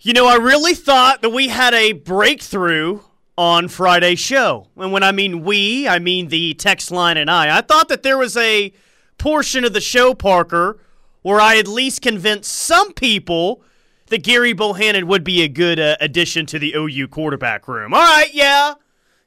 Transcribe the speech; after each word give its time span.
You 0.00 0.12
know, 0.12 0.28
I 0.28 0.36
really 0.36 0.74
thought 0.74 1.22
that 1.22 1.30
we 1.30 1.48
had 1.48 1.74
a 1.74 1.92
breakthrough 1.92 3.00
on 3.36 3.66
Friday's 3.66 4.20
show. 4.20 4.68
And 4.76 4.92
when 4.92 5.02
I 5.02 5.10
mean 5.10 5.42
we, 5.42 5.88
I 5.88 5.98
mean 5.98 6.28
the 6.28 6.54
text 6.54 6.92
line 6.92 7.16
and 7.16 7.28
I. 7.28 7.58
I 7.58 7.62
thought 7.62 7.88
that 7.88 8.04
there 8.04 8.16
was 8.16 8.36
a 8.36 8.72
portion 9.18 9.64
of 9.64 9.72
the 9.72 9.80
show, 9.80 10.14
Parker, 10.14 10.78
where 11.22 11.40
I 11.40 11.56
at 11.56 11.66
least 11.66 12.00
convinced 12.00 12.52
some 12.52 12.92
people 12.92 13.62
that 14.06 14.22
Gerry 14.22 14.54
Bohannon 14.54 15.04
would 15.04 15.24
be 15.24 15.42
a 15.42 15.48
good 15.48 15.80
uh, 15.80 15.96
addition 16.00 16.46
to 16.46 16.60
the 16.60 16.74
OU 16.76 17.08
quarterback 17.08 17.66
room. 17.66 17.92
All 17.92 18.00
right, 18.00 18.32
yeah. 18.32 18.74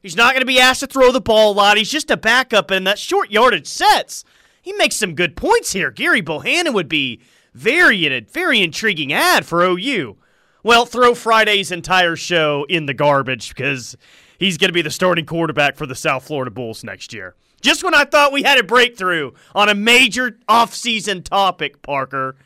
He's 0.00 0.16
not 0.16 0.32
going 0.32 0.40
to 0.40 0.46
be 0.46 0.58
asked 0.58 0.80
to 0.80 0.86
throw 0.86 1.12
the 1.12 1.20
ball 1.20 1.52
a 1.52 1.54
lot. 1.54 1.76
He's 1.76 1.90
just 1.90 2.10
a 2.10 2.16
backup 2.16 2.70
in 2.70 2.84
that 2.84 2.98
short 2.98 3.30
yardage 3.30 3.66
sets. 3.66 4.24
He 4.62 4.72
makes 4.72 4.96
some 4.96 5.14
good 5.14 5.36
points 5.36 5.72
here. 5.72 5.90
Gerry 5.90 6.22
Bohannon 6.22 6.72
would 6.72 6.88
be 6.88 7.20
very 7.52 8.20
very 8.20 8.62
intriguing 8.62 9.12
ad 9.12 9.44
for 9.44 9.62
OU. 9.62 10.16
Well, 10.62 10.86
throw 10.86 11.14
Friday's 11.14 11.72
entire 11.72 12.14
show 12.14 12.64
in 12.68 12.86
the 12.86 12.94
garbage 12.94 13.48
because 13.48 13.96
he's 14.38 14.58
going 14.58 14.68
to 14.68 14.74
be 14.74 14.82
the 14.82 14.90
starting 14.90 15.26
quarterback 15.26 15.76
for 15.76 15.86
the 15.86 15.94
South 15.94 16.24
Florida 16.24 16.50
Bulls 16.50 16.84
next 16.84 17.12
year. 17.12 17.34
Just 17.60 17.82
when 17.84 17.94
I 17.94 18.04
thought 18.04 18.32
we 18.32 18.42
had 18.42 18.58
a 18.58 18.62
breakthrough 18.62 19.32
on 19.54 19.68
a 19.68 19.74
major 19.74 20.38
offseason 20.48 21.24
topic, 21.24 21.82
Parker, 21.82 22.36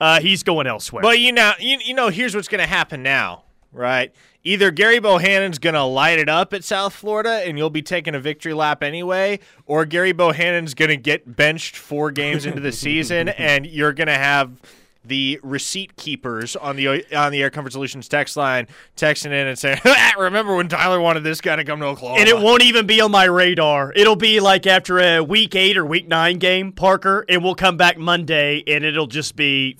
uh, 0.00 0.20
he's 0.20 0.42
going 0.42 0.66
elsewhere. 0.66 1.02
But 1.02 1.18
you 1.18 1.32
know, 1.32 1.52
you, 1.58 1.78
you 1.84 1.94
know, 1.94 2.08
here's 2.08 2.34
what's 2.34 2.48
going 2.48 2.60
to 2.60 2.66
happen 2.66 3.02
now, 3.02 3.44
right? 3.72 4.12
Either 4.44 4.70
Gerry 4.70 5.00
Bohannon's 5.00 5.58
going 5.58 5.74
to 5.74 5.82
light 5.82 6.18
it 6.18 6.28
up 6.28 6.54
at 6.54 6.62
South 6.62 6.92
Florida 6.92 7.42
and 7.44 7.58
you'll 7.58 7.70
be 7.70 7.82
taking 7.82 8.14
a 8.14 8.20
victory 8.20 8.54
lap 8.54 8.82
anyway, 8.82 9.40
or 9.66 9.84
Gerry 9.84 10.12
Bohannon's 10.12 10.74
going 10.74 10.90
to 10.90 10.96
get 10.96 11.36
benched 11.36 11.76
four 11.76 12.10
games 12.10 12.46
into 12.46 12.60
the 12.60 12.72
season 12.72 13.28
and 13.30 13.66
you're 13.66 13.92
going 13.92 14.06
to 14.08 14.14
have 14.14 14.60
the 15.06 15.40
receipt 15.42 15.96
keepers 15.96 16.56
on 16.56 16.76
the 16.76 17.04
on 17.14 17.32
the 17.32 17.42
Air 17.42 17.50
Comfort 17.50 17.72
Solutions 17.72 18.08
text 18.08 18.36
line 18.36 18.66
texting 18.96 19.26
in 19.26 19.46
and 19.46 19.58
saying, 19.58 19.80
"Remember 20.18 20.56
when 20.56 20.68
Tyler 20.68 21.00
wanted 21.00 21.24
this 21.24 21.40
guy 21.40 21.56
to 21.56 21.64
come 21.64 21.80
to 21.80 21.86
Oklahoma?" 21.86 22.20
And 22.20 22.28
it 22.28 22.38
won't 22.38 22.62
even 22.62 22.86
be 22.86 23.00
on 23.00 23.10
my 23.10 23.24
radar. 23.24 23.92
It'll 23.94 24.16
be 24.16 24.40
like 24.40 24.66
after 24.66 24.98
a 24.98 25.20
week 25.20 25.54
eight 25.54 25.76
or 25.76 25.84
week 25.84 26.08
nine 26.08 26.38
game, 26.38 26.72
Parker, 26.72 27.24
and 27.28 27.42
we'll 27.42 27.54
come 27.54 27.76
back 27.76 27.98
Monday, 27.98 28.62
and 28.66 28.84
it'll 28.84 29.06
just 29.06 29.36
be 29.36 29.76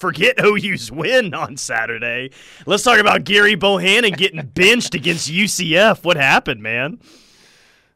forget 0.00 0.42
OU's 0.42 0.90
win 0.90 1.34
on 1.34 1.56
Saturday. 1.56 2.30
Let's 2.66 2.82
talk 2.82 2.98
about 2.98 3.24
Gerry 3.24 3.56
Bohannon 3.56 4.16
getting 4.16 4.44
benched 4.54 4.94
against 4.94 5.30
UCF. 5.30 6.04
What 6.04 6.16
happened, 6.16 6.62
man? 6.62 6.98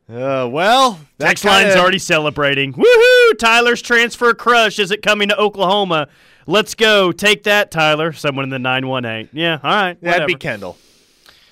Uh, 0.09 0.47
well, 0.51 1.01
text 1.19 1.45
kinda... 1.45 1.69
line's 1.69 1.77
already 1.81 1.99
celebrating. 1.99 2.75
Woohoo! 2.75 3.39
Tyler's 3.39 3.81
transfer 3.81 4.35
crush 4.35 4.79
is 4.79 4.91
it 4.91 5.03
coming 5.03 5.29
to 5.29 5.39
Oklahoma? 5.39 6.09
Let's 6.47 6.75
go. 6.75 7.11
Take 7.11 7.45
that, 7.45 7.71
Tyler. 7.71 8.13
Someone 8.13 8.45
in 8.45 8.51
the 8.51 8.59
918. 8.59 9.31
Yeah, 9.33 9.61
all 9.63 9.71
right. 9.71 9.97
Whatever. 10.01 10.19
That'd 10.19 10.27
be 10.27 10.35
Kendall. 10.35 10.77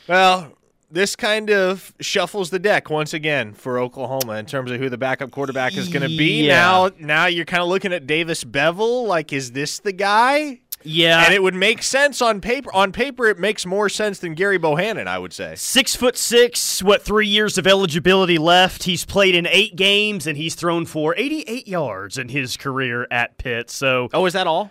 Well, 0.07 0.53
this 0.91 1.17
kind 1.17 1.51
of 1.51 1.95
shuffles 2.01 2.51
the 2.51 2.59
deck 2.59 2.91
once 2.91 3.15
again 3.15 3.55
for 3.55 3.79
Oklahoma 3.79 4.35
in 4.35 4.45
terms 4.45 4.71
of 4.71 4.79
who 4.79 4.91
the 4.91 4.99
backup 4.99 5.31
quarterback 5.31 5.75
is 5.77 5.89
going 5.89 6.03
to 6.03 6.09
be. 6.09 6.47
Yeah. 6.47 6.57
Now, 6.57 6.91
now 6.99 7.27
you're 7.27 7.47
kind 7.47 7.63
of 7.63 7.69
looking 7.69 7.93
at 7.93 8.07
Davis 8.07 8.45
Beville. 8.45 9.07
Like, 9.07 9.33
is 9.33 9.53
this 9.53 9.79
the 9.79 9.93
guy? 9.93 10.61
Yeah, 10.85 11.25
and 11.25 11.35
it 11.35 11.43
would 11.43 11.55
make 11.55 11.83
sense 11.83 12.21
on 12.23 12.41
paper. 12.41 12.73
On 12.75 12.93
paper, 12.93 13.27
it 13.27 13.39
makes 13.39 13.65
more 13.67 13.89
sense 13.89 14.19
than 14.19 14.35
Gerry 14.35 14.59
Bohannon, 14.59 15.07
I 15.07 15.19
would 15.19 15.33
say. 15.33 15.55
Six 15.57 15.97
foot 15.97 16.17
six. 16.17 16.83
What 16.83 17.03
three 17.03 17.27
years 17.29 17.59
of 17.59 17.67
eligibility 17.67 18.39
left? 18.39 18.85
He's 18.85 19.05
played 19.05 19.35
in 19.35 19.47
eight 19.47 19.77
games 19.77 20.27
and 20.27 20.37
he's 20.37 20.55
thrown 20.55 20.87
for 20.87 21.15
88 21.17 21.67
yards 21.69 22.19
in 22.19 22.29
his 22.29 22.57
career 22.57 23.07
at 23.11 23.39
Pitt. 23.39 23.71
So, 23.71 24.09
oh, 24.13 24.27
is 24.27 24.33
that 24.33 24.47
all? 24.47 24.71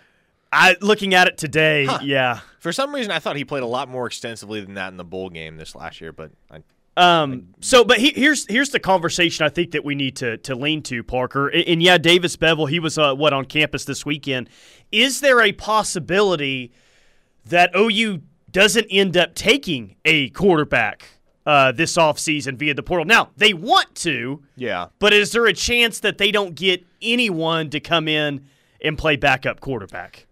I 0.52 0.76
looking 0.80 1.14
at 1.14 1.28
it 1.28 1.38
today, 1.38 1.86
huh. 1.86 2.00
yeah. 2.02 2.40
For 2.58 2.72
some 2.72 2.94
reason, 2.94 3.10
I 3.10 3.18
thought 3.18 3.36
he 3.36 3.44
played 3.44 3.62
a 3.62 3.66
lot 3.66 3.88
more 3.88 4.06
extensively 4.06 4.60
than 4.60 4.74
that 4.74 4.88
in 4.88 4.98
the 4.98 5.04
bowl 5.04 5.30
game 5.30 5.56
this 5.56 5.74
last 5.74 6.00
year, 6.00 6.12
but 6.12 6.30
I. 6.50 6.62
Um. 6.96 7.48
So, 7.60 7.84
but 7.84 7.98
he, 7.98 8.12
here's 8.14 8.46
here's 8.48 8.70
the 8.70 8.80
conversation 8.80 9.46
I 9.46 9.48
think 9.48 9.70
that 9.70 9.84
we 9.84 9.94
need 9.94 10.16
to 10.16 10.36
to 10.38 10.54
lean 10.54 10.82
to 10.84 11.02
Parker. 11.02 11.48
And, 11.48 11.64
and 11.66 11.82
yeah, 11.82 11.96
Davis 11.98 12.36
Beville, 12.36 12.66
he 12.66 12.78
was 12.80 12.98
uh, 12.98 13.14
what 13.14 13.32
on 13.32 13.46
campus 13.46 13.84
this 13.84 14.04
weekend. 14.04 14.50
Is 14.90 15.20
there 15.20 15.40
a 15.40 15.52
possibility 15.52 16.72
that 17.46 17.70
OU 17.74 18.20
doesn't 18.50 18.86
end 18.90 19.16
up 19.16 19.34
taking 19.34 19.96
a 20.04 20.28
quarterback 20.30 21.08
uh, 21.46 21.72
this 21.72 21.96
offseason 21.96 22.56
via 22.56 22.74
the 22.74 22.82
portal. 22.82 23.04
Now, 23.04 23.30
they 23.36 23.52
want 23.52 23.94
to. 23.96 24.42
Yeah. 24.56 24.88
But 24.98 25.12
is 25.12 25.32
there 25.32 25.46
a 25.46 25.52
chance 25.52 26.00
that 26.00 26.18
they 26.18 26.30
don't 26.30 26.54
get 26.54 26.86
anyone 27.00 27.70
to 27.70 27.80
come 27.80 28.08
in 28.08 28.46
and 28.80 28.96
play 28.96 29.16
backup 29.16 29.60
quarterback? 29.60 30.26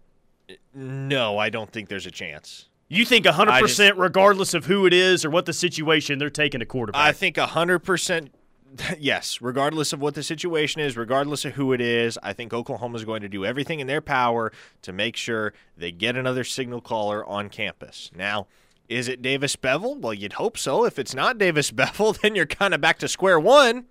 No, 0.73 1.37
I 1.37 1.49
don't 1.49 1.71
think 1.71 1.89
there's 1.89 2.05
a 2.05 2.11
chance. 2.11 2.69
You 2.91 3.05
think 3.05 3.25
100%, 3.25 3.59
just, 3.59 3.97
regardless 3.97 4.53
of 4.53 4.65
who 4.65 4.85
it 4.85 4.91
is 4.91 5.23
or 5.23 5.29
what 5.29 5.45
the 5.45 5.53
situation, 5.53 6.19
they're 6.19 6.29
taking 6.29 6.61
a 6.61 6.65
quarterback? 6.65 7.01
I 7.01 7.13
think 7.13 7.37
100%, 7.37 8.29
yes, 8.99 9.41
regardless 9.41 9.93
of 9.93 10.01
what 10.01 10.13
the 10.13 10.23
situation 10.23 10.81
is, 10.81 10.97
regardless 10.97 11.45
of 11.45 11.53
who 11.53 11.71
it 11.71 11.79
is, 11.79 12.19
I 12.21 12.33
think 12.33 12.53
Oklahoma 12.53 12.97
is 12.97 13.05
going 13.05 13.21
to 13.21 13.29
do 13.29 13.45
everything 13.45 13.79
in 13.79 13.87
their 13.87 14.01
power 14.01 14.51
to 14.81 14.91
make 14.91 15.15
sure 15.15 15.53
they 15.77 15.93
get 15.93 16.17
another 16.17 16.43
signal 16.43 16.81
caller 16.81 17.25
on 17.25 17.47
campus. 17.47 18.11
Now, 18.13 18.47
is 18.89 19.07
it 19.07 19.21
Davis 19.21 19.55
Beville? 19.55 19.95
Well, 19.95 20.13
you'd 20.13 20.33
hope 20.33 20.57
so. 20.57 20.83
If 20.83 20.99
it's 20.99 21.15
not 21.15 21.37
Davis 21.37 21.71
Beville, 21.71 22.11
then 22.11 22.35
you're 22.35 22.45
kind 22.45 22.73
of 22.73 22.81
back 22.81 22.99
to 22.99 23.07
square 23.07 23.39
one. 23.39 23.85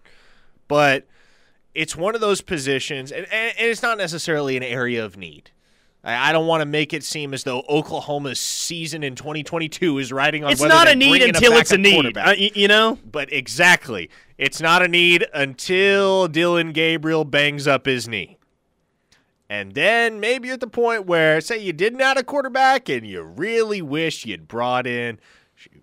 But 0.68 1.06
it's 1.74 1.96
one 1.96 2.14
of 2.14 2.20
those 2.20 2.42
positions, 2.42 3.10
and, 3.10 3.26
and 3.32 3.54
it's 3.56 3.82
not 3.82 3.96
necessarily 3.96 4.58
an 4.58 4.62
area 4.62 5.02
of 5.02 5.16
need. 5.16 5.52
I 6.02 6.32
don't 6.32 6.46
want 6.46 6.62
to 6.62 6.66
make 6.66 6.94
it 6.94 7.04
seem 7.04 7.34
as 7.34 7.44
though 7.44 7.62
Oklahoma's 7.68 8.40
season 8.40 9.04
in 9.04 9.14
2022 9.14 9.98
is 9.98 10.12
riding 10.12 10.44
on. 10.44 10.52
It's 10.52 10.62
not 10.62 10.88
a 10.88 10.94
need 10.94 11.22
until 11.22 11.52
a 11.52 11.58
it's 11.58 11.72
a 11.72 11.78
need, 11.78 12.16
uh, 12.16 12.34
you 12.38 12.68
know. 12.68 12.98
But 13.04 13.30
exactly, 13.32 14.08
it's 14.38 14.62
not 14.62 14.82
a 14.82 14.88
need 14.88 15.26
until 15.34 16.26
Dillon 16.26 16.72
Gabriel 16.72 17.24
bangs 17.24 17.68
up 17.68 17.84
his 17.84 18.08
knee, 18.08 18.38
and 19.50 19.74
then 19.74 20.20
maybe 20.20 20.48
at 20.48 20.60
the 20.60 20.66
point 20.66 21.04
where, 21.04 21.38
say, 21.42 21.58
you 21.58 21.74
didn't 21.74 22.00
have 22.00 22.16
a 22.16 22.22
quarterback 22.22 22.88
and 22.88 23.06
you 23.06 23.22
really 23.22 23.82
wish 23.82 24.24
you'd 24.24 24.48
brought 24.48 24.86
in 24.86 25.18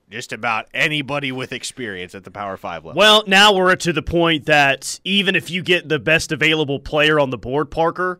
just 0.09 0.33
about 0.33 0.67
anybody 0.73 1.31
with 1.31 1.51
experience 1.51 2.15
at 2.15 2.23
the 2.23 2.31
Power 2.31 2.57
Five 2.57 2.85
level. 2.85 2.97
Well, 2.97 3.23
now 3.27 3.53
we're 3.53 3.75
to 3.75 3.93
the 3.93 4.01
point 4.01 4.45
that 4.45 4.99
even 5.03 5.35
if 5.35 5.51
you 5.51 5.61
get 5.61 5.89
the 5.89 5.99
best 5.99 6.31
available 6.31 6.79
player 6.79 7.19
on 7.19 7.29
the 7.29 7.37
board, 7.37 7.69
Parker 7.69 8.19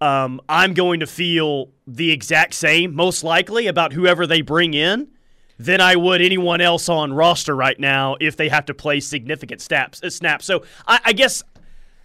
um, 0.00 0.40
I'm 0.48 0.74
going 0.74 1.00
to 1.00 1.06
feel 1.06 1.70
the 1.86 2.10
exact 2.10 2.54
same, 2.54 2.94
most 2.94 3.24
likely, 3.24 3.66
about 3.66 3.92
whoever 3.92 4.26
they 4.26 4.42
bring 4.42 4.74
in 4.74 5.08
than 5.58 5.80
I 5.80 5.96
would 5.96 6.20
anyone 6.20 6.60
else 6.60 6.88
on 6.88 7.12
roster 7.12 7.54
right 7.54 7.78
now 7.78 8.16
if 8.20 8.36
they 8.36 8.48
have 8.48 8.66
to 8.66 8.74
play 8.74 9.00
significant 9.00 9.60
snaps. 9.60 10.00
Uh, 10.02 10.10
snaps. 10.10 10.44
So 10.44 10.62
I, 10.86 11.00
I 11.06 11.12
guess 11.12 11.42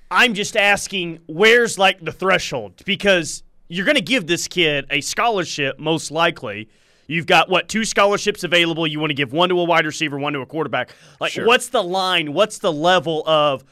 I'm 0.10 0.34
just 0.34 0.58
asking, 0.58 1.20
where's 1.28 1.78
like 1.78 2.04
the 2.04 2.12
threshold? 2.12 2.82
Because 2.86 3.44
you're 3.68 3.86
going 3.86 3.96
to 3.96 4.02
give 4.02 4.28
this 4.28 4.48
kid 4.48 4.86
a 4.90 5.02
scholarship, 5.02 5.80
most 5.80 6.12
likely. 6.12 6.70
You've 7.06 7.28
got 7.28 7.50
what 7.50 7.68
two 7.68 7.86
scholarships 7.86 8.44
available? 8.44 8.88
You 8.88 9.00
want 9.00 9.12
to 9.12 9.16
give 9.16 9.34
one 9.34 9.50
to 9.50 9.60
a 9.60 9.64
wide 9.66 9.86
receiver, 9.86 10.18
one 10.18 10.34
to 10.34 10.40
a 10.40 10.46
quarterback. 10.46 10.92
Like, 11.20 11.34
sure. 11.34 11.46
what's 11.46 11.70
the 11.70 11.84
line? 11.84 12.34
What's 12.34 12.60
the 12.60 12.72
level 12.72 13.28
of? 13.28 13.64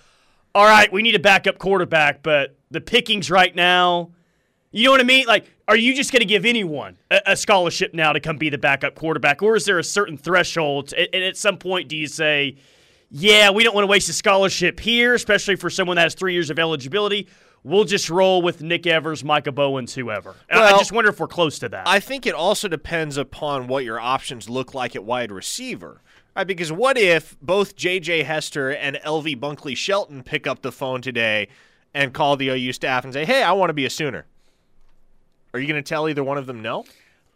All 0.54 0.66
right, 0.66 0.92
we 0.92 1.02
need 1.02 1.16
a 1.16 1.20
backup 1.20 1.58
quarterback, 1.58 2.24
but 2.24 2.58
the 2.72 2.82
pickings 2.82 3.30
right 3.30 3.56
now. 3.56 4.12
You 4.72 4.86
know 4.86 4.92
what 4.92 5.02
I 5.02 5.04
mean? 5.04 5.28
Like, 5.28 5.52
are 5.68 5.76
you 5.76 5.94
just 5.94 6.12
going 6.12 6.22
to 6.22 6.26
give 6.26 6.46
anyone 6.46 6.98
a, 7.10 7.22
a, 7.28 7.36
scholarship 7.36 7.94
now 7.94 8.14
to 8.14 8.20
come 8.20 8.38
be 8.38 8.50
the 8.50 8.58
backup 8.58 8.96
quarterback, 8.96 9.44
or 9.44 9.56
is 9.56 9.66
there 9.66 9.78
a 9.78 9.84
certain 9.84 10.18
threshold? 10.18 10.94
And 10.94 11.24
at 11.24 11.36
some 11.36 11.58
point, 11.58 11.90
do 11.90 11.98
you 11.98 12.08
say, 12.08 12.56
"Yeah, 13.10 13.52
we 13.52 13.64
don't 13.64 13.76
want 13.76 13.84
to 13.84 13.90
waste 13.90 14.08
a 14.10 14.14
scholarship 14.14 14.80
here, 14.80 15.14
especially 15.14 15.58
for 15.58 15.70
someone 15.70 15.98
that 15.98 16.04
has 16.04 16.16
three 16.16 16.34
years 16.34 16.50
of 16.50 16.58
eligibility"? 16.58 17.28
We'll 17.64 17.84
just 17.84 18.10
roll 18.10 18.42
with 18.42 18.64
Nick 18.64 18.88
Evers, 18.88 19.24
Micah 19.24 19.52
Bowens, 19.52 19.94
whoever. 19.94 20.36
Well, 20.52 20.74
I 20.74 20.78
just 20.80 20.92
wonder 20.92 21.12
if 21.12 21.20
we're 21.20 21.28
close 21.28 21.60
to 21.60 21.70
that. 21.70 21.88
I 21.88 22.00
think 22.00 22.26
it 22.26 22.34
also 22.34 22.68
depends 22.68 23.18
upon 23.18 23.68
what 23.68 23.84
your 23.84 24.00
options 24.00 24.50
look 24.50 24.74
like 24.74 24.96
at 24.96 25.04
wide 25.04 25.32
receiver. 25.32 26.02
Right, 26.36 26.48
because 26.48 26.72
what 26.72 26.98
if 26.98 27.38
both 27.42 27.76
J.J. 27.76 28.24
Hester 28.24 28.72
and 28.72 28.98
L.V. 29.04 29.36
Bunkley 29.36 29.76
Shelton 29.76 30.24
pick 30.24 30.48
up 30.48 30.62
the 30.62 30.72
phone 30.72 31.02
today 31.02 31.50
and 31.94 32.14
call 32.14 32.38
the 32.38 32.50
OU 32.50 32.74
staff 32.74 33.04
and 33.04 33.14
say, 33.14 33.26
"Hey, 33.26 33.44
I 33.44 33.52
want 33.54 33.70
to 33.70 33.74
be 33.74 33.86
a 33.86 33.90
Sooner." 33.90 34.26
Are 35.54 35.60
you 35.60 35.68
going 35.68 35.82
to 35.82 35.88
tell 35.88 36.08
either 36.08 36.24
one 36.24 36.38
of 36.38 36.46
them 36.46 36.62
no? 36.62 36.86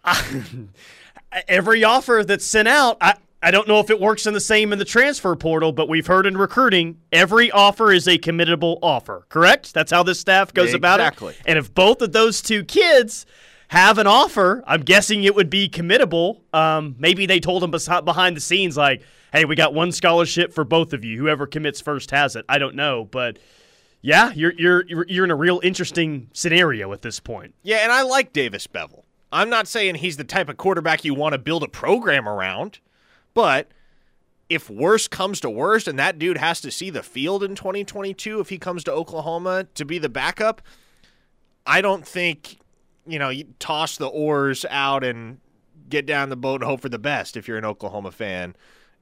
Every 1.48 1.84
offer 1.84 2.24
that's 2.25 2.46
sent 2.46 2.68
out, 2.68 2.98
I, 3.02 3.16
I 3.46 3.52
don't 3.52 3.68
know 3.68 3.80
if 3.80 3.90
it 3.90 4.00
works 4.00 4.25
in 4.25 4.34
the 4.34 4.40
same 4.40 4.72
in 4.72 4.80
the 4.80 4.86
transfer 4.86 5.36
portal, 5.36 5.72
but 5.72 5.90
we've 5.90 6.07
heard 6.07 6.25
in 6.25 6.38
recruiting, 6.38 6.98
every 7.12 7.52
offer 7.52 7.92
is 7.92 8.07
a 8.07 8.18
committable 8.18 8.80
offer. 8.81 9.25
Correct? 9.30 9.74
That's 9.74 9.92
how 9.92 10.02
this 10.02 10.19
staff 10.19 10.54
goes 10.54 10.74
exactly. 10.74 10.78
about 10.78 11.00
it. 11.00 11.04
Exactly. 11.04 11.36
And 11.46 11.60
if 11.60 11.74
both 11.74 12.02
of 12.02 12.13
those 12.13 12.42
two 12.42 12.63
kids 12.63 13.25
have 13.68 13.98
an 13.98 14.07
offer, 14.07 14.63
I'm 14.66 14.81
guessing 14.81 15.25
it 15.25 15.36
would 15.36 15.50
be 15.50 15.68
committable. 15.68 16.40
Um, 16.54 16.96
maybe 16.98 17.25
they 17.25 17.40
told 17.40 17.62
them 17.62 17.72
behind 18.04 18.38
the 18.38 18.42
scenes, 18.42 18.78
like, 18.78 19.04
"Hey, 19.31 19.46
we 19.46 19.56
got 19.56 19.74
one 19.74 19.92
scholarship 19.92 20.54
for 20.54 20.63
both 20.63 20.94
of 20.94 21.04
you. 21.04 21.18
Whoever 21.18 21.46
commits 21.46 21.81
first 21.81 22.12
has 22.12 22.36
it." 22.36 22.46
I 22.48 22.57
don't 22.57 22.75
know, 22.75 23.06
but 23.12 23.38
yeah, 24.06 24.31
you're 24.36 24.54
you're 24.54 24.86
you're 25.07 25.25
in 25.25 25.31
a 25.31 25.36
real 25.36 25.60
interesting 25.63 26.30
scenario 26.31 26.94
at 26.94 27.02
this 27.02 27.19
point. 27.19 27.56
Yeah, 27.63 27.78
and 27.78 27.92
I 27.92 28.04
like 28.04 28.34
Davis 28.34 28.68
Beville. 28.68 29.04
I'm 29.31 29.50
not 29.50 29.68
saying 29.68 29.96
he's 29.96 30.18
the 30.18 30.24
type 30.24 30.48
of 30.48 30.57
quarterback 30.57 31.04
you 31.04 31.16
want 31.16 31.34
to 31.34 31.40
build 31.40 31.63
a 31.63 31.68
program 31.68 32.30
around, 32.30 32.78
but 33.34 33.72
if 34.48 34.69
worst 34.69 35.10
comes 35.10 35.40
to 35.40 35.50
worst 35.50 35.88
and 35.88 35.98
that 35.98 36.19
dude 36.19 36.38
has 36.38 36.62
to 36.62 36.69
see 36.69 36.92
the 36.92 37.02
field 37.02 37.44
in 37.44 37.56
2022 37.56 38.40
if 38.40 38.50
he 38.50 38.60
comes 38.60 38.84
to 38.84 38.92
Oklahoma 38.92 39.66
to 39.74 39.84
be 39.84 39.98
the 39.98 40.07
backup, 40.07 40.62
I 41.66 41.81
don't 41.81 42.07
think, 42.07 42.60
you 43.07 43.18
know, 43.18 43.30
you 43.30 43.46
toss 43.57 43.98
the 43.98 44.06
oars 44.06 44.68
out 44.69 45.04
and 45.04 45.40
get 45.90 46.06
down 46.06 46.30
the 46.30 46.36
boat 46.36 46.62
and 46.62 46.69
hope 46.69 46.81
for 46.81 46.90
the 46.90 47.00
best 47.00 47.36
if 47.36 47.48
you're 47.48 47.57
an 47.57 47.66
Oklahoma 47.66 48.12
fan 48.12 48.56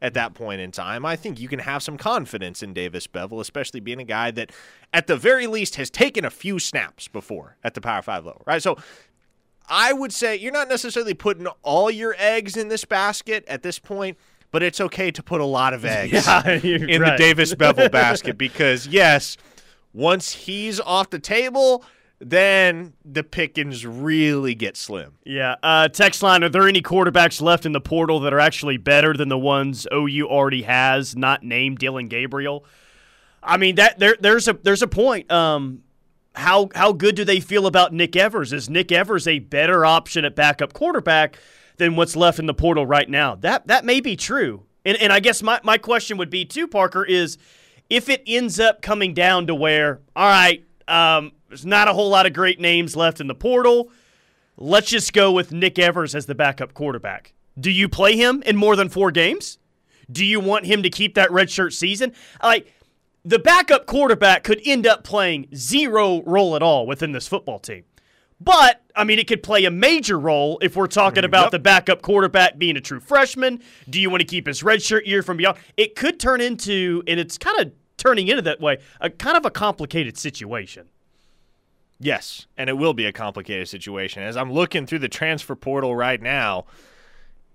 at 0.03 0.13
that 0.13 0.33
point 0.35 0.61
in 0.61 0.69
time. 0.69 1.05
I 1.05 1.15
think 1.15 1.39
you 1.39 1.47
can 1.47 1.59
have 1.59 1.81
some 1.81 1.97
confidence 1.97 2.61
in 2.61 2.73
Davis 2.73 3.07
Beville, 3.07 3.39
especially 3.39 3.79
being 3.79 3.99
a 3.99 4.03
guy 4.03 4.29
that, 4.31 4.51
at 4.93 5.07
the 5.07 5.15
very 5.15 5.47
least, 5.47 5.77
has 5.77 5.89
taken 5.89 6.25
a 6.25 6.29
few 6.29 6.59
snaps 6.59 7.07
before 7.07 7.55
at 7.63 7.73
the 7.73 7.81
Power 7.81 8.01
Five 8.01 8.25
level, 8.25 8.43
right? 8.45 8.61
So 8.61 8.77
I 9.67 9.93
would 9.93 10.11
say 10.11 10.35
you're 10.35 10.51
not 10.51 10.67
necessarily 10.67 11.13
putting 11.13 11.47
all 11.63 11.89
your 11.89 12.15
eggs 12.19 12.57
in 12.57 12.67
this 12.67 12.83
basket 12.83 13.45
at 13.47 13.63
this 13.63 13.79
point, 13.79 14.17
but 14.51 14.61
it's 14.61 14.81
okay 14.81 15.09
to 15.09 15.23
put 15.23 15.39
a 15.39 15.45
lot 15.45 15.73
of 15.73 15.85
eggs 15.85 16.11
Yeah, 16.11 16.47
in 16.51 17.01
right. 17.01 17.11
the 17.11 17.15
Davis 17.17 17.55
Beville 17.55 17.89
basket 18.03 18.37
because, 18.37 18.85
yes, 18.85 19.37
once 19.93 20.33
he's 20.33 20.81
off 20.81 21.09
the 21.11 21.19
table, 21.19 21.85
then 22.29 22.93
the 23.05 23.23
pickings 23.23 23.85
really 23.85 24.55
get 24.55 24.77
slim. 24.77 25.13
Yeah. 25.25 25.55
Uh, 25.61 25.87
text 25.87 26.23
line 26.23 26.43
Are 26.43 26.49
there 26.49 26.67
any 26.67 26.81
quarterbacks 26.81 27.41
left 27.41 27.65
in 27.65 27.71
the 27.71 27.81
portal 27.81 28.19
that 28.21 28.33
are 28.33 28.39
actually 28.39 28.77
better 28.77 29.13
than 29.13 29.29
the 29.29 29.37
ones 29.37 29.87
OU 29.93 30.27
already 30.27 30.63
has, 30.63 31.15
not 31.15 31.43
named 31.43 31.79
Dillon 31.79 32.07
Gabriel? 32.07 32.65
I 33.41 33.57
mean, 33.57 33.75
that 33.75 33.99
there, 33.99 34.15
there's 34.19 34.47
a 34.47 34.53
there's 34.53 34.81
a 34.81 34.87
point. 34.87 35.31
Um, 35.31 35.83
how 36.35 36.69
how 36.73 36.93
good 36.93 37.15
do 37.15 37.25
they 37.25 37.39
feel 37.39 37.67
about 37.67 37.93
Nick 37.93 38.15
Evers? 38.15 38.53
Is 38.53 38.69
Nick 38.69 38.91
Evers 38.91 39.27
a 39.27 39.39
better 39.39 39.85
option 39.85 40.25
at 40.25 40.35
backup 40.35 40.73
quarterback 40.73 41.37
than 41.77 41.95
what's 41.95 42.15
left 42.15 42.39
in 42.39 42.45
the 42.45 42.53
portal 42.53 42.85
right 42.85 43.09
now? 43.09 43.35
That 43.35 43.67
that 43.67 43.85
may 43.85 43.99
be 43.99 44.15
true. 44.15 44.63
And 44.85 44.97
and 44.97 45.11
I 45.13 45.19
guess 45.19 45.43
my, 45.43 45.59
my 45.63 45.77
question 45.77 46.17
would 46.17 46.29
be 46.29 46.45
too, 46.45 46.67
Parker, 46.67 47.03
is 47.03 47.37
if 47.89 48.09
it 48.09 48.23
ends 48.25 48.59
up 48.59 48.81
coming 48.81 49.13
down 49.13 49.47
to 49.47 49.55
where, 49.55 50.01
all 50.15 50.27
right, 50.27 50.63
um, 50.87 51.31
there's 51.53 51.67
not 51.67 51.87
a 51.87 51.93
whole 51.93 52.09
lot 52.09 52.25
of 52.25 52.33
great 52.33 52.59
names 52.59 52.95
left 52.95 53.21
in 53.21 53.27
the 53.27 53.35
portal. 53.35 53.91
Let's 54.57 54.89
just 54.89 55.13
go 55.13 55.31
with 55.31 55.51
Nick 55.51 55.77
Evers 55.77 56.15
as 56.15 56.25
the 56.25 56.33
backup 56.33 56.73
quarterback. 56.73 57.33
Do 57.59 57.69
you 57.69 57.87
play 57.87 58.17
him 58.17 58.41
in 58.43 58.57
more 58.57 58.75
than 58.75 58.89
four 58.89 59.11
games? 59.11 59.59
Do 60.11 60.25
you 60.25 60.39
want 60.39 60.65
him 60.65 60.81
to 60.81 60.89
keep 60.89 61.13
that 61.13 61.29
redshirt 61.29 61.73
season? 61.73 62.11
Like 62.41 62.73
the 63.23 63.37
backup 63.37 63.85
quarterback 63.85 64.43
could 64.43 64.61
end 64.65 64.87
up 64.87 65.03
playing 65.03 65.45
zero 65.55 66.23
role 66.23 66.55
at 66.55 66.63
all 66.63 66.87
within 66.87 67.11
this 67.11 67.27
football 67.27 67.59
team. 67.59 67.83
But 68.41 68.81
I 68.95 69.03
mean, 69.03 69.19
it 69.19 69.27
could 69.27 69.43
play 69.43 69.65
a 69.65 69.71
major 69.71 70.17
role 70.19 70.57
if 70.63 70.75
we're 70.75 70.87
talking 70.87 71.23
about 71.23 71.43
Yep. 71.45 71.51
the 71.51 71.59
backup 71.59 72.01
quarterback 72.01 72.57
being 72.57 72.77
a 72.77 72.81
true 72.81 72.99
freshman. 72.99 73.61
Do 73.87 74.01
you 74.01 74.09
want 74.09 74.21
to 74.21 74.27
keep 74.27 74.47
his 74.47 74.63
redshirt 74.63 75.05
year 75.05 75.21
from 75.21 75.37
beyond? 75.37 75.59
It 75.77 75.95
could 75.95 76.19
turn 76.19 76.41
into, 76.41 77.03
and 77.05 77.19
it's 77.19 77.37
kind 77.37 77.59
of 77.61 77.73
turning 77.95 78.27
into 78.27 78.41
that 78.41 78.59
way, 78.59 78.79
a 78.99 79.09
kind 79.11 79.37
of 79.37 79.45
a 79.45 79.51
complicated 79.51 80.17
situation. 80.17 80.87
Yes, 82.03 82.47
and 82.57 82.69
it 82.69 82.73
will 82.73 82.93
be 82.93 83.05
a 83.05 83.13
complicated 83.13 83.67
situation. 83.69 84.23
As 84.23 84.35
I'm 84.35 84.51
looking 84.51 84.85
through 84.85 84.99
the 84.99 85.07
transfer 85.09 85.55
portal 85.55 85.95
right 85.95 86.21
now, 86.21 86.65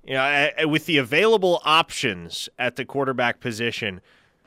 you 0.04 0.14
know, 0.14 0.20
I- 0.22 0.52
I- 0.60 0.64
with 0.64 0.86
the 0.86 0.96
available 0.96 1.60
options 1.64 2.48
at 2.58 2.76
the 2.76 2.84
quarterback 2.86 3.40
position, 3.40 4.00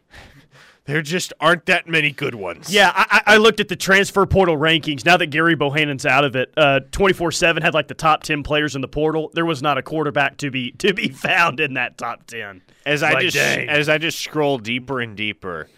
there 0.86 1.04
just 1.04 1.34
aren't 1.40 1.68
that 1.68 1.88
many 1.88 2.10
good 2.12 2.34
ones. 2.34 2.74
Yeah, 2.74 2.92
I, 2.96 3.22
I 3.28 3.38
looked 3.38 3.60
at 3.60 3.68
the 3.68 3.76
transfer 3.76 4.26
portal 4.26 4.58
rankings. 4.58 5.06
Now 5.06 5.18
that 5.18 5.28
Gerry 5.28 5.56
Bohannon's 5.56 6.06
out 6.08 6.24
of 6.24 6.36
it, 6.36 6.52
uh, 6.58 6.80
twenty 6.92 7.14
four 7.14 7.32
seven 7.32 7.62
had 7.62 7.76
like 7.76 7.88
the 7.88 7.94
top 7.94 8.24
ten 8.24 8.42
players 8.42 8.76
in 8.76 8.82
the 8.82 8.88
portal. 8.88 9.30
There 9.36 9.46
was 9.46 9.62
not 9.62 9.78
a 9.78 9.84
quarterback 9.84 10.38
to 10.38 10.50
be 10.50 10.72
to 10.80 10.94
be 10.94 11.10
found 11.10 11.60
in 11.60 11.76
that 11.76 12.00
top 12.00 12.26
ten. 12.26 12.64
as 12.88 13.04
I 13.04 13.14
Like, 13.14 13.22
just 13.26 13.38
dang. 13.38 13.70
as 13.70 13.88
I 13.88 14.00
just 14.00 14.20
scroll 14.20 14.58
deeper 14.58 15.00
and 15.00 15.16
deeper, 15.16 15.70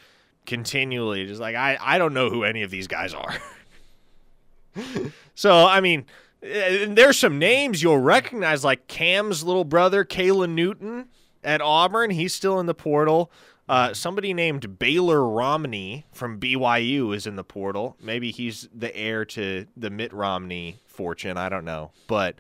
continually, 0.46 1.26
just 1.28 1.42
like 1.42 1.56
I 1.58 1.78
I 1.82 1.98
don't 1.98 2.14
know 2.14 2.30
who 2.30 2.46
any 2.46 2.64
of 2.64 2.72
these 2.72 2.88
guys 2.88 3.14
are. 3.14 3.36
so 5.36 5.66
I 5.66 5.80
mean, 5.82 6.06
eh, 6.42 6.86
there's 6.90 7.18
some 7.20 7.40
names 7.40 7.82
you'll 7.84 7.98
recognize, 8.00 8.64
like 8.64 8.88
Cam's 8.88 9.44
little 9.44 9.66
brother, 9.66 10.04
Caylin 10.06 10.52
Newton 10.56 11.08
at 11.44 11.62
Auburn. 11.62 12.10
He's 12.12 12.34
still 12.34 12.60
in 12.60 12.66
the 12.66 12.74
portal. 12.74 13.32
Uh, 13.70 13.94
somebody 13.94 14.34
named 14.34 14.78
Baylor 14.78 15.26
Romney 15.28 16.06
from 16.12 16.38
BYU 16.40 17.16
is 17.16 17.26
in 17.26 17.38
the 17.38 17.46
portal. 17.46 17.96
Maybe 18.02 18.30
he's 18.32 18.68
the 18.76 18.94
heir 18.96 19.24
to 19.26 19.66
the 19.78 19.90
Mitt 19.90 20.12
Romney 20.12 20.80
fortune. 20.86 21.38
I 21.38 21.48
don't 21.48 21.64
know, 21.64 21.92
but 22.08 22.36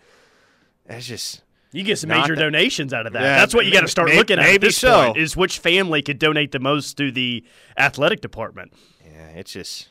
it's 0.86 1.08
just 1.08 1.42
You 1.72 1.84
get 1.84 1.98
some 1.98 2.10
major 2.10 2.36
that- 2.36 2.42
donations 2.42 2.94
out 2.94 3.08
of 3.08 3.14
that. 3.14 3.22
Yeah, 3.22 3.38
That's 3.38 3.56
what 3.56 3.66
you 3.66 3.72
got 3.72 3.82
to 3.82 3.88
start 3.88 4.14
looking 4.14 4.38
at. 4.38 4.44
at 4.44 4.52
maybe 4.52 4.68
this 4.68 4.78
so. 4.78 5.06
point, 5.06 5.18
is 5.18 5.38
which 5.38 5.60
family 5.60 6.02
could 6.02 6.20
donate 6.20 6.52
the 6.52 6.60
most 6.60 6.98
to 6.98 7.10
the 7.10 7.42
athletic 7.78 8.20
department. 8.20 8.74
yeah, 9.06 9.28
it's 9.30 9.54
just 9.54 9.88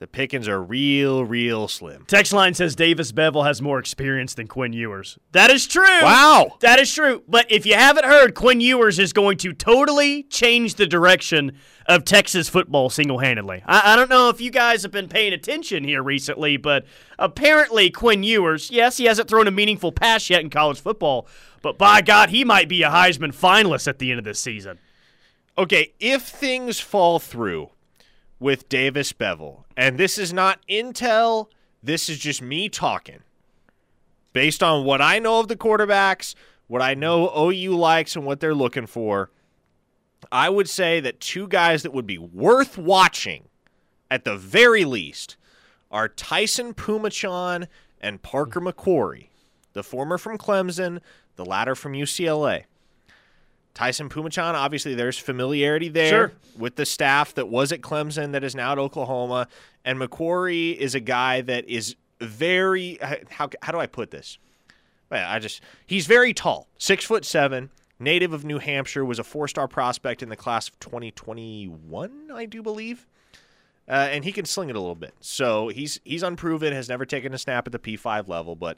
the 0.00 0.06
pickings 0.06 0.48
are 0.48 0.62
real, 0.62 1.26
real 1.26 1.68
slim. 1.68 2.06
Text 2.06 2.32
line 2.32 2.54
says 2.54 2.74
Davis 2.74 3.12
Beville 3.12 3.42
has 3.42 3.60
more 3.60 3.78
experience 3.78 4.32
than 4.32 4.46
Quinn 4.46 4.72
Ewers. 4.72 5.18
That 5.32 5.50
is 5.50 5.66
true. 5.66 5.84
Wow. 6.02 6.56
That 6.60 6.78
is 6.78 6.90
true. 6.90 7.22
But 7.28 7.52
if 7.52 7.66
you 7.66 7.74
haven't 7.74 8.06
heard, 8.06 8.34
Quinn 8.34 8.62
Ewers 8.62 8.98
is 8.98 9.12
going 9.12 9.36
to 9.38 9.52
totally 9.52 10.22
change 10.22 10.76
the 10.76 10.86
direction 10.86 11.52
of 11.84 12.06
Texas 12.06 12.48
football 12.48 12.88
single 12.88 13.18
handedly. 13.18 13.62
I, 13.66 13.92
I 13.92 13.96
don't 13.96 14.08
know 14.08 14.30
if 14.30 14.40
you 14.40 14.50
guys 14.50 14.82
have 14.84 14.90
been 14.90 15.08
paying 15.08 15.34
attention 15.34 15.84
here 15.84 16.02
recently, 16.02 16.56
but 16.56 16.86
apparently 17.18 17.90
Quinn 17.90 18.22
Ewers, 18.22 18.70
yes, 18.70 18.96
he 18.96 19.04
hasn't 19.04 19.28
thrown 19.28 19.46
a 19.46 19.50
meaningful 19.50 19.92
pass 19.92 20.30
yet 20.30 20.40
in 20.40 20.48
college 20.48 20.80
football, 20.80 21.28
but 21.60 21.76
by 21.76 22.00
God, 22.00 22.30
he 22.30 22.42
might 22.42 22.70
be 22.70 22.82
a 22.82 22.88
Heisman 22.88 23.34
finalist 23.34 23.86
at 23.86 23.98
the 23.98 24.10
end 24.10 24.18
of 24.18 24.24
this 24.24 24.40
season. 24.40 24.78
Okay, 25.58 25.92
if 26.00 26.22
things 26.22 26.80
fall 26.80 27.18
through 27.18 27.68
with 28.40 28.68
Davis 28.68 29.12
Beville, 29.12 29.66
and 29.76 29.98
this 29.98 30.18
is 30.18 30.32
not 30.32 30.58
intel, 30.68 31.48
this 31.82 32.08
is 32.08 32.18
just 32.18 32.42
me 32.42 32.68
talking. 32.68 33.20
Based 34.32 34.62
on 34.62 34.84
what 34.84 35.02
I 35.02 35.18
know 35.18 35.40
of 35.40 35.48
the 35.48 35.56
quarterbacks, 35.56 36.34
what 36.66 36.80
I 36.82 36.94
know 36.94 37.30
OU 37.36 37.76
likes 37.76 38.16
and 38.16 38.24
what 38.24 38.40
they're 38.40 38.54
looking 38.54 38.86
for, 38.86 39.30
I 40.32 40.48
would 40.48 40.68
say 40.68 41.00
that 41.00 41.20
two 41.20 41.46
guys 41.46 41.82
that 41.82 41.92
would 41.92 42.06
be 42.06 42.18
worth 42.18 42.78
watching 42.78 43.48
at 44.10 44.24
the 44.24 44.36
very 44.36 44.84
least 44.84 45.36
are 45.90 46.08
Taisun 46.08 46.74
Phommachanh 46.74 47.66
and 48.00 48.22
Parker 48.22 48.60
McQuarrie, 48.60 49.28
the 49.72 49.82
former 49.82 50.16
from 50.16 50.38
Clemson, 50.38 51.00
the 51.36 51.44
latter 51.44 51.74
from 51.74 51.92
UCLA. 51.92 52.64
Taisun 53.74 54.08
Phommachanh, 54.08 54.54
obviously, 54.54 54.94
there's 54.94 55.16
familiarity 55.18 55.88
there 55.88 56.08
Sure. 56.10 56.32
with 56.58 56.76
the 56.76 56.84
staff 56.84 57.34
that 57.34 57.48
was 57.48 57.72
at 57.72 57.80
Clemson 57.80 58.32
that 58.32 58.42
is 58.44 58.54
now 58.54 58.72
at 58.72 58.78
Oklahoma. 58.78 59.48
And 59.84 59.98
McQuarrie 59.98 60.76
is 60.76 60.94
a 60.94 61.00
guy 61.00 61.40
that 61.42 61.68
is 61.68 61.96
very, 62.20 62.98
how, 63.30 63.48
how 63.62 63.72
do 63.72 63.78
I 63.78 63.86
put 63.86 64.10
this? 64.10 64.38
Well, 65.10 65.26
I 65.28 65.38
just, 65.38 65.62
he's 65.86 66.06
very 66.06 66.34
tall, 66.34 66.68
six 66.78 67.04
foot 67.04 67.24
seven, 67.24 67.70
native 67.98 68.32
of 68.32 68.44
New 68.44 68.58
Hampshire, 68.58 69.04
was 69.04 69.18
a 69.18 69.24
four 69.24 69.48
star 69.48 69.66
prospect 69.68 70.22
in 70.22 70.28
the 70.28 70.36
class 70.36 70.68
of 70.68 70.78
2021, 70.80 72.30
I 72.32 72.46
do 72.46 72.62
believe. 72.62 73.06
Uh, 73.88 74.08
and 74.12 74.24
he 74.24 74.30
can 74.30 74.44
sling 74.44 74.68
it 74.70 74.76
a 74.76 74.80
little 74.80 74.94
bit. 74.94 75.14
So 75.20 75.66
he's 75.68 75.98
he's 76.04 76.22
unproven, 76.22 76.72
has 76.72 76.88
never 76.88 77.04
taken 77.04 77.34
a 77.34 77.38
snap 77.38 77.66
at 77.66 77.72
the 77.72 77.78
P5 77.78 78.28
level, 78.28 78.54
but 78.54 78.76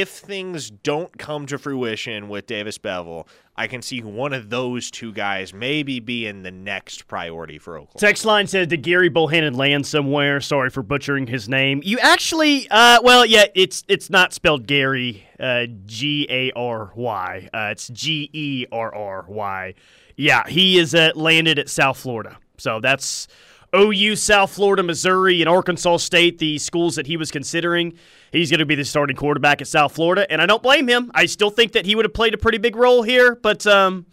if 0.00 0.08
things 0.08 0.70
don't 0.70 1.16
come 1.18 1.46
to 1.46 1.58
fruition 1.58 2.28
with 2.28 2.46
Davis 2.46 2.78
Beville, 2.78 3.28
I 3.56 3.66
can 3.68 3.82
see 3.82 4.00
one 4.00 4.32
of 4.32 4.50
those 4.50 4.90
two 4.90 5.12
guys 5.12 5.54
maybe 5.54 6.00
being 6.00 6.42
the 6.42 6.50
next 6.50 7.06
priority 7.06 7.58
for 7.58 7.78
Oklahoma. 7.78 8.00
Text 8.00 8.24
line 8.24 8.46
said, 8.46 8.68
"Did 8.68 8.82
Gerry 8.82 9.10
Bohannon 9.10 9.56
land 9.56 9.86
somewhere?" 9.86 10.40
Sorry 10.40 10.70
for 10.70 10.82
butchering 10.82 11.28
his 11.28 11.48
name. 11.48 11.80
You 11.84 11.98
actually, 12.00 12.68
uh, 12.70 13.00
well, 13.02 13.24
yeah, 13.24 13.44
it's 13.54 13.84
it's 13.86 14.10
not 14.10 14.32
spelled 14.32 14.66
Gary, 14.66 15.26
uh, 15.38 15.66
G 15.86 16.26
A 16.28 16.50
R 16.52 16.92
Y. 16.96 17.48
Uh, 17.54 17.68
it's 17.70 17.88
G 17.88 18.30
E 18.32 18.66
R 18.72 18.92
R 18.94 19.24
Y. 19.28 19.74
Yeah, 20.16 20.48
he 20.48 20.78
is 20.78 20.94
uh, 20.94 21.12
landed 21.14 21.58
at 21.58 21.68
South 21.68 21.98
Florida. 21.98 22.38
So 22.56 22.80
that's 22.80 23.28
OU, 23.74 24.16
South 24.16 24.52
Florida, 24.52 24.82
Missouri, 24.82 25.42
and 25.42 25.48
Arkansas 25.48 25.96
State, 25.98 26.38
the 26.38 26.58
schools 26.58 26.94
that 26.96 27.06
he 27.06 27.16
was 27.16 27.30
considering. 27.30 27.98
He's 28.34 28.50
going 28.50 28.58
to 28.58 28.66
be 28.66 28.74
the 28.74 28.84
starting 28.84 29.14
quarterback 29.16 29.60
at 29.60 29.68
South 29.68 29.94
Florida, 29.94 30.26
and 30.30 30.42
I 30.42 30.46
don't 30.46 30.62
blame 30.62 30.88
him. 30.88 31.10
I 31.14 31.26
still 31.26 31.50
think 31.50 31.72
that 31.72 31.86
he 31.86 31.94
would 31.94 32.04
have 32.04 32.12
played 32.14 32.34
a 32.34 32.36
pretty 32.38 32.58
big 32.58 32.74
role 32.74 33.04
here, 33.04 33.36
but 33.36 33.64
um, 33.64 34.06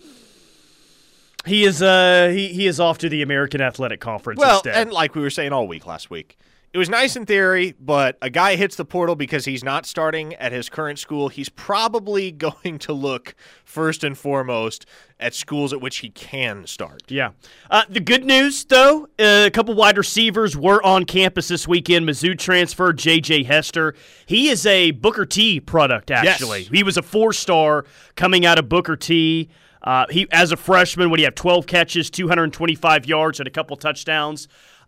he 1.45 1.63
is 1.63 1.81
uh, 1.81 2.29
he, 2.31 2.49
he 2.49 2.67
is 2.67 2.79
off 2.79 2.99
to 2.99 3.09
the 3.09 3.23
American 3.23 3.61
Athletic 3.61 3.99
Conference 3.99 4.39
Well, 4.39 4.57
instead. 4.57 4.75
and 4.75 4.93
like 4.93 5.15
we 5.15 5.21
were 5.23 5.31
saying 5.31 5.53
all 5.53 5.67
week 5.67 5.87
last 5.87 6.11
week, 6.11 6.37
it 6.73 6.77
was 6.77 6.89
nice 6.89 7.17
in 7.17 7.25
theory, 7.25 7.75
but 7.79 8.17
a 8.21 8.29
guy 8.29 8.55
hits 8.55 8.77
the 8.77 8.85
portal 8.85 9.15
because 9.15 9.43
he's 9.43 9.63
not 9.63 9.85
starting 9.85 10.33
at 10.35 10.53
his 10.53 10.69
current 10.69 10.99
school. 10.99 11.27
He's 11.27 11.49
probably 11.49 12.31
going 12.31 12.79
to 12.79 12.93
look 12.93 13.35
first 13.65 14.05
and 14.05 14.17
foremost 14.17 14.85
at 15.19 15.35
schools 15.35 15.73
at 15.73 15.81
which 15.81 15.97
he 15.97 16.09
can 16.09 16.65
start. 16.65 17.03
Yeah. 17.09 17.31
Uh, 17.69 17.83
the 17.89 17.99
good 17.99 18.23
news, 18.23 18.63
though, 18.63 19.03
uh, 19.19 19.45
a 19.47 19.51
couple 19.51 19.75
wide 19.75 19.97
receivers 19.97 20.55
were 20.55 20.81
on 20.83 21.03
campus 21.03 21.49
this 21.49 21.67
weekend. 21.67 22.07
Mizzou 22.07 22.39
transfer 22.39 22.93
J.J. 22.93 23.43
Hester. 23.43 23.93
He 24.25 24.47
is 24.47 24.65
a 24.65 24.91
Booker 24.91 25.25
T 25.25 25.59
product, 25.59 26.09
actually. 26.09 26.61
Yes. 26.61 26.69
He 26.69 26.83
was 26.83 26.95
a 26.95 27.01
four 27.01 27.33
star 27.33 27.85
coming 28.15 28.45
out 28.45 28.57
of 28.57 28.69
Booker 28.69 28.95
T. 28.95 29.49
Uh, 29.83 30.05
he 30.09 30.27
as 30.31 30.51
a 30.51 30.57
freshman, 30.57 31.09
when 31.09 31.19
he 31.19 31.23
had 31.23 31.35
12 31.35 31.65
catches, 31.67 32.09
225 32.09 33.05
yards, 33.05 33.39
and 33.39 33.47
a 33.47 33.51
couple 33.51 33.75
touchdowns. 33.75 34.47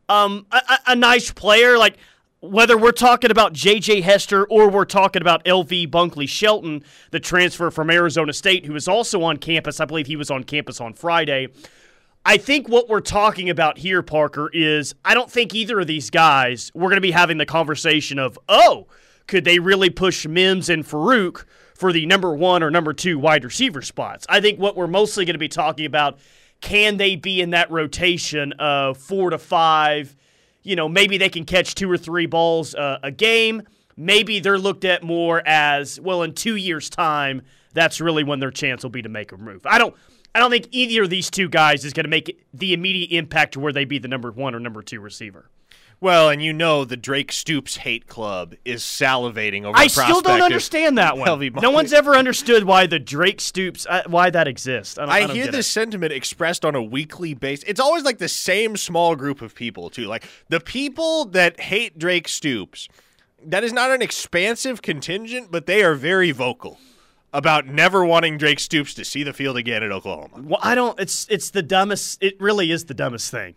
Um, 0.10 0.46
a, 0.52 0.62
a, 0.88 0.96
nice 0.96 1.32
player, 1.32 1.78
like 1.78 1.98
whether 2.42 2.78
we're 2.78 2.92
talking 2.92 3.32
about 3.32 3.54
J.J. 3.54 4.02
Hester 4.02 4.46
or 4.46 4.70
we're 4.70 4.84
talking 4.84 5.22
about 5.22 5.42
L.V. 5.48 5.88
Bunkley 5.88 6.28
Shelton, 6.28 6.84
the 7.12 7.20
transfer 7.20 7.72
from 7.72 7.90
Arizona 7.90 8.34
State, 8.34 8.66
who 8.66 8.76
is 8.76 8.88
also 8.88 9.24
on 9.24 9.38
campus. 9.38 9.80
I 9.80 9.86
believe 9.86 10.08
he 10.08 10.18
was 10.18 10.30
on 10.30 10.44
campus 10.44 10.82
on 10.82 10.94
Friday. 10.94 11.48
I 12.26 12.38
think 12.38 12.70
what 12.70 12.90
we're 12.90 13.02
talking 13.02 13.50
about 13.50 13.78
here, 13.78 14.02
Parker, 14.02 14.50
is 14.54 14.94
I 15.04 15.14
don't 15.14 15.32
think 15.32 15.54
either 15.54 15.80
of 15.80 15.88
these 15.88 16.10
guys 16.10 16.72
we're 16.74 16.90
going 16.90 16.96
to 16.96 17.02
be 17.02 17.12
having 17.12 17.38
the 17.38 17.46
conversation 17.46 18.20
of, 18.20 18.38
oh, 18.48 18.88
could 19.28 19.46
they 19.46 19.60
really 19.60 19.90
push 19.90 20.26
Mims 20.26 20.70
and 20.70 20.86
Farooq 20.86 21.46
for 21.76 21.92
the 21.92 22.06
number 22.06 22.34
one 22.34 22.64
or 22.64 22.72
number 22.72 22.94
two 22.94 23.20
wide 23.20 23.44
receiver 23.44 23.82
spots? 23.82 24.26
I 24.30 24.42
think 24.42 24.60
what 24.60 24.76
we're 24.76 24.88
mostly 24.88 25.26
going 25.26 25.36
to 25.36 25.40
be 25.40 25.50
talking 25.50 25.86
about 25.86 26.18
can 26.64 26.96
they 26.96 27.18
be 27.18 27.42
in 27.42 27.50
that 27.50 27.70
rotation 27.70 28.54
of 28.54 28.98
four 28.98 29.30
to 29.30 29.38
five? 29.38 30.16
You 30.64 30.78
know, 30.78 30.88
maybe 30.88 31.18
they 31.18 31.28
can 31.28 31.44
catch 31.44 31.76
two 31.76 31.92
or 31.92 31.98
three 31.98 32.26
balls 32.26 32.74
uh, 32.74 33.00
a 33.04 33.12
game. 33.12 33.64
Maybe 33.98 34.40
they're 34.40 34.58
looked 34.58 34.86
at 34.86 35.04
more 35.04 35.44
as 35.46 36.00
well 36.00 36.24
in 36.24 36.34
two 36.34 36.56
years' 36.56 36.90
time. 36.90 37.42
That's 37.74 38.00
really 38.00 38.24
when 38.24 38.40
their 38.40 38.50
chance 38.50 38.82
will 38.82 38.92
be 38.92 39.02
to 39.02 39.10
make 39.10 39.34
a 39.34 39.38
move. 39.38 39.66
I 39.66 39.78
don't. 39.78 39.94
I 40.34 40.40
don't 40.40 40.50
think 40.50 40.70
either 40.72 41.04
of 41.04 41.12
these 41.12 41.30
two 41.30 41.48
guys 41.48 41.86
is 41.86 41.94
going 41.94 42.06
to 42.06 42.10
make 42.10 42.44
the 42.54 42.74
immediate 42.74 43.16
impact 43.16 43.54
to 43.54 43.60
where 43.60 43.72
they 43.72 43.86
be 43.86 44.00
the 44.00 44.08
number 44.08 44.32
one 44.32 44.56
or 44.56 44.60
number 44.60 44.82
two 44.82 45.00
receiver. 45.00 45.50
Well, 46.04 46.30
and 46.30 46.44
you 46.44 46.52
know 46.52 46.84
the 46.84 46.98
Drake 46.98 47.32
Stoops 47.32 47.78
hate 47.78 48.08
club 48.08 48.56
is 48.66 48.84
salivating 48.84 49.64
over. 49.64 49.78
I 49.78 49.86
the 49.86 49.90
still 49.90 50.20
don't 50.20 50.42
understand 50.42 50.98
that 50.98 51.18
one. 51.18 51.54
No 51.62 51.72
one's 51.72 51.94
ever 51.94 52.14
understood 52.18 52.66
why 52.66 52.88
the 52.88 53.00
Drake 53.00 53.40
Stoops, 53.40 53.88
uh, 53.90 54.04
why 54.08 54.30
that 54.30 54.46
exists. 54.46 54.98
I, 54.98 55.06
don't, 55.06 55.10
I, 55.10 55.32
I 55.32 55.34
hear 55.34 55.48
this 55.48 55.66
it. 55.66 55.72
sentiment 55.72 56.12
expressed 56.12 56.66
on 56.66 56.76
a 56.76 56.84
weekly 56.84 57.34
basis. 57.34 57.64
It's 57.70 57.80
always 57.80 58.04
like 58.04 58.18
the 58.18 58.28
same 58.28 58.76
small 58.76 59.16
group 59.16 59.42
of 59.42 59.56
people, 59.56 59.90
too. 59.90 60.08
Like 60.08 60.26
the 60.50 60.60
people 60.60 61.24
that 61.24 61.58
hate 61.62 61.98
Drake 61.98 62.28
Stoops, 62.28 62.90
that 63.42 63.64
is 63.64 63.72
not 63.72 63.90
an 63.90 64.02
expansive 64.02 64.82
contingent, 64.82 65.52
but 65.52 65.68
they 65.68 65.86
are 65.86 65.96
very 65.96 66.32
vocal 66.32 66.80
about 67.32 67.66
never 67.66 68.04
wanting 68.04 68.38
Drake 68.38 68.60
Stoops 68.60 68.94
to 68.96 69.06
see 69.06 69.24
the 69.24 69.32
field 69.32 69.56
again 69.56 69.84
at 69.84 69.92
Oklahoma. 69.94 70.42
Well, 70.44 70.60
I 70.62 70.76
don't. 70.76 71.00
It's 71.00 71.26
it's 71.30 71.50
the 71.50 71.64
dumbest. 71.64 72.22
It 72.22 72.36
really 72.42 72.72
is 72.72 72.84
the 72.84 72.94
dumbest 72.94 73.32
thing. 73.32 73.56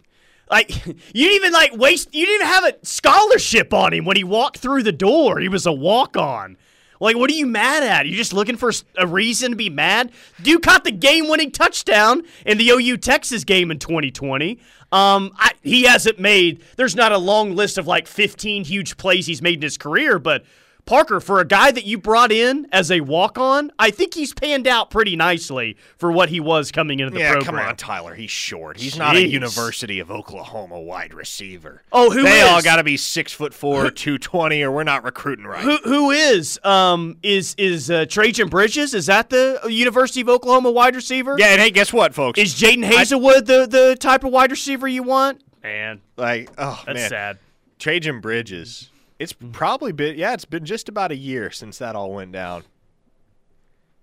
Like 0.50 0.86
you 0.86 0.94
didn't 0.94 1.36
even 1.36 1.52
like 1.52 1.76
waste. 1.76 2.14
You 2.14 2.26
didn't 2.26 2.46
have 2.46 2.64
a 2.64 2.74
scholarship 2.82 3.72
on 3.72 3.92
him 3.92 4.04
when 4.04 4.16
he 4.16 4.24
walked 4.24 4.58
through 4.58 4.82
the 4.82 4.92
door. 4.92 5.40
He 5.40 5.48
was 5.48 5.66
a 5.66 5.72
walk 5.72 6.16
on. 6.16 6.56
Like, 7.00 7.16
what 7.16 7.30
are 7.30 7.34
you 7.34 7.46
mad 7.46 7.82
at? 7.82 8.06
You 8.06 8.16
just 8.16 8.32
looking 8.32 8.56
for 8.56 8.72
a 8.96 9.06
reason 9.06 9.50
to 9.50 9.56
be 9.56 9.68
mad? 9.68 10.12
Dude 10.42 10.62
caught 10.62 10.84
the 10.84 10.90
game-winning 10.90 11.50
touchdown 11.50 12.22
in 12.46 12.58
the 12.58 12.70
OU 12.70 12.96
Texas 12.98 13.44
game 13.44 13.70
in 13.70 13.78
2020. 13.78 14.58
Um, 14.92 15.32
I, 15.36 15.52
he 15.62 15.82
hasn't 15.82 16.18
made. 16.18 16.62
There's 16.76 16.96
not 16.96 17.12
a 17.12 17.18
long 17.18 17.54
list 17.54 17.76
of 17.76 17.86
like 17.86 18.06
15 18.06 18.64
huge 18.64 18.96
plays 18.96 19.26
he's 19.26 19.42
made 19.42 19.56
in 19.56 19.62
his 19.62 19.76
career, 19.76 20.18
but 20.18 20.44
Parker, 20.86 21.18
for 21.18 21.40
a 21.40 21.44
guy 21.44 21.72
that 21.72 21.84
you 21.84 21.98
brought 21.98 22.30
in 22.30 22.68
as 22.70 22.92
a 22.92 23.00
walk-on, 23.00 23.72
I 23.76 23.90
think 23.90 24.14
he's 24.14 24.32
panned 24.32 24.68
out 24.68 24.88
pretty 24.88 25.16
nicely 25.16 25.76
for 25.98 26.12
what 26.12 26.28
he 26.28 26.38
was 26.38 26.70
coming 26.70 27.00
into 27.00 27.12
the 27.12 27.18
yeah, 27.18 27.32
program. 27.32 27.56
come 27.56 27.68
on, 27.68 27.76
Tyler. 27.76 28.14
He's 28.14 28.30
short. 28.30 28.78
He's 28.78 28.96
not 28.96 29.16
a 29.16 29.26
University 29.26 29.98
of 29.98 30.12
Oklahoma 30.12 30.80
wide 30.80 31.12
receiver. 31.12 31.82
Oh, 31.90 32.10
who 32.10 32.22
they 32.22 32.40
is? 32.40 32.48
all 32.48 32.62
got 32.62 32.76
to 32.76 32.84
be 32.84 32.96
six 32.96 33.32
foot 33.32 33.52
four, 33.52 33.90
two 33.90 34.16
twenty, 34.16 34.62
or 34.62 34.70
we're 34.70 34.84
not 34.84 35.02
recruiting 35.02 35.44
right. 35.44 35.60
Who 35.60 35.76
who 35.78 36.10
is 36.12 36.60
um 36.62 37.18
is 37.22 37.56
is 37.58 37.90
uh, 37.90 38.06
Trajan 38.08 38.48
Bridges? 38.48 38.94
Is 38.94 39.06
that 39.06 39.28
the 39.28 39.60
University 39.68 40.20
of 40.20 40.28
Oklahoma 40.28 40.70
wide 40.70 40.94
receiver? 40.94 41.36
yeah, 41.36 41.48
and 41.48 41.60
hey, 41.60 41.72
guess 41.72 41.92
what, 41.92 42.14
folks? 42.14 42.38
Is 42.38 42.54
Jadon 42.54 42.88
Haselwood 42.88 43.46
the 43.46 43.66
the 43.66 43.96
type 43.98 44.22
of 44.22 44.30
wide 44.30 44.52
receiver 44.52 44.86
you 44.86 45.02
want? 45.02 45.42
Man, 45.64 46.00
like, 46.16 46.50
oh 46.58 46.80
that's 46.86 46.96
man, 46.96 47.08
sad. 47.10 47.38
Trajan 47.80 48.20
Bridges. 48.20 48.90
It's 49.18 49.32
probably 49.32 49.92
been 49.92 50.16
yeah, 50.16 50.34
it's 50.34 50.44
been 50.44 50.64
just 50.64 50.88
about 50.88 51.10
a 51.10 51.16
year 51.16 51.50
since 51.50 51.78
that 51.78 51.96
all 51.96 52.12
went 52.12 52.32
down. 52.32 52.64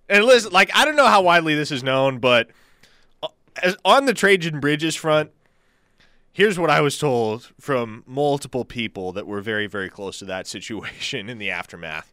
And 0.10 0.25
listen, 0.25 0.51
like 0.51 0.72
I 0.75 0.86
don't 0.86 0.96
know 0.96 1.08
how 1.08 1.22
widely 1.22 1.55
this 1.55 1.72
is 1.72 1.84
known, 1.84 2.20
but 2.20 2.50
uh, 3.22 3.27
as, 3.62 3.75
on 3.86 4.05
the 4.05 4.13
Trajan 4.13 4.60
Bridges 4.60 4.96
front, 4.96 5.32
here's 6.32 6.58
what 6.58 6.70
I 6.70 6.82
was 6.82 6.98
told 6.98 7.51
from 7.60 8.03
multiple 8.08 8.65
people 8.65 9.12
that 9.13 9.27
were 9.27 9.41
very 9.41 9.67
very 9.67 9.89
close 9.89 10.20
to 10.20 10.25
that 10.25 10.48
situation 10.48 11.29
in 11.29 11.38
the 11.38 11.51
aftermath. 11.51 12.12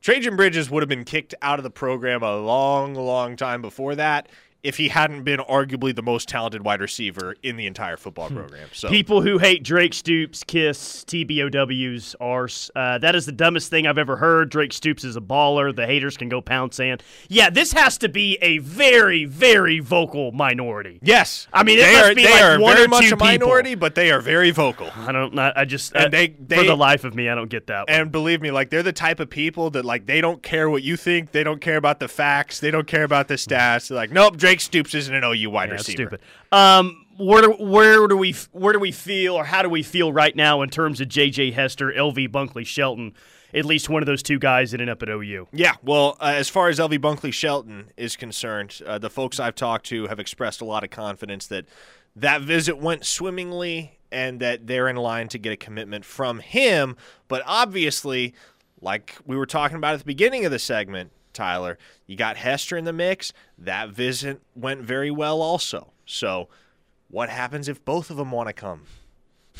Trajan 0.00 0.36
Bridges 0.36 0.70
would 0.70 0.82
have 0.82 0.88
been 0.88 1.04
kicked 1.04 1.34
out 1.42 1.58
of 1.58 1.64
the 1.64 1.70
program 1.70 2.22
a 2.22 2.36
long, 2.36 2.94
long 2.94 3.34
time 3.34 3.60
before 3.60 3.96
that 3.96 4.28
if 4.62 4.76
he 4.76 4.88
hadn't 4.88 5.22
been 5.22 5.38
arguably 5.40 5.94
the 5.94 6.02
most 6.02 6.28
talented 6.28 6.64
wide 6.64 6.80
receiver 6.80 7.36
in 7.42 7.56
the 7.56 7.66
entire 7.66 7.96
football 7.96 8.28
program. 8.28 8.68
So 8.72 8.88
People 8.88 9.22
who 9.22 9.38
hate 9.38 9.62
Drake 9.62 9.94
Stoops 9.94 10.42
kiss 10.42 11.04
TBOWs 11.04 12.14
arse. 12.20 12.70
Uh, 12.74 12.98
that 12.98 13.14
is 13.14 13.26
the 13.26 13.32
dumbest 13.32 13.70
thing 13.70 13.86
I've 13.86 13.98
ever 13.98 14.16
heard. 14.16 14.50
Drake 14.50 14.72
Stoops 14.72 15.04
is 15.04 15.16
a 15.16 15.20
baller. 15.20 15.74
The 15.74 15.86
haters 15.86 16.16
can 16.16 16.28
go 16.28 16.40
pound 16.40 16.74
sand. 16.74 17.02
Yeah, 17.28 17.50
this 17.50 17.72
has 17.72 17.98
to 17.98 18.08
be 18.08 18.36
a 18.42 18.58
very, 18.58 19.24
very 19.24 19.78
vocal 19.80 20.32
minority. 20.32 20.98
Yes, 21.02 21.46
I 21.52 21.62
mean, 21.62 21.78
it 21.78 21.82
they 21.82 21.92
must 21.92 22.10
are 22.10 22.14
be 22.14 22.24
they 22.24 22.32
like 22.32 22.42
are 22.42 22.60
one 22.60 22.74
very 22.74 22.86
or 22.86 22.88
much 22.88 23.08
two 23.08 23.14
a 23.14 23.16
minority, 23.16 23.74
but 23.74 23.94
they 23.94 24.10
are 24.10 24.20
very 24.20 24.50
vocal. 24.50 24.90
I 24.96 25.12
don't. 25.12 25.34
Not, 25.34 25.56
I 25.56 25.64
just. 25.64 25.94
And 25.94 26.06
uh, 26.06 26.08
they- 26.08 26.56
for 26.56 26.64
the 26.64 26.76
life 26.76 27.04
of 27.04 27.14
me, 27.14 27.28
I 27.28 27.34
don't 27.34 27.50
get 27.50 27.66
that. 27.68 27.88
One. 27.88 28.00
And 28.00 28.12
believe 28.12 28.40
me, 28.42 28.50
like 28.50 28.70
they're 28.70 28.82
the 28.82 28.92
type 28.92 29.20
of 29.20 29.30
people 29.30 29.70
that 29.70 29.84
like 29.84 30.06
they 30.06 30.20
don't 30.20 30.42
care 30.42 30.68
what 30.68 30.82
you 30.82 30.96
think, 30.96 31.30
they 31.32 31.44
don't 31.44 31.60
care 31.60 31.76
about 31.76 32.00
the 32.00 32.08
facts, 32.08 32.58
they 32.60 32.70
don't 32.70 32.86
care 32.86 33.04
about 33.04 33.28
the 33.28 33.34
stats. 33.34 33.88
They're 33.88 33.96
like, 33.96 34.10
nope, 34.10 34.36
Drake 34.36 34.47
Stoops 34.56 34.94
isn't 34.94 35.14
an 35.14 35.22
OU 35.24 35.50
wide 35.50 35.68
Yeah, 35.68 35.76
that's 35.76 35.88
receiver. 35.88 36.10
stupid. 36.10 36.20
Um, 36.52 37.04
where 37.16 37.42
do, 37.42 37.50
where 37.52 38.06
do 38.06 38.16
we 38.16 38.34
where 38.52 38.72
do 38.72 38.78
we 38.78 38.92
feel 38.92 39.34
or 39.34 39.44
how 39.44 39.62
do 39.62 39.68
we 39.68 39.82
feel 39.82 40.12
right 40.12 40.34
now 40.34 40.62
in 40.62 40.70
terms 40.70 41.00
of 41.00 41.08
J.J. 41.08 41.50
Hester, 41.52 41.92
L.V. 41.92 42.28
Bunkley, 42.28 42.64
Shelton? 42.66 43.12
At 43.54 43.64
least 43.64 43.88
one 43.88 44.02
of 44.02 44.06
those 44.06 44.22
two 44.22 44.38
guys 44.38 44.74
ended 44.74 44.90
up 44.90 45.02
at 45.02 45.08
OU. 45.08 45.48
Yeah, 45.52 45.72
well, 45.82 46.18
uh, 46.20 46.34
as 46.36 46.50
far 46.50 46.68
as 46.68 46.78
LV 46.78 46.98
Bunkley 46.98 47.32
Shelton 47.32 47.86
is 47.96 48.14
concerned, 48.14 48.78
uh, 48.86 48.98
the 48.98 49.08
folks 49.08 49.40
I've 49.40 49.54
talked 49.54 49.86
to 49.86 50.06
have 50.06 50.20
expressed 50.20 50.60
a 50.60 50.66
lot 50.66 50.84
of 50.84 50.90
confidence 50.90 51.46
that 51.46 51.64
that 52.14 52.42
visit 52.42 52.76
went 52.76 53.06
swimmingly 53.06 53.98
and 54.12 54.38
that 54.40 54.66
they're 54.66 54.86
in 54.86 54.96
line 54.96 55.28
to 55.28 55.38
get 55.38 55.52
a 55.52 55.56
commitment 55.56 56.04
from 56.04 56.40
him. 56.40 56.94
But 57.26 57.42
obviously, 57.46 58.34
like 58.82 59.16
we 59.24 59.34
were 59.34 59.46
talking 59.46 59.78
about 59.78 59.94
at 59.94 60.00
the 60.00 60.04
beginning 60.04 60.44
of 60.44 60.50
the 60.52 60.58
segment, 60.58 61.10
Tyler, 61.38 61.78
you 62.08 62.16
got 62.16 62.36
Hester 62.36 62.76
in 62.76 62.84
the 62.84 62.92
mix. 62.92 63.32
That 63.56 63.90
visit 63.90 64.42
went 64.56 64.82
very 64.82 65.12
well, 65.12 65.40
also. 65.40 65.92
So, 66.04 66.48
what 67.08 67.28
happens 67.28 67.68
if 67.68 67.84
both 67.84 68.10
of 68.10 68.16
them 68.16 68.32
want 68.32 68.48
to 68.48 68.52
come? 68.52 68.82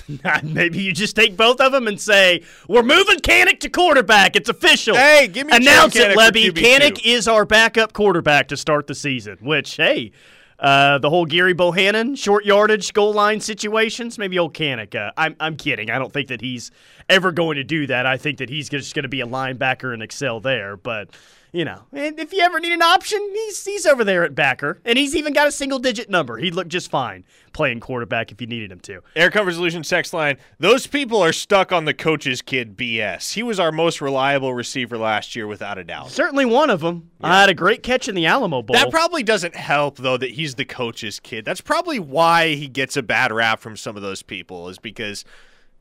Maybe 0.42 0.80
you 0.82 0.92
just 0.92 1.14
take 1.14 1.36
both 1.36 1.60
of 1.60 1.70
them 1.70 1.86
and 1.86 2.00
say, 2.00 2.42
"We're 2.68 2.82
moving 2.82 3.18
Kanak 3.18 3.60
to 3.60 3.68
quarterback. 3.68 4.34
It's 4.34 4.48
official." 4.48 4.96
Hey, 4.96 5.28
give 5.28 5.46
me 5.46 5.56
announce 5.56 5.94
it, 5.94 6.16
Levy. 6.16 6.48
for 6.48 6.56
QB2. 6.56 6.62
Kanak 6.62 7.00
is 7.04 7.28
our 7.28 7.44
backup 7.44 7.92
quarterback 7.92 8.48
to 8.48 8.56
start 8.56 8.88
the 8.88 8.94
season. 8.94 9.38
Which, 9.40 9.76
hey, 9.76 10.10
uh, 10.58 10.98
the 10.98 11.10
whole 11.10 11.26
Gerry 11.26 11.54
Bohannon 11.54 12.18
short 12.18 12.44
yardage 12.44 12.92
goal 12.92 13.12
line 13.12 13.40
situations. 13.40 14.18
Maybe 14.18 14.36
old 14.38 14.54
Kanak. 14.54 14.96
Uh, 14.96 15.12
I'm 15.16 15.36
I'm 15.38 15.56
kidding. 15.56 15.90
I 15.90 15.98
don't 15.98 16.12
think 16.12 16.28
that 16.28 16.40
he's 16.40 16.72
ever 17.08 17.30
going 17.30 17.56
to 17.56 17.64
do 17.64 17.86
that. 17.86 18.04
I 18.04 18.16
think 18.16 18.38
that 18.38 18.50
he's 18.50 18.68
just 18.68 18.94
going 18.94 19.04
to 19.04 19.08
be 19.08 19.20
a 19.20 19.26
linebacker 19.26 19.94
and 19.94 20.02
excel 20.02 20.40
there. 20.40 20.76
But 20.76 21.10
you 21.52 21.64
know, 21.64 21.82
and 21.92 22.18
if 22.18 22.32
you 22.32 22.40
ever 22.40 22.60
need 22.60 22.72
an 22.72 22.82
option, 22.82 23.18
he's 23.32 23.64
he's 23.64 23.86
over 23.86 24.04
there 24.04 24.24
at 24.24 24.34
backer, 24.34 24.80
and 24.84 24.98
he's 24.98 25.16
even 25.16 25.32
got 25.32 25.46
a 25.46 25.52
single 25.52 25.78
digit 25.78 26.10
number. 26.10 26.36
He'd 26.36 26.54
look 26.54 26.68
just 26.68 26.90
fine 26.90 27.24
playing 27.52 27.80
quarterback 27.80 28.30
if 28.30 28.40
you 28.40 28.46
needed 28.46 28.70
him 28.70 28.78
to. 28.80 29.02
Air 29.16 29.30
Comfort 29.30 29.52
Solutions 29.52 29.88
text 29.88 30.12
line. 30.12 30.36
Those 30.58 30.86
people 30.86 31.22
are 31.22 31.32
stuck 31.32 31.72
on 31.72 31.86
the 31.86 31.94
coach's 31.94 32.40
kid 32.42 32.76
BS. 32.76 33.32
He 33.32 33.42
was 33.42 33.58
our 33.58 33.72
most 33.72 34.00
reliable 34.00 34.54
receiver 34.54 34.96
last 34.96 35.34
year, 35.34 35.46
without 35.46 35.78
a 35.78 35.84
doubt. 35.84 36.10
Certainly 36.10 36.46
one 36.46 36.70
of 36.70 36.80
them. 36.80 37.10
I 37.20 37.40
had 37.40 37.48
a 37.48 37.54
great 37.54 37.82
catch 37.82 38.08
in 38.08 38.14
the 38.14 38.26
Alamo 38.26 38.62
Bowl. 38.62 38.74
That 38.74 38.90
probably 38.90 39.22
doesn't 39.22 39.56
help, 39.56 39.98
though, 39.98 40.16
that 40.16 40.30
he's 40.30 40.54
the 40.54 40.64
coach's 40.64 41.18
kid. 41.18 41.44
That's 41.44 41.60
probably 41.60 41.98
why 41.98 42.54
he 42.54 42.68
gets 42.68 42.96
a 42.96 43.02
bad 43.02 43.32
rap 43.32 43.60
from 43.60 43.76
some 43.76 43.96
of 43.96 44.02
those 44.02 44.22
people, 44.22 44.68
is 44.68 44.78
because, 44.78 45.24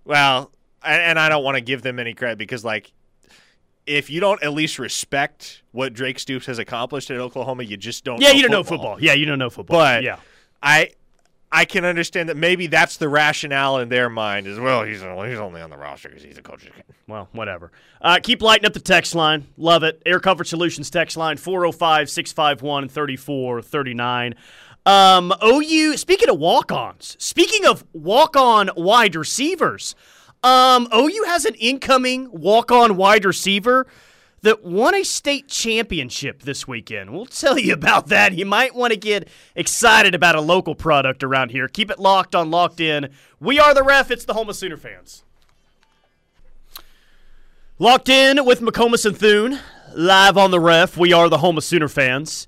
well, 0.03 0.51
and 0.83 1.19
I 1.19 1.29
don't 1.29 1.43
want 1.43 1.55
to 1.55 1.62
give 1.62 1.81
them 1.81 2.00
any 2.00 2.13
credit 2.13 2.38
because, 2.38 2.65
like, 2.65 2.91
if 3.88 4.10
you 4.10 4.20
don't 4.20 4.41
at 4.44 4.53
least 4.53 4.77
respect 4.77 5.63
what 5.72 5.94
Drake 5.94 6.20
Stoops 6.20 6.46
has 6.46 6.60
accomplished 6.60 7.10
at 7.10 7.17
Oklahoma, 7.17 7.63
you 7.63 7.77
just 7.77 8.03
don't. 8.03 8.22
yeah, 8.22 8.29
know 8.29 8.34
you 8.34 8.41
don't 8.44 8.51
know 8.51 8.63
football. 8.63 8.98
Yeah, 9.01 9.13
you 9.13 9.25
don't 9.25 9.39
know 9.39 9.50
football. 9.50 9.77
But 9.79 10.03
yeah, 10.03 10.20
I 10.62 10.91
I 11.51 11.63
can 11.65 11.86
understand 11.86 12.27
that 12.27 12.36
maybe 12.36 12.67
that's 12.67 12.98
the 12.98 13.08
rationale 13.08 13.77
in 13.77 13.88
their 13.88 14.10
mind 14.10 14.48
as 14.48 14.60
well. 14.60 14.84
He's 14.84 15.01
only, 15.01 15.29
he's 15.29 15.39
only 15.39 15.62
on 15.62 15.70
the 15.70 15.77
roster 15.77 16.10
because 16.10 16.24
he's 16.24 16.38
a 16.38 16.41
coach. 16.41 16.70
Well, 17.08 17.29
whatever. 17.32 17.72
Uh, 18.01 18.20
keep 18.22 18.41
lighting 18.41 18.65
up 18.65 18.74
the 18.74 18.82
text 18.82 19.15
line. 19.15 19.48
Love 19.58 19.84
it. 19.84 20.01
Air 20.06 20.20
Comfort 20.20 20.48
Solutions 20.48 20.89
text 20.89 21.15
line 21.15 21.38
405 21.38 22.10
651 22.10 22.89
3439. 22.89 24.36
Um, 24.86 25.34
OU, 25.44 25.98
speaking 25.98 26.29
of 26.29 26.38
walk 26.38 26.72
ons, 26.72 27.15
speaking 27.20 27.65
of 27.65 27.86
walk 27.94 28.36
on 28.36 28.70
wide 28.75 29.15
receivers, 29.15 29.96
um, 30.44 30.88
OU 30.94 31.24
has 31.27 31.46
an 31.46 31.56
incoming 31.56 32.29
walk 32.32 32.72
on 32.72 32.96
wide 32.98 33.25
receiver 33.25 33.88
that 34.41 34.63
won 34.63 34.96
a 34.96 35.03
state 35.03 35.48
championship 35.48 36.44
this 36.44 36.67
weekend. 36.67 37.12
We'll 37.12 37.25
tell 37.25 37.58
you 37.58 37.74
about 37.74 38.08
that. 38.10 38.34
You 38.34 38.46
might 38.46 38.75
want 38.75 38.94
to 38.94 38.98
get 38.98 39.27
excited 39.56 40.13
about 40.15 40.36
a 40.36 40.41
local 40.41 40.75
product 40.75 41.24
around 41.24 41.51
here. 41.51 41.67
Keep 41.67 41.91
it 41.91 42.00
locked 42.00 42.36
on 42.36 42.51
Locked 42.51 42.79
In. 42.79 43.10
We 43.39 43.60
are 43.60 43.74
the 43.74 43.84
ref. 43.84 44.12
It's 44.12 44.25
the 44.25 44.34
home 44.34 44.50
of 44.50 44.56
Sooner 44.56 44.77
fans. 44.77 45.24
Locked 47.79 48.10
in 48.10 48.44
with 48.44 48.60
McComas 48.60 49.06
and 49.06 49.15
Thune, 49.15 49.60
live 49.94 50.36
on 50.36 50.50
the 50.50 50.60
ref. 50.60 50.98
We 50.98 51.13
are 51.13 51.29
the 51.29 51.38
home 51.38 51.58
of 51.58 51.63
Sooner 51.63 51.88
fans. 51.88 52.48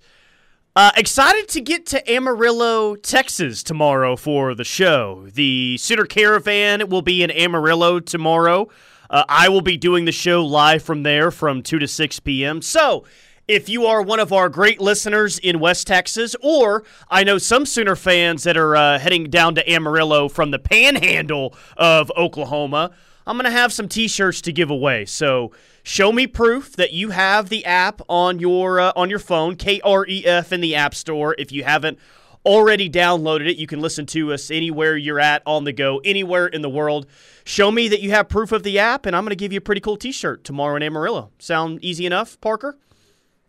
Uh, 0.80 0.92
excited 0.96 1.50
to 1.50 1.60
get 1.60 1.86
to 1.86 2.10
Amarillo, 2.10 2.96
Texas 2.96 3.64
tomorrow 3.64 4.16
for 4.16 4.56
the 4.56 4.64
show. 4.64 5.28
The 5.34 5.76
Sooner 5.76 6.06
Caravan 6.06 6.88
will 6.88 7.02
be 7.02 7.22
in 7.22 7.30
Amarillo 7.32 8.00
tomorrow. 8.00 8.70
Uh, 9.10 9.26
I 9.28 9.50
will 9.50 9.60
be 9.60 9.76
doing 9.76 10.06
the 10.06 10.14
show 10.14 10.42
live 10.42 10.82
from 10.82 11.04
there 11.04 11.32
from 11.32 11.64
2 11.64 11.80
to 11.80 11.86
6 11.86 12.20
p.m. 12.22 12.62
So, 12.62 13.04
if 13.46 13.68
you 13.68 13.88
are 13.88 14.02
one 14.02 14.22
of 14.22 14.32
our 14.32 14.48
great 14.48 14.80
listeners 14.80 15.38
in 15.38 15.60
West 15.60 15.86
Texas, 15.86 16.34
or 16.42 16.86
I 17.10 17.26
know 17.26 17.40
some 17.40 17.66
Sooner 17.66 17.98
fans 17.98 18.44
that 18.44 18.56
are 18.56 18.78
uh, 18.78 19.00
heading 19.00 19.26
down 19.26 19.56
to 19.56 19.70
Amarillo 19.70 20.30
from 20.30 20.52
the 20.52 20.60
panhandle 20.60 21.58
of 21.76 22.10
Oklahoma, 22.16 22.92
I'm 23.28 23.36
going 23.36 23.52
to 23.52 23.52
have 23.52 23.74
some 23.74 23.90
t 23.90 24.08
shirts 24.08 24.40
to 24.44 24.54
give 24.54 24.72
away. 24.72 25.04
So, 25.04 25.52
show 25.84 26.12
me 26.12 26.28
proof 26.28 26.76
that 26.76 26.94
you 26.94 27.12
have 27.12 27.50
the 27.50 27.66
app 27.66 28.02
on 28.08 28.40
your 28.40 28.80
uh, 28.80 28.92
on 28.96 29.10
your 29.10 29.20
phone, 29.20 29.56
KREF 29.56 30.52
in 30.52 30.62
the 30.62 30.76
App 30.76 30.96
Store. 30.96 31.36
If 31.38 31.52
you 31.52 31.64
haven't 31.64 32.00
already 32.46 32.90
downloaded 32.90 33.50
it, 33.50 33.58
you 33.58 33.68
can 33.68 33.80
listen 33.80 34.06
to 34.08 34.34
us 34.34 34.50
anywhere 34.50 34.96
you're 34.96 35.20
at 35.20 35.42
on 35.46 35.64
the 35.66 35.74
go, 35.74 36.00
anywhere 36.06 36.48
in 36.48 36.62
the 36.62 36.70
world. 36.70 37.06
Show 37.44 37.72
me 37.72 37.88
that 37.88 38.02
you 38.02 38.12
have 38.12 38.30
proof 38.30 38.52
of 38.52 38.64
the 38.64 38.80
app, 38.80 39.06
and 39.06 39.16
I'm 39.16 39.24
going 39.24 39.32
to 39.32 39.36
give 39.36 39.52
you 39.52 39.58
a 39.58 39.62
pretty 39.62 39.82
cool 39.82 39.98
T-shirt 39.98 40.44
tomorrow 40.44 40.76
in 40.76 40.84
Amarillo. 40.84 41.32
Sound 41.40 41.84
easy 41.84 42.06
enough, 42.06 42.40
Parker? 42.42 42.78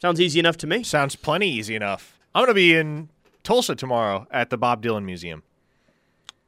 Sounds 0.00 0.20
easy 0.20 0.40
enough 0.40 0.56
to 0.58 0.66
me. 0.66 0.82
Sounds 0.82 1.14
plenty 1.14 1.49
easy 1.49 1.75
enough. 1.75 2.18
I'm 2.34 2.40
going 2.40 2.50
to 2.50 2.54
be 2.54 2.75
in 2.75 3.10
Tulsa 3.42 3.75
tomorrow 3.75 4.26
at 4.30 4.50
the 4.50 4.56
Bob 4.56 4.82
Dylan 4.82 5.04
Museum. 5.04 5.42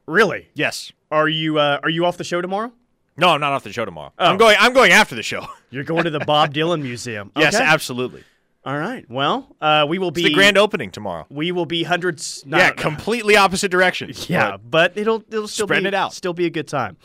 Really? 0.06 0.48
Yes. 0.54 0.92
Are 1.10 1.28
you 1.28 1.58
uh, 1.58 1.78
Are 1.82 1.90
you 1.90 2.06
off 2.06 2.16
the 2.16 2.24
show 2.24 2.40
tomorrow? 2.40 2.72
No, 3.16 3.28
I'm 3.28 3.40
not 3.40 3.52
off 3.52 3.64
the 3.64 3.72
show 3.72 3.84
tomorrow. 3.84 4.12
Oh. 4.18 4.26
I'm 4.26 4.38
going. 4.38 4.56
I'm 4.58 4.72
going 4.72 4.92
after 4.92 5.14
the 5.14 5.22
show. 5.22 5.46
You're 5.70 5.84
going 5.84 6.04
to 6.04 6.10
the 6.10 6.20
Bob 6.20 6.54
Dylan 6.54 6.82
Museum. 6.82 7.30
Yes, 7.36 7.54
absolutely. 7.54 8.24
All 8.64 8.78
right. 8.78 9.04
Well, 9.10 9.56
uh, 9.60 9.86
we 9.88 9.98
will 9.98 10.12
be 10.12 10.22
it's 10.22 10.30
the 10.30 10.34
grand 10.34 10.56
opening 10.56 10.92
tomorrow. 10.92 11.26
We 11.28 11.50
will 11.50 11.66
be 11.66 11.82
hundreds. 11.82 12.44
yeah, 12.46 12.70
completely 12.70 13.36
opposite 13.36 13.70
direction. 13.70 14.12
Yeah, 14.28 14.52
but, 14.52 14.94
but 14.94 14.98
it'll 15.00 15.24
it'll 15.28 15.48
still 15.48 15.66
spread 15.66 15.82
be, 15.82 15.88
it 15.88 15.94
out. 15.94 16.14
Still 16.14 16.32
be 16.32 16.46
a 16.46 16.50
good 16.50 16.68
time. 16.68 16.96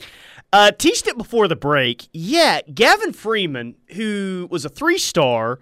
Uh, 0.53 0.71
teased 0.71 1.07
it 1.07 1.17
before 1.17 1.47
the 1.47 1.55
break. 1.55 2.07
Yeah, 2.13 2.61
Gavin 2.61 3.11
Freeman, 3.11 3.75
who 3.93 4.47
was 4.51 4.65
a 4.65 4.69
three 4.69 4.97
star. 4.97 5.59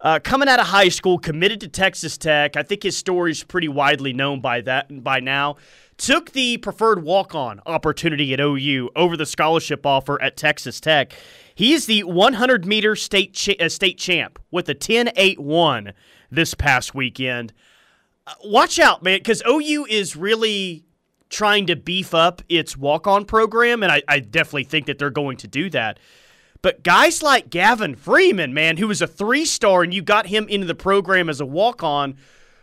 Uh, 0.00 0.18
coming 0.22 0.48
out 0.48 0.60
of 0.60 0.66
high 0.66 0.90
school, 0.90 1.18
committed 1.18 1.60
to 1.62 1.68
Texas 1.68 2.18
Tech. 2.18 2.58
I 2.58 2.62
think 2.62 2.82
his 2.82 2.94
story 2.94 3.30
is 3.30 3.42
pretty 3.42 3.68
widely 3.68 4.12
known 4.12 4.42
by 4.42 4.60
that 4.60 5.02
by 5.02 5.20
now. 5.20 5.56
Took 5.96 6.32
the 6.32 6.58
preferred 6.58 7.02
walk-on 7.02 7.60
opportunity 7.66 8.32
at 8.32 8.40
OU 8.40 8.90
over 8.96 9.16
the 9.16 9.26
scholarship 9.26 9.86
offer 9.86 10.20
at 10.20 10.36
Texas 10.36 10.80
Tech. 10.80 11.12
He 11.54 11.72
is 11.72 11.86
the 11.86 12.02
100 12.02 12.66
meter 12.66 12.96
state 12.96 13.34
cha- 13.34 13.54
uh, 13.60 13.68
state 13.68 13.98
champ 13.98 14.38
with 14.50 14.68
a 14.68 14.74
10-8-1 14.74 15.92
this 16.30 16.54
past 16.54 16.94
weekend. 16.94 17.52
Uh, 18.26 18.34
watch 18.44 18.78
out, 18.78 19.02
man, 19.02 19.18
because 19.18 19.42
OU 19.46 19.86
is 19.88 20.16
really 20.16 20.84
trying 21.30 21.66
to 21.66 21.76
beef 21.76 22.14
up 22.14 22.42
its 22.48 22.76
walk-on 22.76 23.24
program, 23.24 23.82
and 23.82 23.92
I, 23.92 24.02
I 24.08 24.20
definitely 24.20 24.64
think 24.64 24.86
that 24.86 24.98
they're 24.98 25.10
going 25.10 25.36
to 25.38 25.48
do 25.48 25.70
that. 25.70 25.98
But 26.62 26.82
guys 26.82 27.22
like 27.22 27.50
Gavin 27.50 27.94
Freeman, 27.94 28.54
man, 28.54 28.78
who 28.78 28.88
was 28.88 29.02
a 29.02 29.06
three-star, 29.06 29.82
and 29.82 29.92
you 29.92 30.00
got 30.00 30.26
him 30.26 30.48
into 30.48 30.66
the 30.66 30.74
program 30.74 31.28
as 31.28 31.40
a 31.40 31.46
walk-on. 31.46 32.16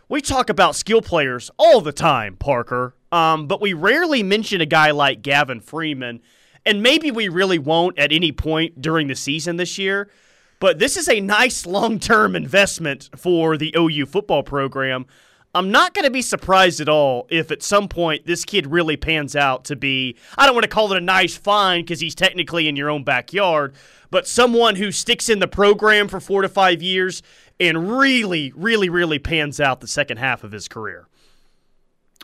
We 0.08 0.20
talk 0.20 0.50
about 0.50 0.74
skill 0.74 1.00
players 1.00 1.50
all 1.56 1.80
the 1.80 1.92
time, 1.92 2.36
Parker, 2.36 2.94
um, 3.12 3.46
but 3.46 3.60
we 3.60 3.72
rarely 3.72 4.22
mention 4.22 4.60
a 4.60 4.66
guy 4.66 4.90
like 4.90 5.22
Gavin 5.22 5.60
Freeman 5.60 6.20
and 6.64 6.82
maybe 6.82 7.10
we 7.10 7.28
really 7.28 7.58
won't 7.58 7.98
at 7.98 8.12
any 8.12 8.32
point 8.32 8.80
during 8.80 9.08
the 9.08 9.14
season 9.14 9.56
this 9.56 9.78
year. 9.78 10.08
But 10.60 10.78
this 10.78 10.96
is 10.96 11.08
a 11.08 11.20
nice 11.20 11.66
long 11.66 11.98
term 11.98 12.36
investment 12.36 13.10
for 13.16 13.56
the 13.56 13.74
OU 13.76 14.06
football 14.06 14.42
program. 14.42 15.06
I'm 15.54 15.70
not 15.70 15.92
going 15.92 16.04
to 16.04 16.10
be 16.10 16.22
surprised 16.22 16.80
at 16.80 16.88
all 16.88 17.26
if 17.30 17.50
at 17.50 17.62
some 17.62 17.86
point 17.88 18.26
this 18.26 18.44
kid 18.44 18.68
really 18.68 18.96
pans 18.96 19.36
out 19.36 19.66
to 19.66 19.76
be, 19.76 20.16
I 20.38 20.46
don't 20.46 20.54
want 20.54 20.64
to 20.64 20.70
call 20.70 20.90
it 20.92 20.96
a 20.96 21.00
nice 21.00 21.36
find 21.36 21.84
because 21.84 22.00
he's 22.00 22.14
technically 22.14 22.68
in 22.68 22.76
your 22.76 22.88
own 22.88 23.04
backyard, 23.04 23.74
but 24.10 24.26
someone 24.26 24.76
who 24.76 24.90
sticks 24.90 25.28
in 25.28 25.40
the 25.40 25.48
program 25.48 26.08
for 26.08 26.20
four 26.20 26.40
to 26.40 26.48
five 26.48 26.80
years 26.80 27.22
and 27.60 27.98
really, 27.98 28.50
really, 28.56 28.88
really 28.88 29.18
pans 29.18 29.60
out 29.60 29.80
the 29.80 29.86
second 29.86 30.16
half 30.16 30.42
of 30.42 30.52
his 30.52 30.68
career. 30.68 31.06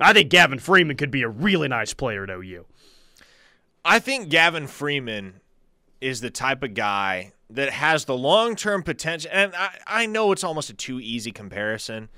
I 0.01 0.13
think 0.13 0.31
Gavin 0.31 0.59
Freeman 0.59 0.97
could 0.97 1.11
be 1.11 1.23
a 1.23 1.29
really 1.29 1.69
nice 1.69 1.95
player 1.95 2.25
at 2.25 2.31
OU. 2.31 2.67
I 3.85 3.99
think 3.99 4.29
Gavin 4.29 4.67
Freeman 4.67 5.41
is 6.01 6.21
the 6.21 6.31
type 6.31 6.63
of 6.63 6.75
guy 6.75 7.33
that 7.51 7.71
has 7.71 8.05
the 8.05 8.17
long 8.17 8.55
term 8.55 8.83
potential. 8.83 9.31
And 9.33 9.55
I, 9.55 9.79
I 9.87 10.07
know 10.07 10.33
it's 10.33 10.45
almost 10.45 10.71
a 10.71 10.75
too 10.75 11.01
easy 11.01 11.33
comparison, 11.33 12.09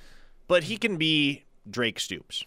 but 0.49 0.65
he 0.65 0.77
can 0.77 0.97
be 0.97 1.45
Drake 1.69 2.01
Stoops. 2.01 2.45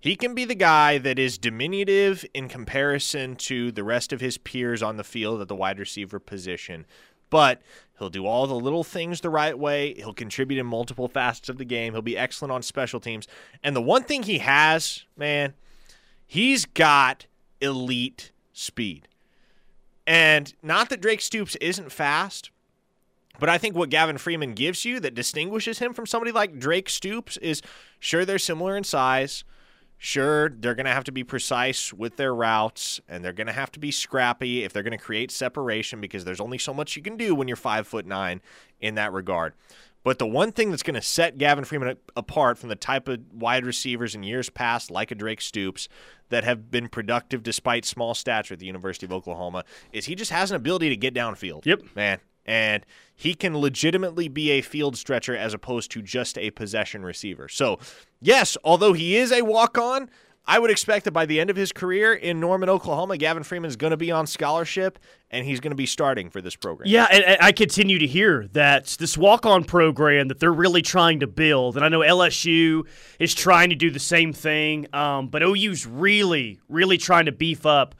He 0.00 0.14
can 0.14 0.34
be 0.34 0.44
the 0.44 0.54
guy 0.54 0.98
that 0.98 1.18
is 1.18 1.38
diminutive 1.38 2.24
in 2.32 2.48
comparison 2.48 3.34
to 3.36 3.72
the 3.72 3.82
rest 3.82 4.12
of 4.12 4.20
his 4.20 4.38
peers 4.38 4.82
on 4.82 4.96
the 4.96 5.04
field 5.04 5.40
at 5.40 5.48
the 5.48 5.56
wide 5.56 5.78
receiver 5.78 6.20
position. 6.20 6.86
But 7.28 7.60
he'll 7.98 8.10
do 8.10 8.26
all 8.26 8.46
the 8.46 8.54
little 8.54 8.84
things 8.84 9.20
the 9.20 9.30
right 9.30 9.58
way. 9.58 9.94
He'll 9.94 10.12
contribute 10.12 10.58
in 10.58 10.66
multiple 10.66 11.08
facets 11.08 11.48
of 11.48 11.58
the 11.58 11.64
game. 11.64 11.92
He'll 11.92 12.02
be 12.02 12.18
excellent 12.18 12.52
on 12.52 12.62
special 12.62 13.00
teams. 13.00 13.26
And 13.62 13.74
the 13.74 13.82
one 13.82 14.04
thing 14.04 14.22
he 14.22 14.38
has, 14.38 15.04
man, 15.16 15.54
he's 16.26 16.64
got 16.64 17.26
elite 17.60 18.32
speed. 18.52 19.08
And 20.06 20.54
not 20.62 20.88
that 20.90 21.00
Drake 21.00 21.20
Stoops 21.20 21.56
isn't 21.56 21.90
fast, 21.90 22.50
but 23.38 23.48
I 23.48 23.58
think 23.58 23.76
what 23.76 23.90
Gavin 23.90 24.18
Freeman 24.18 24.54
gives 24.54 24.84
you 24.84 25.00
that 25.00 25.14
distinguishes 25.14 25.78
him 25.78 25.92
from 25.92 26.06
somebody 26.06 26.32
like 26.32 26.58
Drake 26.58 26.88
Stoops 26.88 27.36
is 27.38 27.60
sure 27.98 28.24
they're 28.24 28.38
similar 28.38 28.76
in 28.76 28.84
size. 28.84 29.44
Sure, 29.98 30.50
they're 30.50 30.74
going 30.74 30.86
to 30.86 30.92
have 30.92 31.04
to 31.04 31.12
be 31.12 31.24
precise 31.24 31.92
with 31.92 32.16
their 32.16 32.34
routes 32.34 33.00
and 33.08 33.24
they're 33.24 33.32
going 33.32 33.46
to 33.46 33.52
have 33.52 33.72
to 33.72 33.80
be 33.80 33.90
scrappy 33.90 34.62
if 34.62 34.72
they're 34.72 34.82
going 34.82 34.96
to 34.96 35.02
create 35.02 35.30
separation 35.30 36.00
because 36.00 36.24
there's 36.24 36.40
only 36.40 36.58
so 36.58 36.74
much 36.74 36.96
you 36.96 37.02
can 37.02 37.16
do 37.16 37.34
when 37.34 37.48
you're 37.48 37.56
five 37.56 37.86
foot 37.86 38.06
nine 38.06 38.42
in 38.80 38.94
that 38.96 39.12
regard. 39.12 39.54
But 40.06 40.20
the 40.20 40.26
one 40.26 40.52
thing 40.52 40.70
that's 40.70 40.84
going 40.84 40.94
to 40.94 41.02
set 41.02 41.36
Gavin 41.36 41.64
Freeman 41.64 41.96
apart 42.14 42.58
from 42.58 42.68
the 42.68 42.76
type 42.76 43.08
of 43.08 43.20
wide 43.32 43.66
receivers 43.66 44.14
in 44.14 44.22
years 44.22 44.48
past, 44.48 44.88
like 44.88 45.10
a 45.10 45.16
Drake 45.16 45.40
Stoops, 45.40 45.88
that 46.28 46.44
have 46.44 46.70
been 46.70 46.88
productive 46.88 47.42
despite 47.42 47.84
small 47.84 48.14
stature 48.14 48.54
at 48.54 48.60
the 48.60 48.66
University 48.66 49.04
of 49.04 49.12
Oklahoma, 49.12 49.64
is 49.92 50.04
he 50.04 50.14
just 50.14 50.30
has 50.30 50.52
an 50.52 50.56
ability 50.56 50.90
to 50.90 50.96
get 50.96 51.12
downfield. 51.12 51.66
Yep. 51.66 51.82
Man. 51.96 52.20
And 52.46 52.86
he 53.14 53.34
can 53.34 53.58
legitimately 53.58 54.28
be 54.28 54.50
a 54.52 54.60
field 54.60 54.96
stretcher 54.96 55.36
as 55.36 55.52
opposed 55.52 55.90
to 55.92 56.02
just 56.02 56.38
a 56.38 56.50
possession 56.52 57.04
receiver. 57.04 57.48
So, 57.48 57.78
yes, 58.20 58.56
although 58.62 58.92
he 58.92 59.16
is 59.16 59.32
a 59.32 59.42
walk 59.42 59.76
on, 59.76 60.08
I 60.48 60.60
would 60.60 60.70
expect 60.70 61.06
that 61.06 61.10
by 61.10 61.26
the 61.26 61.40
end 61.40 61.50
of 61.50 61.56
his 61.56 61.72
career 61.72 62.14
in 62.14 62.38
Norman, 62.38 62.68
Oklahoma, 62.68 63.16
Gavin 63.16 63.42
Freeman 63.42 63.68
is 63.68 63.76
going 63.76 63.90
to 63.90 63.96
be 63.96 64.12
on 64.12 64.28
scholarship 64.28 64.98
and 65.30 65.44
he's 65.44 65.58
going 65.58 65.72
to 65.72 65.76
be 65.76 65.86
starting 65.86 66.30
for 66.30 66.40
this 66.40 66.54
program. 66.54 66.88
Yeah, 66.88 67.08
and, 67.10 67.24
and 67.24 67.38
I 67.40 67.50
continue 67.50 67.98
to 67.98 68.06
hear 68.06 68.46
that 68.52 68.96
this 69.00 69.18
walk 69.18 69.44
on 69.44 69.64
program 69.64 70.28
that 70.28 70.38
they're 70.38 70.52
really 70.52 70.82
trying 70.82 71.20
to 71.20 71.26
build, 71.26 71.74
and 71.74 71.84
I 71.84 71.88
know 71.88 71.98
LSU 72.00 72.86
is 73.18 73.34
trying 73.34 73.70
to 73.70 73.74
do 73.74 73.90
the 73.90 73.98
same 73.98 74.32
thing, 74.32 74.86
um, 74.94 75.28
but 75.28 75.42
OU's 75.42 75.84
really, 75.84 76.60
really 76.68 76.96
trying 76.96 77.26
to 77.26 77.32
beef 77.32 77.66
up. 77.66 77.96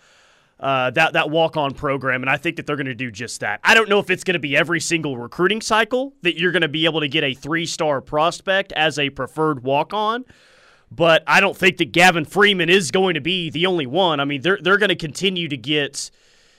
Uh, 0.58 0.90
that 0.90 1.12
that 1.12 1.28
walk 1.28 1.58
on 1.58 1.74
program, 1.74 2.22
and 2.22 2.30
I 2.30 2.38
think 2.38 2.56
that 2.56 2.66
they're 2.66 2.76
going 2.76 2.86
to 2.86 2.94
do 2.94 3.10
just 3.10 3.40
that. 3.40 3.60
I 3.62 3.74
don't 3.74 3.90
know 3.90 3.98
if 3.98 4.08
it's 4.08 4.24
going 4.24 4.34
to 4.34 4.40
be 4.40 4.56
every 4.56 4.80
single 4.80 5.18
recruiting 5.18 5.60
cycle 5.60 6.14
that 6.22 6.38
you're 6.38 6.52
going 6.52 6.62
to 6.62 6.68
be 6.68 6.86
able 6.86 7.00
to 7.00 7.08
get 7.08 7.24
a 7.24 7.34
three 7.34 7.66
star 7.66 8.00
prospect 8.00 8.72
as 8.72 8.98
a 8.98 9.10
preferred 9.10 9.64
walk 9.64 9.92
on, 9.92 10.24
but 10.90 11.22
I 11.26 11.40
don't 11.40 11.54
think 11.56 11.76
that 11.76 11.92
Gavin 11.92 12.24
Freeman 12.24 12.70
is 12.70 12.90
going 12.90 13.14
to 13.14 13.20
be 13.20 13.50
the 13.50 13.66
only 13.66 13.84
one. 13.84 14.18
I 14.18 14.24
mean, 14.24 14.40
they're 14.40 14.58
they're 14.62 14.78
going 14.78 14.88
to 14.88 14.96
continue 14.96 15.46
to 15.48 15.58
get 15.58 16.10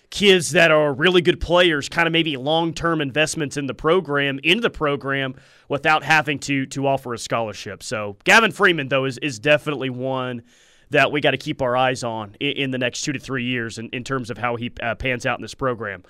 kids 0.10 0.52
that 0.52 0.72
are 0.72 0.94
really 0.94 1.22
good 1.22 1.40
players, 1.40 1.90
kind 1.90 2.08
of 2.08 2.12
maybe 2.12 2.38
long 2.38 2.74
term 2.74 3.02
investments 3.02 3.58
in 3.58 3.66
the 3.66 3.74
program, 3.74 4.40
into 4.44 4.62
the 4.62 4.70
program, 4.70 5.36
without 5.70 6.04
having 6.04 6.40
to 6.40 6.66
to 6.68 6.88
offer 6.88 7.14
a 7.14 7.18
scholarship. 7.18 7.84
So 7.84 8.18
Gavin 8.24 8.52
Freeman 8.52 8.90
though 8.90 9.06
is 9.06 9.18
is 9.20 9.40
definitely 9.40 9.90
one 9.90 10.44
that 10.90 11.12
we 11.12 11.22
got 11.22 11.32
to 11.32 11.38
keep 11.38 11.62
our 11.62 11.76
eyes 11.76 12.04
on 12.04 12.36
in, 12.40 12.52
in, 12.52 12.72
the 12.72 12.78
next 12.78 13.02
two 13.02 13.14
to 13.14 13.20
three 13.20 13.44
years 13.44 13.78
in, 13.78 13.90
in 13.90 14.04
terms 14.04 14.30
of 14.30 14.38
how 14.38 14.56
he 14.56 14.72
uh, 14.82 14.96
pans 14.96 15.26
out 15.26 15.38
in 15.38 15.42
this 15.42 15.54
program. 15.54 16.04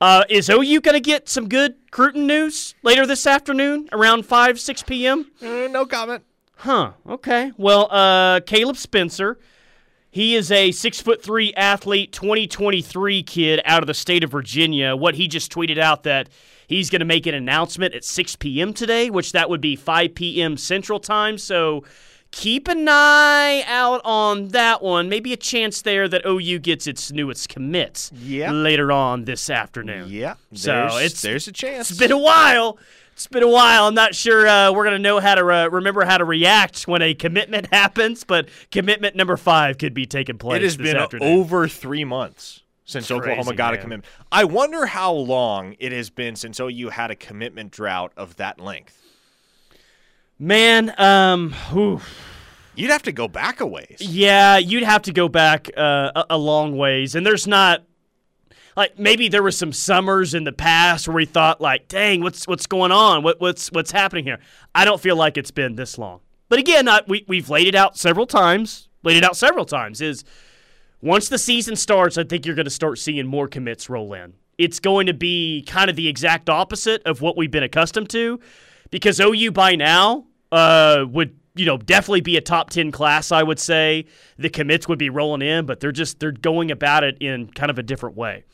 Uh, 0.00 0.24
is 0.28 0.50
OU 0.50 0.80
going 0.80 0.94
to 0.94 1.00
get 1.00 1.28
some 1.28 1.48
good 1.48 1.76
Cruton 1.90 2.26
news 2.26 2.74
later 2.82 3.06
this 3.06 3.26
afternoon 3.26 3.88
around 3.92 4.26
5, 4.26 4.58
6 4.58 4.82
p.m.? 4.82 5.30
Uh, 5.40 5.68
no 5.70 5.86
comment. 5.86 6.24
Huh. 6.56 6.92
Okay. 7.08 7.52
Well, 7.56 7.88
uh, 7.90 8.40
Caleb 8.40 8.76
Spencer, 8.76 9.38
he 10.10 10.34
is 10.34 10.50
a 10.50 10.70
six 10.72 11.00
foot 11.00 11.22
three 11.22 11.52
athlete, 11.54 12.12
2023 12.12 13.22
kid 13.22 13.60
out 13.64 13.82
of 13.82 13.86
the 13.86 13.94
state 13.94 14.24
of 14.24 14.30
Virginia. 14.30 14.96
What 14.96 15.14
he 15.14 15.28
just 15.28 15.52
tweeted 15.52 15.78
out 15.78 16.04
that 16.04 16.28
he's 16.66 16.90
going 16.90 17.00
to 17.00 17.06
make 17.06 17.26
an 17.26 17.34
announcement 17.34 17.94
at 17.94 18.04
6 18.04 18.36
p.m. 18.36 18.72
today, 18.72 19.10
which 19.10 19.32
that 19.32 19.50
would 19.50 19.60
be 19.60 19.76
5 19.76 20.14
p.m. 20.14 20.56
Central 20.56 21.00
Time. 21.00 21.38
So 21.38 21.84
keep 22.34 22.66
an 22.66 22.88
eye 22.88 23.62
out 23.66 24.00
on 24.04 24.48
that 24.48 24.82
one. 24.82 25.08
Maybe 25.08 25.32
a 25.32 25.36
chance 25.36 25.82
there 25.82 26.08
that 26.08 26.26
OU 26.26 26.58
gets 26.58 26.86
its 26.86 27.12
newest 27.12 27.48
commits 27.48 28.10
yeah. 28.12 28.50
later 28.50 28.90
on 28.90 29.24
this 29.24 29.48
afternoon. 29.48 30.08
Yeah. 30.10 30.34
So 30.52 30.88
it's 30.98 31.22
there's 31.22 31.46
a 31.46 31.52
chance. 31.52 31.90
It's 31.90 31.98
been 31.98 32.12
a 32.12 32.18
while. 32.18 32.78
It's 33.12 33.28
been 33.28 33.44
a 33.44 33.48
while. 33.48 33.86
I'm 33.86 33.94
not 33.94 34.16
sure 34.16 34.48
uh, 34.48 34.72
we're 34.72 34.82
going 34.82 34.96
to 34.96 35.02
know 35.02 35.20
how 35.20 35.36
to 35.36 35.44
re- 35.44 35.68
remember 35.68 36.04
how 36.04 36.18
to 36.18 36.24
react 36.24 36.88
when 36.88 37.00
a 37.00 37.14
commitment 37.14 37.68
happens, 37.72 38.24
but 38.24 38.48
commitment 38.72 39.14
number 39.14 39.36
five 39.36 39.78
could 39.78 39.94
be 39.94 40.04
taking 40.04 40.36
place. 40.36 40.56
It 40.56 40.64
has 40.64 40.76
been 40.76 40.96
afternoon. 40.96 41.38
over 41.38 41.68
three 41.68 42.04
months 42.04 42.64
since 42.84 43.06
Crazy, 43.06 43.20
Oklahoma 43.20 43.54
got 43.54 43.70
man. 43.72 43.78
a 43.78 43.82
commitment. 43.82 44.04
I 44.32 44.44
wonder 44.44 44.86
how 44.86 45.12
long 45.12 45.76
it 45.78 45.92
has 45.92 46.10
been 46.10 46.34
since 46.34 46.58
OU 46.58 46.88
had 46.88 47.12
a 47.12 47.16
commitment 47.16 47.70
drought 47.70 48.12
of 48.16 48.34
that 48.36 48.58
length. 48.58 49.03
Man, 50.38 50.94
um. 50.98 51.54
You'd 52.76 52.90
have 52.90 53.04
to 53.04 53.12
go 53.12 53.28
back 53.28 53.60
a 53.60 53.66
ways. 53.66 53.98
Yeah, 54.00 54.58
you'd 54.58 54.82
have 54.82 55.02
to 55.02 55.12
go 55.12 55.28
back 55.28 55.70
uh, 55.76 56.10
a, 56.16 56.24
a 56.30 56.38
long 56.38 56.76
ways, 56.76 57.14
and 57.14 57.24
there's 57.24 57.46
not 57.46 57.84
like 58.76 58.98
maybe 58.98 59.28
there 59.28 59.42
were 59.42 59.52
some 59.52 59.72
summers 59.72 60.34
in 60.34 60.44
the 60.44 60.52
past 60.52 61.06
where 61.06 61.14
we 61.14 61.24
thought 61.24 61.60
like, 61.60 61.88
dang, 61.88 62.22
what's 62.22 62.48
what's 62.48 62.66
going 62.66 62.92
on? 62.92 63.22
What 63.22 63.40
what's 63.40 63.70
what's 63.70 63.92
happening 63.92 64.24
here? 64.24 64.38
I 64.74 64.84
don't 64.84 65.00
feel 65.00 65.16
like 65.16 65.36
it's 65.36 65.52
been 65.52 65.76
this 65.76 65.98
long. 65.98 66.20
But 66.48 66.58
again, 66.58 66.88
I, 66.88 67.02
we 67.06 67.24
we've 67.28 67.48
laid 67.48 67.68
it 67.68 67.74
out 67.74 67.96
several 67.96 68.26
times. 68.26 68.88
Laid 69.02 69.18
it 69.18 69.24
out 69.24 69.36
several 69.36 69.64
times. 69.64 70.00
Is 70.00 70.24
once 71.00 71.28
the 71.28 71.38
season 71.38 71.76
starts, 71.76 72.18
I 72.18 72.24
think 72.24 72.46
you're 72.46 72.56
going 72.56 72.64
to 72.64 72.70
start 72.70 72.98
seeing 72.98 73.26
more 73.26 73.46
commits 73.46 73.88
roll 73.88 74.12
in. 74.14 74.34
It's 74.58 74.80
going 74.80 75.06
to 75.06 75.14
be 75.14 75.62
kind 75.66 75.90
of 75.90 75.96
the 75.96 76.08
exact 76.08 76.48
opposite 76.48 77.02
of 77.04 77.20
what 77.20 77.36
we've 77.36 77.50
been 77.50 77.64
accustomed 77.64 78.08
to, 78.10 78.40
because 78.94 79.18
OU 79.18 79.50
by 79.50 79.74
now 79.74 80.24
uh, 80.52 81.04
would 81.10 81.36
you 81.56 81.66
know 81.66 81.76
definitely 81.76 82.20
be 82.20 82.36
a 82.36 82.40
top 82.40 82.70
10 82.70 82.92
class 82.92 83.32
i 83.32 83.42
would 83.42 83.58
say. 83.58 84.06
The 84.38 84.48
commits 84.48 84.86
would 84.86 85.00
be 85.00 85.10
rolling 85.10 85.42
in 85.42 85.66
but 85.66 85.80
they're 85.80 85.90
just 85.90 86.20
they're 86.20 86.30
going 86.30 86.70
about 86.70 87.02
it 87.02 87.18
in 87.18 87.48
kind 87.48 87.72
of 87.72 87.78
a 87.78 87.82
different 87.82 88.16
way. 88.16 88.44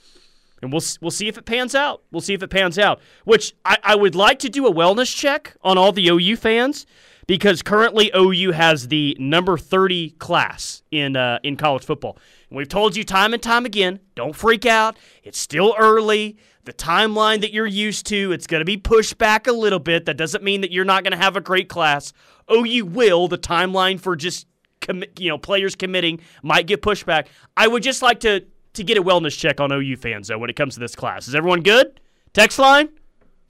And 0.62 0.72
we'll 0.72 0.82
we'll 1.02 1.10
see 1.10 1.28
if 1.28 1.36
it 1.36 1.44
pans 1.44 1.74
out. 1.74 2.04
We'll 2.10 2.22
see 2.22 2.32
if 2.32 2.42
it 2.42 2.48
pans 2.48 2.78
out. 2.78 3.00
Which 3.24 3.54
i, 3.66 3.76
I 3.84 3.94
would 3.96 4.14
like 4.14 4.38
to 4.38 4.48
do 4.48 4.66
a 4.66 4.72
wellness 4.72 5.14
check 5.14 5.56
on 5.62 5.76
all 5.76 5.92
the 5.92 6.08
ou 6.08 6.36
fans 6.36 6.86
because 7.26 7.60
currently 7.60 8.10
ou 8.16 8.50
has 8.52 8.88
the 8.88 9.18
number 9.20 9.58
30 9.58 10.12
class 10.12 10.82
in 10.90 11.16
uh, 11.16 11.38
in 11.42 11.58
college 11.58 11.84
football. 11.84 12.16
And 12.48 12.56
we've 12.56 12.66
told 12.66 12.96
you 12.96 13.04
time 13.04 13.34
and 13.34 13.42
time 13.42 13.66
again 13.66 14.00
don't 14.14 14.34
freak 14.34 14.64
out. 14.64 14.96
It's 15.22 15.38
still 15.38 15.74
early 15.78 16.38
the 16.64 16.72
timeline 16.72 17.40
that 17.40 17.52
you're 17.52 17.66
used 17.66 18.06
to, 18.06 18.32
it's 18.32 18.46
going 18.46 18.60
to 18.60 18.64
be 18.64 18.76
pushed 18.76 19.18
back 19.18 19.46
a 19.46 19.52
little 19.52 19.78
bit. 19.78 20.04
That 20.04 20.16
doesn't 20.16 20.44
mean 20.44 20.60
that 20.60 20.70
you're 20.70 20.84
not 20.84 21.04
going 21.04 21.12
to 21.12 21.18
have 21.18 21.36
a 21.36 21.40
great 21.40 21.68
class. 21.68 22.12
OU 22.52 22.86
will. 22.86 23.28
The 23.28 23.38
timeline 23.38 23.98
for 23.98 24.16
just 24.16 24.46
commi- 24.80 25.18
you 25.18 25.28
know 25.28 25.38
players 25.38 25.74
committing 25.74 26.20
might 26.42 26.66
get 26.66 26.82
pushed 26.82 27.06
back. 27.06 27.28
I 27.56 27.68
would 27.68 27.82
just 27.82 28.02
like 28.02 28.20
to 28.20 28.44
to 28.74 28.84
get 28.84 28.98
a 28.98 29.02
wellness 29.02 29.38
check 29.38 29.60
on 29.60 29.72
OU 29.72 29.96
fans 29.96 30.28
though 30.28 30.38
when 30.38 30.50
it 30.50 30.56
comes 30.56 30.74
to 30.74 30.80
this 30.80 30.94
class. 30.94 31.28
Is 31.28 31.34
everyone 31.34 31.62
good? 31.62 32.00
Text 32.32 32.58
line 32.58 32.88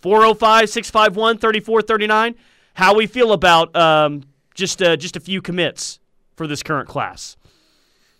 405-651-3439. 0.03 2.35
How 2.75 2.95
we 2.95 3.07
feel 3.07 3.33
about 3.33 3.75
um, 3.77 4.23
just 4.55 4.83
uh, 4.83 4.97
just 4.97 5.17
a 5.17 5.21
few 5.21 5.43
commits 5.43 5.99
for 6.37 6.47
this 6.47 6.63
current 6.63 6.89
class. 6.89 7.37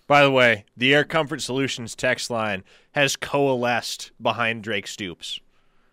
By 0.07 0.23
the 0.23 0.31
way, 0.31 0.65
the 0.77 0.93
Air 0.93 1.05
Comfort 1.05 1.41
Solutions 1.41 1.95
text 1.95 2.31
line 2.31 2.65
has 2.93 3.17
coalesced 3.17 4.11
behind 4.21 4.63
Drake 4.63 4.87
Stoops, 4.87 5.41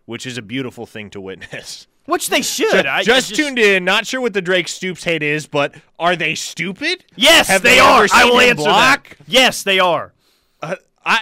which 0.05 0.25
is 0.25 0.37
a 0.37 0.41
beautiful 0.41 0.85
thing 0.85 1.09
to 1.11 1.21
witness. 1.21 1.87
Which 2.05 2.29
they 2.29 2.41
should. 2.41 2.71
Just, 2.71 2.85
I, 2.85 3.03
just 3.03 3.33
I 3.33 3.35
tuned 3.35 3.59
in. 3.59 3.83
Not 3.83 4.07
sure 4.07 4.21
what 4.21 4.31
the 4.31 4.41
Drake 4.41 4.69
Stoops 4.69 5.03
hate 5.03 5.21
is, 5.21 5.45
but 5.45 5.75
are 5.99 6.15
they 6.15 6.35
stupid? 6.35 7.03
Yes, 7.17 7.49
they, 7.49 7.57
they 7.57 7.79
are. 7.79 8.07
I 8.13 8.23
will 8.23 8.39
answer 8.39 8.63
block? 8.63 9.09
that. 9.09 9.17
Yes, 9.27 9.63
they 9.63 9.77
are. 9.79 10.13
Uh, 10.61 10.77
I 11.05 11.19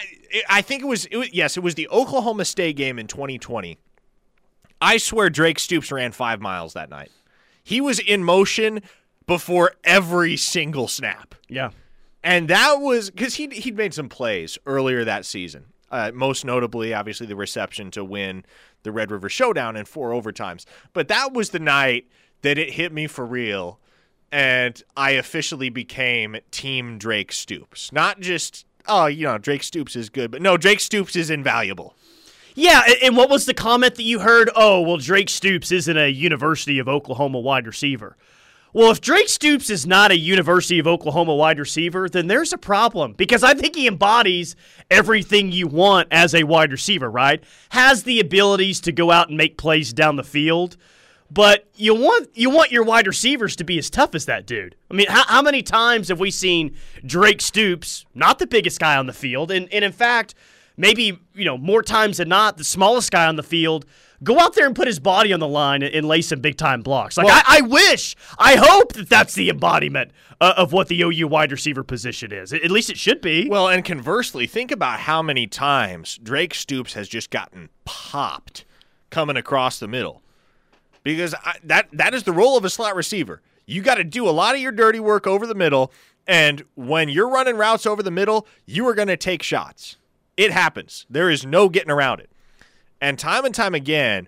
I 0.47 0.61
think 0.61 0.83
it 0.83 0.85
was, 0.85 1.05
it 1.05 1.17
was 1.17 1.33
yes, 1.33 1.57
it 1.57 1.61
was 1.61 1.73
the 1.73 1.87
Oklahoma 1.89 2.45
State 2.45 2.75
game 2.75 2.99
in 2.99 3.07
2020. 3.07 3.79
I 4.79 4.97
swear 4.97 5.31
Drake 5.31 5.57
Stoops 5.57 5.91
ran 5.91 6.11
five 6.11 6.39
miles 6.39 6.73
that 6.73 6.91
night. 6.91 7.09
He 7.63 7.81
was 7.81 7.97
in 7.97 8.23
motion 8.23 8.81
before 9.25 9.73
every 9.83 10.37
single 10.37 10.87
snap. 10.87 11.33
Yeah. 11.47 11.71
And 12.25 12.47
that 12.49 12.81
was 12.81 13.11
because 13.11 13.35
he'd, 13.35 13.53
he'd 13.53 13.77
made 13.77 13.93
some 13.93 14.09
plays 14.09 14.57
earlier 14.65 15.05
that 15.05 15.25
season. 15.25 15.67
Uh, 15.91 16.11
most 16.13 16.43
notably, 16.43 16.91
obviously, 16.93 17.27
the 17.27 17.35
reception 17.35 17.91
to 17.91 18.03
win 18.03 18.43
the 18.81 18.91
Red 18.91 19.11
River 19.11 19.29
Showdown 19.29 19.75
in 19.77 19.85
four 19.85 20.09
overtimes. 20.09 20.65
But 20.91 21.07
that 21.07 21.33
was 21.33 21.51
the 21.51 21.59
night 21.59 22.07
that 22.41 22.57
it 22.57 22.71
hit 22.73 22.91
me 22.91 23.05
for 23.05 23.25
real. 23.25 23.79
And 24.31 24.81
I 24.97 25.11
officially 25.11 25.69
became 25.69 26.35
Team 26.49 26.97
Drake 26.97 27.31
Stoops. 27.31 27.91
Not 27.93 28.19
just, 28.19 28.65
oh, 28.87 29.05
you 29.05 29.25
know, 29.27 29.37
Drake 29.37 29.61
Stoops 29.63 29.95
is 29.95 30.09
good, 30.09 30.31
but 30.31 30.41
no, 30.41 30.57
Drake 30.57 30.79
Stoops 30.79 31.15
is 31.15 31.29
invaluable. 31.29 31.95
Yeah, 32.55 32.81
and- 32.87 32.97
and 33.03 33.17
what 33.17 33.29
was 33.29 33.45
the 33.45 33.53
comment 33.53 33.95
that 33.95 34.03
you 34.03 34.19
heard? 34.19 34.49
Oh, 34.55 34.81
well, 34.81 34.97
Drake 34.97 35.29
Stoops 35.29 35.71
isn't 35.71 35.95
a 35.97 36.09
University 36.09 36.79
of 36.79 36.87
Oklahoma 36.89 37.39
wide 37.39 37.67
receiver. 37.67 38.17
Well, 38.75 38.91
if 38.91 38.99
Drake 38.99 39.29
Stoops 39.29 39.69
is 39.69 39.87
not 39.87 40.11
a 40.11 40.19
University 40.19 40.79
of 40.79 40.85
Oklahoma 40.85 41.33
wide 41.33 41.59
receiver, 41.59 42.09
then 42.09 42.27
there's 42.27 42.51
a 42.51 42.57
problem 42.57 43.13
because 43.13 43.41
I 43.41 43.53
think 43.53 43.73
he 43.73 43.87
embodies 43.87 44.57
everything 44.91 45.53
you 45.53 45.65
want 45.65 46.09
as 46.11 46.35
a 46.35 46.43
wide 46.43 46.73
receiver, 46.73 47.09
right? 47.09 47.41
Has 47.69 48.03
the 48.03 48.19
abilities 48.19 48.81
to 48.81 48.91
go 48.91 49.11
out 49.11 49.29
and 49.29 49.37
make 49.37 49.57
plays 49.57 49.93
down 49.93 50.17
the 50.17 50.25
field, 50.25 50.75
but 51.31 51.69
you 51.75 51.95
want 51.95 52.27
you 52.33 52.49
want 52.49 52.73
your 52.73 52.83
wide 52.83 53.07
receivers 53.07 53.55
to 53.55 53.63
be 53.63 53.77
as 53.77 53.89
tough 53.89 54.13
as 54.13 54.25
that 54.25 54.45
dude. 54.45 54.75
I 54.91 54.95
mean, 54.95 55.07
how, 55.07 55.23
how 55.23 55.41
many 55.41 55.63
times 55.63 56.09
have 56.09 56.19
we 56.19 56.29
seen 56.29 56.75
Drake 57.05 57.39
Stoops, 57.39 58.05
not 58.13 58.39
the 58.39 58.47
biggest 58.47 58.81
guy 58.81 58.97
on 58.97 59.05
the 59.05 59.13
field, 59.13 59.51
and, 59.51 59.71
and 59.71 59.85
in 59.85 59.93
fact, 59.93 60.35
maybe 60.75 61.17
you 61.33 61.45
know 61.45 61.57
more 61.57 61.81
times 61.81 62.17
than 62.17 62.27
not, 62.27 62.57
the 62.57 62.65
smallest 62.65 63.09
guy 63.09 63.25
on 63.25 63.37
the 63.37 63.41
field 63.41 63.85
go 64.23 64.39
out 64.39 64.55
there 64.55 64.65
and 64.65 64.75
put 64.75 64.87
his 64.87 64.99
body 64.99 65.33
on 65.33 65.39
the 65.39 65.47
line 65.47 65.83
and, 65.83 65.93
and 65.93 66.07
lay 66.07 66.21
some 66.21 66.39
big 66.39 66.57
time 66.57 66.81
blocks. 66.81 67.17
Like 67.17 67.25
Well- 67.27 67.41
I, 67.45 67.57
I 67.57 67.61
wish, 67.61 68.15
I 68.37 68.55
hope 68.55 68.93
that 68.93 69.09
that's 69.09 69.33
the 69.35 69.49
embodiment 69.49 70.11
uh, 70.41 70.53
of 70.57 70.73
what 70.73 70.87
the 70.87 71.01
OU 71.01 71.27
wide 71.27 71.51
receiver 71.51 71.83
position 71.83 72.31
is. 72.31 72.51
At 72.53 72.71
least 72.71 72.89
it 72.89 72.97
should 72.97 73.21
be. 73.21 73.47
Well, 73.49 73.67
and 73.69 73.83
conversely, 73.85 74.47
think 74.47 74.71
about 74.71 74.99
how 75.01 75.21
many 75.21 75.47
times 75.47 76.17
Drake 76.21 76.53
Stoops 76.53 76.93
has 76.93 77.07
just 77.07 77.29
gotten 77.29 77.69
popped 77.85 78.65
coming 79.09 79.37
across 79.37 79.79
the 79.79 79.87
middle. 79.87 80.21
Because 81.03 81.33
I, 81.35 81.57
that 81.63 81.87
that 81.93 82.13
is 82.13 82.23
the 82.23 82.31
role 82.33 82.57
of 82.57 82.65
a 82.65 82.69
slot 82.69 82.95
receiver. 82.95 83.41
You 83.67 83.81
got 83.81 83.95
to 83.95 84.03
do 84.03 84.27
a 84.27 84.31
lot 84.31 84.55
of 84.55 84.61
your 84.61 84.71
dirty 84.71 84.99
work 84.99 85.25
over 85.27 85.45
the 85.47 85.55
middle, 85.55 85.91
and 86.27 86.63
when 86.75 87.09
you're 87.09 87.29
running 87.29 87.57
routes 87.57 87.85
over 87.85 88.01
the 88.03 88.11
middle, 88.11 88.47
you 88.65 88.87
are 88.87 88.93
going 88.95 89.07
to 89.07 89.17
take 89.17 89.43
shots. 89.43 89.97
It 90.35 90.51
happens. 90.51 91.05
There 91.09 91.29
is 91.29 91.45
no 91.45 91.69
getting 91.69 91.91
around 91.91 92.19
it. 92.19 92.29
And 93.01 93.19
time 93.19 93.45
and 93.45 93.53
time 93.53 93.75
again, 93.75 94.27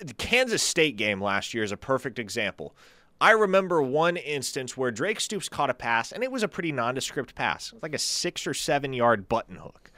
the 0.00 0.14
Kansas 0.14 0.62
State 0.62 0.96
game 0.96 1.20
last 1.20 1.54
year 1.54 1.62
is 1.62 1.72
a 1.72 1.76
perfect 1.76 2.18
example. 2.18 2.74
I 3.20 3.30
remember 3.30 3.80
one 3.80 4.16
instance 4.16 4.76
where 4.76 4.90
Drake 4.90 5.20
Stoops 5.20 5.48
caught 5.48 5.70
a 5.70 5.74
pass, 5.74 6.12
and 6.12 6.22
it 6.22 6.30
was 6.30 6.42
a 6.42 6.48
pretty 6.48 6.72
nondescript 6.72 7.34
pass, 7.34 7.72
like 7.80 7.94
a 7.94 7.98
six 7.98 8.46
or 8.46 8.52
seven 8.52 8.92
yard 8.92 9.28
button 9.28 9.56
hook. 9.56 9.90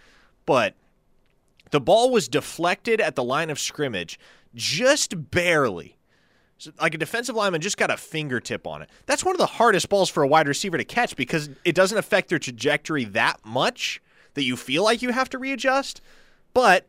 But 0.47 0.75
the 1.71 1.81
ball 1.81 2.11
was 2.11 2.29
deflected 2.29 3.01
at 3.01 3.17
the 3.17 3.25
line 3.25 3.51
of 3.51 3.59
scrimmage 3.59 4.19
just 4.55 5.31
barely. 5.31 5.97
So, 6.59 6.73
like 6.81 6.95
a 6.95 6.99
defensive 6.99 7.37
lineman 7.37 7.61
just 7.61 7.77
got 7.77 7.91
a 7.91 7.97
fingertip 7.97 8.67
on 8.67 8.83
it. 8.83 8.91
That's 9.07 9.25
one 9.25 9.35
of 9.35 9.39
the 9.39 9.47
hardest 9.47 9.89
balls 9.89 10.09
for 10.09 10.23
a 10.23 10.29
wide 10.29 10.49
receiver 10.49 10.79
to 10.79 10.85
catch 10.85 11.15
because 11.17 11.51
it 11.65 11.75
doesn't 11.75 11.99
affect 11.99 12.29
their 12.29 12.39
trajectory 12.39 13.05
that 13.05 13.45
much 13.45 14.01
that 14.35 14.45
you 14.45 14.57
feel 14.57 14.85
like 14.85 15.03
you 15.03 15.11
have 15.11 15.31
to 15.31 15.39
readjust, 15.39 16.01
but 16.55 16.87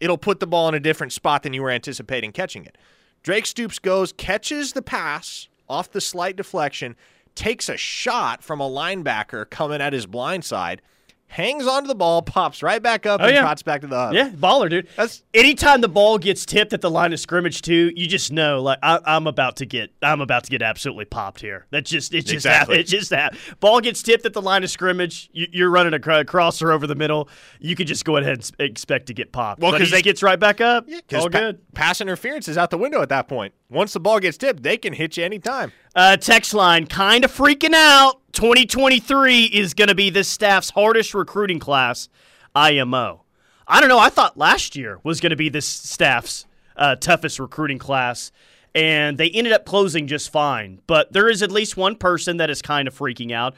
it'll 0.00 0.18
put 0.18 0.40
the 0.40 0.46
ball 0.46 0.68
in 0.68 0.74
a 0.74 0.80
different 0.80 1.12
spot 1.12 1.42
than 1.42 1.52
you 1.52 1.62
were 1.62 1.70
anticipating 1.70 2.32
catching 2.32 2.64
it. 2.64 2.76
Drake 3.22 3.46
Stoops 3.46 3.78
goes, 3.78 4.12
catches 4.12 4.72
the 4.72 4.82
pass 4.82 5.48
off 5.68 5.90
the 5.90 6.00
slight 6.00 6.36
deflection, 6.36 6.96
takes 7.34 7.68
a 7.68 7.76
shot 7.76 8.42
from 8.42 8.60
a 8.60 8.68
linebacker 8.68 9.48
coming 9.48 9.80
at 9.80 9.92
his 9.92 10.06
blind 10.06 10.44
side, 10.44 10.82
hangs 11.28 11.66
onto 11.66 11.86
the 11.86 11.94
ball, 11.94 12.22
pops 12.22 12.62
right 12.62 12.82
back 12.82 13.06
up, 13.06 13.20
Oh, 13.20 13.24
and 13.26 13.34
yeah. 13.34 13.42
trots 13.42 13.62
back 13.62 13.82
to 13.82 13.86
the 13.86 13.96
hub. 13.96 14.14
Yeah, 14.14 14.30
baller, 14.30 14.68
dude. 14.70 14.88
That's 14.96 15.22
Anytime 15.34 15.80
the 15.82 15.88
ball 15.88 16.18
gets 16.18 16.44
tipped 16.46 16.72
at 16.72 16.80
the 16.80 16.90
line 16.90 17.12
of 17.12 17.20
scrimmage, 17.20 17.62
too, 17.62 17.92
you 17.94 18.06
just 18.06 18.32
know, 18.32 18.60
like 18.62 18.78
I, 18.82 18.98
I'm 19.04 19.26
about 19.26 19.56
to 19.56 19.66
get, 19.66 19.90
I'm 20.02 20.20
about 20.20 20.44
to 20.44 20.50
get 20.50 20.62
absolutely 20.62 21.04
popped 21.04 21.40
here. 21.40 21.66
That's 21.70 21.90
just, 21.90 22.12
it 22.14 22.22
just, 22.22 22.32
Exactly. 22.32 22.82
just 22.82 23.10
that 23.10 23.34
ball 23.60 23.80
gets 23.80 24.02
tipped 24.02 24.24
at 24.26 24.32
the 24.32 24.42
line 24.42 24.64
of 24.64 24.70
scrimmage. 24.70 25.28
You, 25.32 25.46
you're 25.52 25.70
running 25.70 25.92
a 25.94 26.00
cr- 26.00 26.24
crosser 26.24 26.72
over 26.72 26.86
the 26.86 26.94
middle. 26.94 27.28
You 27.60 27.76
could 27.76 27.86
just 27.86 28.04
go 28.04 28.16
ahead 28.16 28.32
and 28.32 28.50
expect 28.58 29.06
to 29.06 29.14
get 29.14 29.30
popped. 29.30 29.60
Well, 29.60 29.72
because 29.72 29.88
he 29.90 29.96
they- 29.96 30.02
gets 30.02 30.22
right 30.22 30.40
back 30.40 30.60
up. 30.60 30.86
Yeah, 30.88 31.00
all 31.18 31.28
pa- 31.30 31.38
good. 31.38 31.72
pass 31.74 32.00
interference 32.00 32.48
is 32.48 32.56
out 32.58 32.70
the 32.70 32.78
window 32.78 33.02
at 33.02 33.10
that 33.10 33.28
point. 33.28 33.52
Once 33.70 33.92
the 33.92 34.00
ball 34.00 34.18
gets 34.18 34.38
tipped, 34.38 34.62
they 34.62 34.78
can 34.78 34.94
hit 34.94 35.18
you 35.18 35.24
anytime. 35.24 35.70
Uh, 35.94 36.16
text 36.16 36.54
line 36.54 36.86
kind 36.86 37.22
of 37.22 37.30
freaking 37.30 37.74
out. 37.74 38.14
2023 38.32 39.44
is 39.44 39.74
going 39.74 39.88
to 39.88 39.94
be 39.94 40.08
this 40.08 40.26
staff's 40.26 40.70
hardest 40.70 41.12
recruiting 41.12 41.58
class, 41.58 42.08
IMO. 42.54 43.24
I 43.66 43.80
don't 43.80 43.90
know. 43.90 43.98
I 43.98 44.08
thought 44.08 44.38
last 44.38 44.74
year 44.74 45.00
was 45.02 45.20
going 45.20 45.30
to 45.30 45.36
be 45.36 45.50
this 45.50 45.66
staff's 45.66 46.46
uh, 46.76 46.96
toughest 46.96 47.38
recruiting 47.38 47.78
class, 47.78 48.32
and 48.74 49.18
they 49.18 49.28
ended 49.28 49.52
up 49.52 49.66
closing 49.66 50.06
just 50.06 50.30
fine. 50.30 50.80
But 50.86 51.12
there 51.12 51.28
is 51.28 51.42
at 51.42 51.52
least 51.52 51.76
one 51.76 51.96
person 51.96 52.38
that 52.38 52.48
is 52.48 52.62
kind 52.62 52.88
of 52.88 52.96
freaking 52.96 53.32
out. 53.32 53.54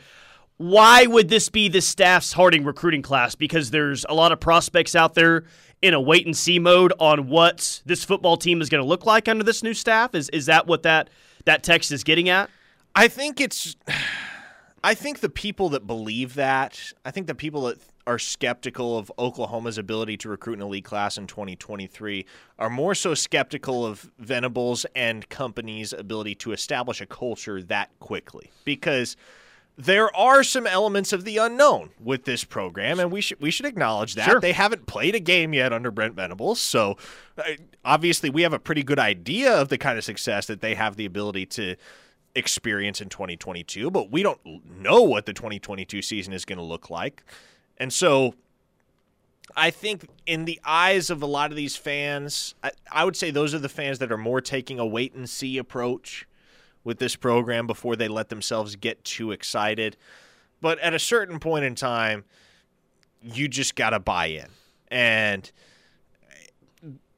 Why 0.57 1.07
would 1.07 1.29
this 1.29 1.49
be 1.49 1.69
the 1.69 1.81
staff's 1.81 2.33
harding 2.33 2.65
recruiting 2.65 3.03
class? 3.03 3.37
Because 3.37 3.71
there's 3.71 4.05
a 4.09 4.15
lot 4.15 4.33
of 4.33 4.41
prospects 4.41 4.97
out 4.97 5.15
there 5.15 5.45
in 5.83 5.95
a 5.95 6.01
wait 6.01 6.27
and 6.27 6.37
see 6.37 6.59
mode 6.59 6.93
on 6.99 7.29
what 7.29 7.83
this 7.87 8.05
football 8.05 8.37
team 8.37 8.61
is 8.61 8.69
going 8.69 8.83
to 8.83 8.89
look 8.89 9.07
like 9.07 9.29
under 9.29 9.45
this 9.45 9.63
new 9.63 9.75
staff. 9.75 10.15
Is 10.15 10.29
is 10.31 10.47
that 10.47 10.67
what 10.67 10.83
that 10.83 11.11
that 11.45 11.63
text 11.63 11.93
is 11.93 12.05
getting 12.05 12.29
at? 12.29 12.51
I 12.95 13.09
think 13.09 13.41
it's. 13.41 13.77
I 14.83 14.95
think 14.95 15.21
the 15.21 15.29
people 15.29 15.69
that 15.71 15.87
believe 15.87 16.37
that, 16.37 16.95
I 17.05 17.11
think 17.11 17.27
the 17.27 17.35
people 17.35 17.65
that 17.65 17.79
are 18.07 18.19
skeptical 18.19 18.97
of 18.97 19.13
Oklahoma's 19.19 19.77
ability 19.77 20.17
to 20.17 20.31
recruit 20.31 20.55
an 20.55 20.63
elite 20.63 20.87
class 20.87 21.19
in 21.19 21.27
2023 21.27 22.25
are 22.59 22.71
more 22.71 22.95
so 22.95 23.13
skeptical 23.13 23.85
of 23.85 24.11
Venables 24.19 24.87
and 24.97 25.29
company's 25.29 25.93
ability 25.93 26.35
to 26.37 26.53
establish 26.53 27.03
a 27.03 27.07
culture 27.07 27.63
that 27.63 27.91
quickly. 28.01 28.51
Because 28.65 29.19
there 29.81 30.15
are 30.15 30.43
some 30.43 30.67
elements 30.67 31.13
of 31.13 31.25
the 31.25 31.39
unknown 31.39 31.91
with 32.01 32.25
this 32.25 32.45
program, 32.45 33.01
and 33.01 33.11
we 33.11 33.21
should 33.21 33.41
we 33.41 33.51
should 33.51 33.67
acknowledge 33.67 34.15
that 34.15 34.27
Sure. 34.29 34.41
they 34.41 34.53
haven't 34.53 34.87
played 34.87 35.15
a 35.15 35.21
game 35.21 35.55
yet 35.55 35.73
under 35.73 35.91
Brent 35.91 36.15
Venables. 36.15 36.61
So 36.61 36.97
uh, 37.39 37.43
obviously, 37.85 38.31
we 38.31 38.43
have 38.43 38.53
a 38.53 38.59
pretty 38.59 38.83
good 38.83 38.99
idea 38.99 39.53
of 39.53 39.69
the 39.69 39.79
kind 39.79 39.97
of 39.99 40.05
success 40.05 40.47
that 40.47 40.61
they 40.61 40.75
have 40.75 40.97
the 40.97 41.07
ability 41.07 41.47
to 41.47 41.77
experience 42.35 43.01
in 43.01 43.09
2022, 43.09 43.91
but 43.91 44.11
we 44.11 44.23
don't 44.23 44.41
know 44.69 45.03
what 45.03 45.27
the 45.27 45.33
2022 45.33 46.03
season 46.03 46.33
is 46.33 46.45
going 46.45 46.59
to 46.59 46.65
look 46.65 46.91
like, 46.91 47.25
and 47.79 47.93
so. 47.93 48.35
I 49.57 49.71
think 49.73 50.07
in 50.27 50.45
the 50.45 50.61
eyes 50.65 51.11
of 51.11 51.23
a 51.23 51.27
lot 51.27 51.51
of 51.51 51.57
these 51.57 51.75
fans, 51.75 52.55
I, 52.63 52.71
I 52.93 53.05
would 53.05 53.17
say 53.17 53.33
those 53.33 53.53
are 53.53 53.59
the 53.59 53.69
fans 53.69 53.99
that 53.99 54.13
are 54.13 54.17
more 54.17 54.41
taking 54.41 54.79
a 54.79 54.87
wait 54.87 55.13
and 55.13 55.29
see 55.29 55.59
approach 55.59 56.25
with 56.85 56.99
this 56.99 57.17
program 57.17 57.67
before 57.67 57.97
they 57.97 58.09
let 58.09 58.29
themselves 58.29 58.77
get 58.77 59.03
too 59.05 59.33
excited. 59.33 59.97
But 60.61 60.79
at 60.81 60.95
a 60.95 60.99
certain 60.99 61.39
point 61.39 61.65
in 61.65 61.75
time, 61.75 62.25
you 63.23 63.49
just 63.49 63.75
got 63.75 63.91
to 63.91 63.99
buy 63.99 64.27
in. 64.27 64.47
And 64.89 65.51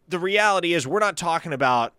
the 0.09 0.19
reality 0.19 0.75
is, 0.75 0.87
we're 0.87 1.01
not 1.01 1.17
talking 1.17 1.53
about 1.53 1.95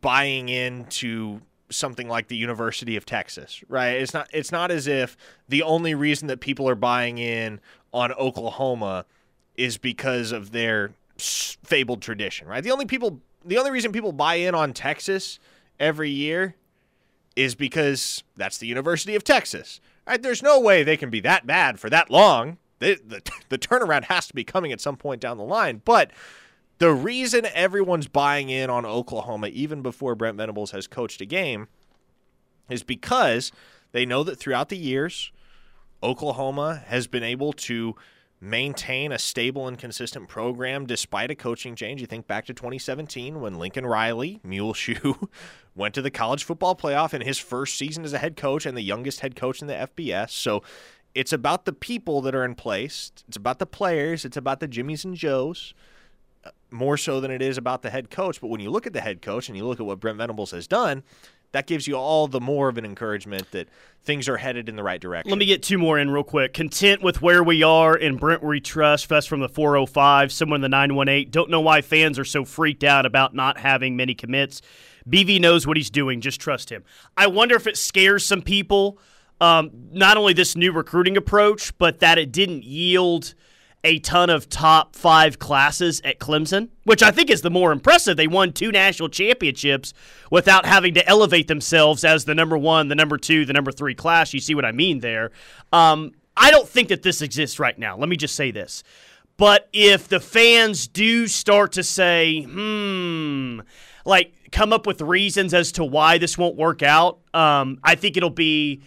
buying 0.00 0.48
into 0.48 1.40
something 1.70 2.08
like 2.08 2.28
the 2.28 2.36
University 2.36 2.96
of 2.96 3.04
Texas, 3.04 3.62
right? 3.68 3.96
It's 3.96 4.14
not 4.14 4.28
it's 4.32 4.52
not 4.52 4.70
as 4.70 4.86
if 4.86 5.16
the 5.48 5.62
only 5.62 5.94
reason 5.94 6.28
that 6.28 6.40
people 6.40 6.68
are 6.68 6.76
buying 6.76 7.18
in 7.18 7.60
on 7.92 8.12
Oklahoma 8.12 9.04
is 9.56 9.78
because 9.78 10.32
of 10.32 10.52
their 10.52 10.92
fabled 11.18 12.02
tradition, 12.02 12.46
right? 12.46 12.62
The 12.62 12.70
only 12.70 12.86
people 12.86 13.20
the 13.44 13.58
only 13.58 13.70
reason 13.70 13.92
people 13.92 14.12
buy 14.12 14.36
in 14.36 14.54
on 14.54 14.72
Texas 14.72 15.38
every 15.78 16.10
year 16.10 16.54
is 17.36 17.54
because 17.54 18.24
that's 18.36 18.58
the 18.58 18.66
University 18.66 19.14
of 19.14 19.22
Texas. 19.22 19.80
Right? 20.06 20.20
There's 20.20 20.42
no 20.42 20.58
way 20.58 20.82
they 20.82 20.96
can 20.96 21.10
be 21.10 21.20
that 21.20 21.46
bad 21.46 21.78
for 21.78 21.90
that 21.90 22.10
long. 22.10 22.58
The, 22.78 22.98
the, 23.06 23.22
the 23.50 23.58
turnaround 23.58 24.04
has 24.04 24.26
to 24.28 24.34
be 24.34 24.44
coming 24.44 24.72
at 24.72 24.80
some 24.80 24.96
point 24.96 25.20
down 25.20 25.36
the 25.36 25.44
line. 25.44 25.82
But 25.84 26.10
the 26.78 26.92
reason 26.92 27.46
everyone's 27.46 28.08
buying 28.08 28.48
in 28.50 28.70
on 28.70 28.84
Oklahoma, 28.84 29.48
even 29.48 29.82
before 29.82 30.14
Brent 30.14 30.36
Venables 30.36 30.72
has 30.72 30.86
coached 30.86 31.20
a 31.20 31.26
game, 31.26 31.68
is 32.68 32.82
because 32.82 33.52
they 33.92 34.04
know 34.04 34.24
that 34.24 34.38
throughout 34.38 34.68
the 34.68 34.76
years, 34.76 35.30
Oklahoma 36.02 36.82
has 36.86 37.06
been 37.06 37.22
able 37.22 37.52
to 37.52 37.94
maintain 38.40 39.12
a 39.12 39.18
stable 39.18 39.66
and 39.66 39.78
consistent 39.78 40.28
program 40.28 40.86
despite 40.86 41.30
a 41.30 41.34
coaching 41.34 41.74
change. 41.74 42.00
You 42.00 42.06
think 42.06 42.26
back 42.26 42.46
to 42.46 42.54
2017 42.54 43.40
when 43.40 43.58
Lincoln 43.58 43.86
Riley, 43.86 44.40
Muleshoe, 44.42 45.14
went 45.74 45.94
to 45.94 46.02
the 46.02 46.10
college 46.10 46.44
football 46.44 46.76
playoff 46.76 47.14
in 47.14 47.22
his 47.22 47.38
first 47.38 47.76
season 47.76 48.04
as 48.04 48.12
a 48.12 48.18
head 48.18 48.36
coach 48.36 48.66
and 48.66 48.76
the 48.76 48.82
youngest 48.82 49.20
head 49.20 49.36
coach 49.36 49.60
in 49.60 49.68
the 49.68 49.74
FBS. 49.74 50.30
So 50.30 50.62
it's 51.14 51.32
about 51.32 51.64
the 51.64 51.72
people 51.72 52.20
that 52.22 52.34
are 52.34 52.44
in 52.44 52.54
place. 52.54 53.10
It's 53.26 53.38
about 53.38 53.58
the 53.58 53.66
players. 53.66 54.24
It's 54.24 54.36
about 54.36 54.60
the 54.60 54.68
Jimmies 54.68 55.04
and 55.04 55.14
Joes 55.14 55.72
uh, 56.44 56.50
more 56.70 56.98
so 56.98 57.20
than 57.20 57.30
it 57.30 57.40
is 57.40 57.56
about 57.56 57.80
the 57.80 57.90
head 57.90 58.10
coach. 58.10 58.40
But 58.40 58.48
when 58.48 58.60
you 58.60 58.70
look 58.70 58.86
at 58.86 58.92
the 58.92 59.00
head 59.00 59.22
coach 59.22 59.48
and 59.48 59.56
you 59.56 59.66
look 59.66 59.80
at 59.80 59.86
what 59.86 59.98
Brent 59.98 60.18
Venables 60.18 60.50
has 60.50 60.66
done, 60.66 61.02
that 61.52 61.66
gives 61.66 61.86
you 61.86 61.94
all 61.94 62.28
the 62.28 62.40
more 62.40 62.68
of 62.68 62.78
an 62.78 62.84
encouragement 62.84 63.50
that 63.52 63.68
things 64.04 64.28
are 64.28 64.36
headed 64.36 64.68
in 64.68 64.76
the 64.76 64.82
right 64.82 65.00
direction. 65.00 65.30
Let 65.30 65.38
me 65.38 65.46
get 65.46 65.62
two 65.62 65.78
more 65.78 65.98
in 65.98 66.10
real 66.10 66.24
quick. 66.24 66.54
Content 66.54 67.02
with 67.02 67.20
where 67.20 67.42
we 67.42 67.62
are 67.62 67.96
in 67.96 68.16
Brent 68.16 68.42
we 68.42 68.60
trust. 68.60 69.08
That's 69.08 69.26
from 69.26 69.40
the 69.40 69.48
405. 69.48 70.32
Someone 70.32 70.58
in 70.58 70.62
the 70.62 70.68
918. 70.68 71.30
Don't 71.30 71.50
know 71.50 71.60
why 71.60 71.82
fans 71.82 72.18
are 72.18 72.24
so 72.24 72.44
freaked 72.44 72.84
out 72.84 73.04
about 73.04 73.34
not 73.34 73.58
having 73.58 73.96
many 73.96 74.14
commits. 74.14 74.62
BV 75.08 75.40
knows 75.40 75.66
what 75.66 75.76
he's 75.76 75.90
doing. 75.90 76.20
Just 76.20 76.40
trust 76.40 76.70
him. 76.70 76.84
I 77.16 77.26
wonder 77.26 77.54
if 77.56 77.66
it 77.66 77.76
scares 77.76 78.24
some 78.24 78.42
people. 78.42 78.98
Um, 79.40 79.70
not 79.92 80.16
only 80.16 80.32
this 80.32 80.56
new 80.56 80.72
recruiting 80.72 81.16
approach, 81.16 81.76
but 81.76 82.00
that 82.00 82.18
it 82.18 82.32
didn't 82.32 82.64
yield 82.64 83.34
a 83.84 83.98
ton 84.00 84.30
of 84.30 84.48
top 84.48 84.96
five 84.96 85.38
classes 85.38 86.00
at 86.04 86.18
Clemson, 86.18 86.68
which 86.84 87.02
I 87.02 87.10
think 87.10 87.30
is 87.30 87.42
the 87.42 87.50
more 87.50 87.70
impressive. 87.70 88.16
They 88.16 88.26
won 88.26 88.52
two 88.52 88.72
national 88.72 89.08
championships 89.10 89.94
without 90.30 90.66
having 90.66 90.94
to 90.94 91.08
elevate 91.08 91.46
themselves 91.46 92.04
as 92.04 92.24
the 92.24 92.34
number 92.34 92.58
one, 92.58 92.88
the 92.88 92.94
number 92.94 93.16
two, 93.16 93.44
the 93.44 93.52
number 93.52 93.70
three 93.70 93.94
class. 93.94 94.34
You 94.34 94.40
see 94.40 94.54
what 94.54 94.64
I 94.64 94.72
mean 94.72 95.00
there? 95.00 95.30
Um, 95.72 96.12
I 96.36 96.50
don't 96.50 96.68
think 96.68 96.88
that 96.88 97.02
this 97.02 97.22
exists 97.22 97.58
right 97.58 97.78
now. 97.78 97.96
Let 97.96 98.08
me 98.08 98.16
just 98.16 98.34
say 98.34 98.50
this. 98.50 98.82
But 99.36 99.68
if 99.72 100.08
the 100.08 100.20
fans 100.20 100.88
do 100.88 101.26
start 101.26 101.72
to 101.72 101.82
say, 101.82 102.42
hmm, 102.42 103.60
like 104.04 104.32
come 104.50 104.72
up 104.72 104.86
with 104.86 105.00
reasons 105.00 105.52
as 105.52 105.72
to 105.72 105.84
why 105.84 106.18
this 106.18 106.38
won't 106.38 106.56
work 106.56 106.82
out, 106.82 107.18
um, 107.34 107.78
I 107.84 107.94
think 107.96 108.16
it'll 108.16 108.30
be 108.30 108.82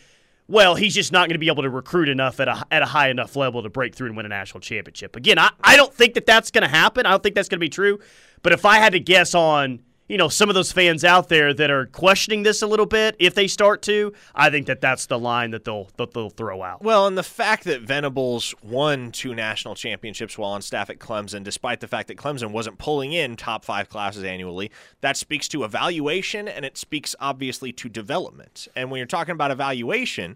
well, 0.50 0.74
he's 0.74 0.96
just 0.96 1.12
not 1.12 1.28
going 1.28 1.36
to 1.36 1.40
be 1.40 1.48
able 1.48 1.62
to 1.62 1.70
recruit 1.70 2.10
enough 2.10 2.40
at 2.40 2.48
a, 2.48 2.66
at 2.72 2.82
a 2.82 2.86
high 2.86 3.10
enough 3.10 3.36
level 3.36 3.62
to 3.62 3.70
break 3.70 3.94
through 3.94 4.08
and 4.08 4.18
win 4.18 4.26
a 4.26 4.30
national 4.30 4.62
championship. 4.62 5.16
Again, 5.16 5.38
I, 5.38 5.52
I 5.64 5.78
don't 5.78 5.94
think 5.94 6.16
that 6.16 6.26
that's 6.26 6.50
going 6.50 6.64
to 6.64 6.68
happen. 6.68 7.06
I 7.06 7.12
don't 7.12 7.22
think 7.22 7.36
that's 7.36 7.48
going 7.48 7.60
to 7.60 7.64
be 7.64 7.70
true. 7.70 8.00
But 8.42 8.52
if 8.52 8.66
I 8.66 8.78
had 8.78 8.94
to 8.94 9.00
guess 9.00 9.36
on, 9.36 9.80
you 10.10 10.18
know, 10.18 10.28
some 10.28 10.50
of 10.50 10.56
those 10.56 10.72
fans 10.72 11.06
out 11.06 11.30
there 11.30 11.54
that 11.54 11.70
are 11.70 11.86
questioning 11.86 12.42
this 12.42 12.64
a 12.64 12.68
little 12.68 12.88
bit, 12.88 13.16
if 13.20 13.36
they 13.36 13.48
start 13.48 13.84
to, 13.84 14.12
I 14.34 14.50
think 14.50 14.66
that 14.66 14.82
that's 14.82 15.06
the 15.06 15.20
line 15.20 15.52
that 15.52 15.66
they'll 15.66 15.88
that 15.98 16.14
they'll 16.14 16.32
throw 16.32 16.64
out. 16.64 16.84
Well, 16.84 17.06
and 17.06 17.16
the 17.16 17.24
fact 17.24 17.64
that 17.66 17.82
Venables 17.82 18.56
won 18.64 19.12
two 19.12 19.36
national 19.36 19.76
championships 19.76 20.36
while 20.36 20.52
on 20.52 20.64
staff 20.64 20.90
at 20.90 20.98
Clemson, 20.98 21.44
despite 21.44 21.80
the 21.80 21.88
fact 21.88 22.08
that 22.08 22.18
Clemson 22.18 22.52
wasn't 22.52 22.80
pulling 22.80 23.14
in 23.14 23.36
top 23.36 23.64
five 23.64 23.88
classes 23.88 24.24
annually, 24.24 24.72
that 25.02 25.16
speaks 25.16 25.48
to 25.50 25.64
evaluation 25.64 26.48
and 26.48 26.66
it 26.66 26.76
speaks 26.76 27.16
obviously 27.20 27.72
to 27.74 27.88
development. 27.88 28.68
And 28.76 28.90
when 28.90 28.98
you're 28.98 29.06
talking 29.06 29.34
about 29.34 29.52
evaluation, 29.52 30.32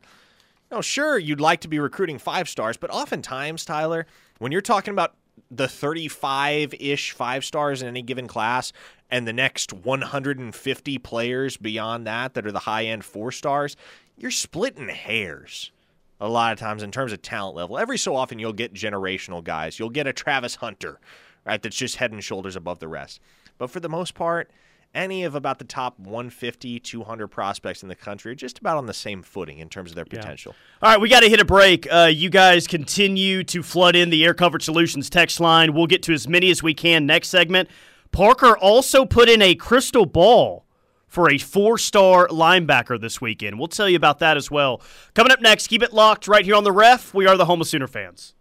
you 0.69 0.77
know, 0.77 0.81
sure, 0.81 1.17
you'd 1.17 1.41
like 1.41 1.61
to 1.61 1.67
be 1.67 1.79
recruiting 1.79 2.19
five 2.19 2.47
stars, 2.47 2.77
but 2.77 2.91
oftentimes, 2.91 3.65
Tyler, 3.65 4.05
when 4.37 4.51
you're 4.51 4.61
talking 4.61 4.91
about 4.91 5.15
the 5.49 5.67
35 5.67 6.73
ish 6.79 7.11
five 7.11 7.45
stars 7.45 7.81
in 7.81 7.87
any 7.87 8.01
given 8.01 8.27
class 8.27 8.73
and 9.13 9.27
the 9.27 9.31
next 9.31 9.71
150 9.71 10.97
players 10.97 11.55
beyond 11.55 12.07
that 12.07 12.33
that 12.33 12.47
are 12.47 12.51
the 12.51 12.57
high 12.57 12.85
end 12.85 13.05
four 13.05 13.31
stars, 13.31 13.77
you're 14.17 14.31
splitting 14.31 14.89
hairs 14.89 15.71
a 16.19 16.27
lot 16.27 16.51
of 16.51 16.57
times 16.57 16.81
in 16.81 16.89
terms 16.89 17.13
of 17.13 17.21
talent 17.21 17.55
level. 17.55 17.77
Every 17.77 17.99
so 17.99 18.15
often, 18.15 18.39
you'll 18.39 18.53
get 18.53 18.73
generational 18.73 19.43
guys. 19.43 19.77
You'll 19.77 19.91
get 19.91 20.07
a 20.07 20.13
Travis 20.13 20.55
Hunter, 20.55 20.99
right, 21.45 21.61
that's 21.61 21.75
just 21.75 21.97
head 21.97 22.11
and 22.11 22.23
shoulders 22.23 22.55
above 22.55 22.79
the 22.79 22.87
rest. 22.87 23.21
But 23.59 23.69
for 23.69 23.79
the 23.79 23.87
most 23.87 24.15
part, 24.15 24.49
any 24.95 25.23
of 25.23 25.35
about 25.35 25.59
the 25.59 25.65
top 25.65 25.99
150, 25.99 26.79
200 26.79 27.27
prospects 27.27 27.83
in 27.83 27.89
the 27.89 27.95
country 27.95 28.31
are 28.31 28.35
just 28.35 28.57
about 28.57 28.77
on 28.77 28.87
the 28.87 28.95
same 28.95 29.21
footing 29.21 29.59
in 29.59 29.69
terms 29.69 29.91
of 29.91 29.95
their 29.95 30.05
potential. 30.05 30.55
All 30.81 30.89
right, 30.89 30.99
we 30.99 31.07
got 31.07 31.19
to 31.19 31.29
hit 31.29 31.39
a 31.39 31.45
break. 31.45 31.87
Uh, 31.91 32.09
you 32.11 32.31
guys 32.31 32.65
continue 32.65 33.43
to 33.43 33.61
flood 33.61 33.95
in 33.95 34.09
the 34.09 34.25
Air 34.25 34.33
Coverage 34.33 34.63
Solutions 34.63 35.07
text 35.07 35.39
line. 35.39 35.75
We'll 35.75 35.85
get 35.85 36.01
to 36.03 36.13
as 36.13 36.27
many 36.27 36.49
as 36.49 36.63
we 36.63 36.73
can 36.73 37.05
next 37.05 37.27
segment. 37.27 37.69
Parker 38.13 38.55
also 38.57 39.05
put 39.05 39.27
in 39.27 39.41
a 39.41 39.55
crystal 39.55 40.05
ball 40.05 40.65
for 41.07 41.29
a 41.29 41.37
four 41.37 41.77
star 41.77 42.27
linebacker 42.29 42.99
this 43.01 43.19
weekend. 43.19 43.59
We'll 43.59 43.67
tell 43.67 43.89
you 43.89 43.97
about 43.97 44.19
that 44.19 44.37
as 44.37 44.49
well. 44.49 44.81
Coming 45.13 45.31
up 45.31 45.41
next, 45.41 45.67
keep 45.67 45.83
it 45.83 45.93
locked 45.93 46.27
right 46.27 46.45
here 46.45 46.55
on 46.55 46.63
the 46.63 46.71
ref. 46.71 47.13
We 47.13 47.27
are 47.27 47.35
the 47.35 47.45
home 47.45 47.59
of 47.59 47.67
Sooner 47.67 47.87
fans. 47.87 48.33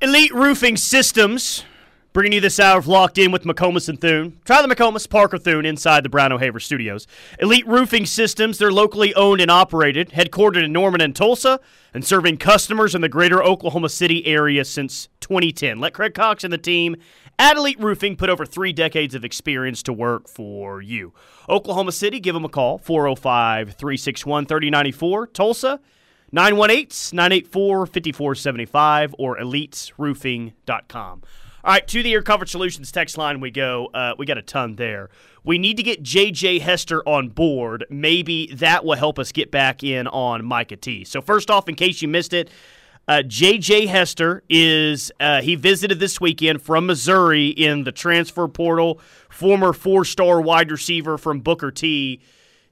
Elite 0.00 0.32
Roofing 0.32 0.76
Systems 0.76 1.64
Bringing 2.12 2.32
you 2.32 2.40
this 2.40 2.58
hour 2.58 2.76
of 2.76 2.88
Locked 2.88 3.18
In 3.18 3.30
with 3.30 3.44
McComas 3.44 3.88
and 3.88 4.00
Thune. 4.00 4.40
Try 4.44 4.66
the 4.66 4.74
McComas 4.74 5.08
Parker 5.08 5.38
Thune 5.38 5.64
inside 5.64 6.02
the 6.02 6.08
Brown 6.08 6.32
O'Haver 6.32 6.58
studios. 6.58 7.06
Elite 7.38 7.64
Roofing 7.68 8.04
Systems, 8.04 8.58
they're 8.58 8.72
locally 8.72 9.14
owned 9.14 9.40
and 9.40 9.48
operated, 9.48 10.10
headquartered 10.10 10.64
in 10.64 10.72
Norman 10.72 11.00
and 11.00 11.14
Tulsa, 11.14 11.60
and 11.94 12.04
serving 12.04 12.38
customers 12.38 12.96
in 12.96 13.00
the 13.00 13.08
greater 13.08 13.40
Oklahoma 13.40 13.88
City 13.88 14.26
area 14.26 14.64
since 14.64 15.08
2010. 15.20 15.78
Let 15.78 15.94
Craig 15.94 16.12
Cox 16.12 16.42
and 16.42 16.52
the 16.52 16.58
team 16.58 16.96
at 17.38 17.56
Elite 17.56 17.78
Roofing 17.78 18.16
put 18.16 18.28
over 18.28 18.44
three 18.44 18.72
decades 18.72 19.14
of 19.14 19.24
experience 19.24 19.80
to 19.84 19.92
work 19.92 20.26
for 20.26 20.82
you. 20.82 21.12
Oklahoma 21.48 21.92
City, 21.92 22.18
give 22.18 22.34
them 22.34 22.44
a 22.44 22.48
call, 22.48 22.78
405 22.78 23.74
361 23.74 24.46
3094. 24.46 25.28
Tulsa, 25.28 25.78
918 26.32 27.16
984 27.16 27.86
5475 27.86 29.14
or 29.16 29.38
elitesroofing.com. 29.38 31.22
All 31.62 31.74
right, 31.74 31.86
to 31.88 32.02
the 32.02 32.14
Air 32.14 32.22
Comfort 32.22 32.48
Solutions 32.48 32.90
text 32.90 33.18
line 33.18 33.38
we 33.38 33.50
go. 33.50 33.90
Uh, 33.92 34.14
we 34.16 34.24
got 34.24 34.38
a 34.38 34.42
ton 34.42 34.76
there. 34.76 35.10
We 35.44 35.58
need 35.58 35.76
to 35.76 35.82
get 35.82 36.02
JJ 36.02 36.62
Hester 36.62 37.06
on 37.06 37.28
board. 37.28 37.84
Maybe 37.90 38.46
that 38.54 38.82
will 38.82 38.96
help 38.96 39.18
us 39.18 39.30
get 39.30 39.50
back 39.50 39.84
in 39.84 40.06
on 40.06 40.42
Micah 40.42 40.76
T. 40.76 41.04
So 41.04 41.20
first 41.20 41.50
off, 41.50 41.68
in 41.68 41.74
case 41.74 42.00
you 42.00 42.08
missed 42.08 42.32
it, 42.32 42.48
uh, 43.06 43.22
JJ 43.26 43.88
Hester 43.88 44.42
is 44.48 45.12
uh, 45.20 45.42
he 45.42 45.54
visited 45.54 46.00
this 46.00 46.18
weekend 46.18 46.62
from 46.62 46.86
Missouri 46.86 47.48
in 47.48 47.84
the 47.84 47.92
transfer 47.92 48.48
portal. 48.48 48.98
Former 49.28 49.74
four-star 49.74 50.40
wide 50.40 50.70
receiver 50.70 51.18
from 51.18 51.40
Booker 51.40 51.70
T. 51.70 52.20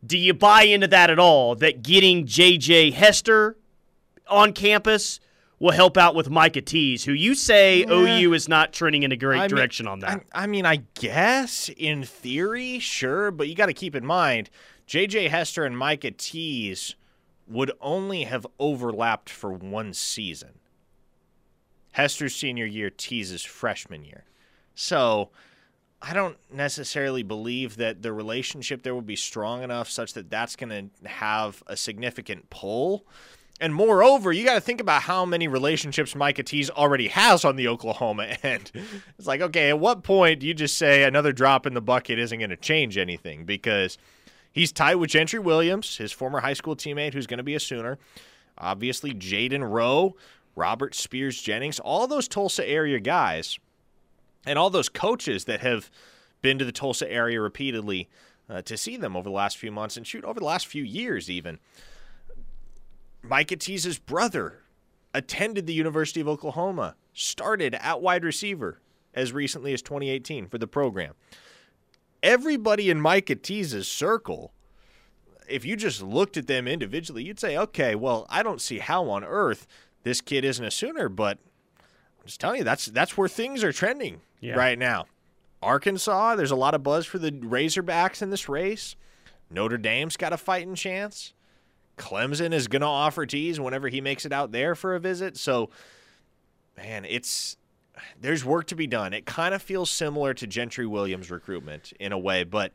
Do 0.06 0.16
you 0.16 0.32
buy 0.32 0.62
into 0.62 0.86
that 0.86 1.10
at 1.10 1.18
all? 1.18 1.56
That 1.56 1.82
getting 1.82 2.24
JJ 2.24 2.94
Hester 2.94 3.58
on 4.28 4.54
campus 4.54 5.20
will 5.58 5.72
help 5.72 5.96
out 5.96 6.14
with 6.14 6.30
Micah 6.30 6.60
Tease, 6.60 7.04
who 7.04 7.12
you 7.12 7.34
say 7.34 7.80
yeah. 7.80 7.92
OU 7.92 8.32
is 8.32 8.48
not 8.48 8.72
trending 8.72 9.02
in 9.02 9.12
a 9.12 9.16
great 9.16 9.40
I 9.40 9.48
direction 9.48 9.86
mean, 9.86 9.92
on 9.92 9.98
that. 10.00 10.24
I, 10.32 10.44
I, 10.44 10.46
mean, 10.46 10.64
I 10.66 10.82
guess 10.94 11.68
in 11.76 12.04
theory, 12.04 12.78
sure, 12.78 13.30
but 13.30 13.48
you 13.48 13.54
got 13.54 13.66
to 13.66 13.74
keep 13.74 13.94
in 13.94 14.06
mind 14.06 14.50
JJ 14.86 15.28
Hester 15.28 15.64
and 15.64 15.76
Micah 15.76 16.12
Tease 16.12 16.94
would 17.46 17.72
only 17.80 18.24
have 18.24 18.46
overlapped 18.58 19.30
for 19.30 19.52
one 19.52 19.92
season. 19.92 20.60
Hester's 21.92 22.34
senior 22.34 22.66
year, 22.66 22.90
Tease's 22.90 23.42
freshman 23.42 24.04
year. 24.04 24.24
So 24.74 25.30
I 26.00 26.14
don't 26.14 26.36
necessarily 26.52 27.22
believe 27.22 27.76
that 27.76 28.02
the 28.02 28.12
relationship 28.12 28.82
there 28.82 28.94
will 28.94 29.02
be 29.02 29.16
strong 29.16 29.62
enough 29.62 29.90
such 29.90 30.12
that 30.14 30.30
that's 30.30 30.56
going 30.56 30.90
to 31.02 31.08
have 31.08 31.62
a 31.66 31.76
significant 31.76 32.48
pull. 32.50 33.04
And 33.60 33.74
moreover, 33.74 34.32
you 34.32 34.44
got 34.44 34.54
to 34.54 34.60
think 34.60 34.80
about 34.80 35.02
how 35.02 35.24
many 35.24 35.48
relationships 35.48 36.14
Micah 36.14 36.44
Tease 36.44 36.70
already 36.70 37.08
has 37.08 37.44
on 37.44 37.56
the 37.56 37.66
Oklahoma 37.68 38.24
end. 38.42 38.70
It's 39.18 39.26
like, 39.26 39.40
okay, 39.40 39.70
at 39.70 39.80
what 39.80 40.04
point 40.04 40.40
do 40.40 40.46
you 40.46 40.54
just 40.54 40.78
say 40.78 41.02
another 41.02 41.32
drop 41.32 41.66
in 41.66 41.74
the 41.74 41.80
bucket 41.80 42.18
isn't 42.18 42.38
going 42.38 42.50
to 42.50 42.56
change 42.56 42.96
anything? 42.96 43.44
Because 43.44 43.98
he's 44.52 44.70
tied 44.70 44.96
with 44.96 45.10
Gentry 45.10 45.40
Williams, 45.40 45.96
his 45.96 46.12
former 46.12 46.40
high 46.40 46.52
school 46.52 46.76
teammate, 46.76 47.14
who's 47.14 47.26
going 47.26 47.38
to 47.38 47.44
be 47.44 47.56
a 47.56 47.60
Sooner. 47.60 47.98
Obviously, 48.56 49.12
Jaden 49.12 49.68
Rowe, 49.68 50.14
Robert 50.54 50.94
Spears 50.94 51.40
Jennings, 51.40 51.80
all 51.80 52.06
those 52.06 52.28
Tulsa 52.28 52.68
area 52.68 53.00
guys, 53.00 53.58
and 54.46 54.58
all 54.58 54.70
those 54.70 54.88
coaches 54.88 55.44
that 55.46 55.60
have 55.60 55.90
been 56.42 56.58
to 56.58 56.64
the 56.64 56.72
Tulsa 56.72 57.10
area 57.10 57.40
repeatedly 57.40 58.08
uh, 58.48 58.62
to 58.62 58.76
see 58.76 58.96
them 58.96 59.16
over 59.16 59.28
the 59.28 59.34
last 59.34 59.56
few 59.56 59.70
months 59.72 59.96
and 59.96 60.06
shoot 60.06 60.24
over 60.24 60.38
the 60.38 60.46
last 60.46 60.66
few 60.66 60.82
years, 60.82 61.28
even. 61.28 61.58
Micah 63.22 63.56
Tease's 63.56 63.98
brother 63.98 64.60
attended 65.14 65.66
the 65.66 65.74
University 65.74 66.20
of 66.20 66.28
Oklahoma, 66.28 66.94
started 67.12 67.74
at 67.74 68.00
wide 68.00 68.24
receiver 68.24 68.80
as 69.14 69.32
recently 69.32 69.72
as 69.72 69.82
2018 69.82 70.46
for 70.46 70.58
the 70.58 70.66
program. 70.66 71.14
Everybody 72.22 72.90
in 72.90 73.00
Micah 73.00 73.36
Tease's 73.36 73.88
circle, 73.88 74.52
if 75.48 75.64
you 75.64 75.76
just 75.76 76.02
looked 76.02 76.36
at 76.36 76.46
them 76.46 76.68
individually, 76.68 77.24
you'd 77.24 77.40
say, 77.40 77.56
okay, 77.56 77.94
well, 77.94 78.26
I 78.28 78.42
don't 78.42 78.60
see 78.60 78.78
how 78.78 79.08
on 79.10 79.24
earth 79.24 79.66
this 80.02 80.20
kid 80.20 80.44
isn't 80.44 80.64
a 80.64 80.70
Sooner, 80.70 81.08
but 81.08 81.38
I'm 82.20 82.26
just 82.26 82.40
telling 82.40 82.58
you, 82.58 82.64
that's 82.64 82.86
that's 82.86 83.16
where 83.16 83.28
things 83.28 83.64
are 83.64 83.72
trending 83.72 84.20
yeah. 84.40 84.54
right 84.54 84.78
now. 84.78 85.06
Arkansas, 85.62 86.36
there's 86.36 86.50
a 86.50 86.56
lot 86.56 86.74
of 86.74 86.82
buzz 86.82 87.06
for 87.06 87.18
the 87.18 87.32
Razorbacks 87.32 88.22
in 88.22 88.30
this 88.30 88.48
race. 88.48 88.94
Notre 89.50 89.78
Dame's 89.78 90.16
got 90.16 90.32
a 90.32 90.36
fighting 90.36 90.74
chance. 90.74 91.34
Clemson 91.98 92.52
is 92.52 92.68
going 92.68 92.80
to 92.80 92.86
offer 92.86 93.26
Tease 93.26 93.60
whenever 93.60 93.88
he 93.88 94.00
makes 94.00 94.24
it 94.24 94.32
out 94.32 94.52
there 94.52 94.74
for 94.74 94.94
a 94.94 95.00
visit. 95.00 95.36
So, 95.36 95.70
man, 96.76 97.04
it's 97.04 97.56
there's 98.20 98.44
work 98.44 98.66
to 98.68 98.76
be 98.76 98.86
done. 98.86 99.12
It 99.12 99.26
kind 99.26 99.54
of 99.54 99.62
feels 99.62 99.90
similar 99.90 100.34
to 100.34 100.46
Gentry 100.46 100.86
Williams' 100.86 101.30
recruitment 101.30 101.92
in 101.98 102.12
a 102.12 102.18
way, 102.18 102.44
but 102.44 102.72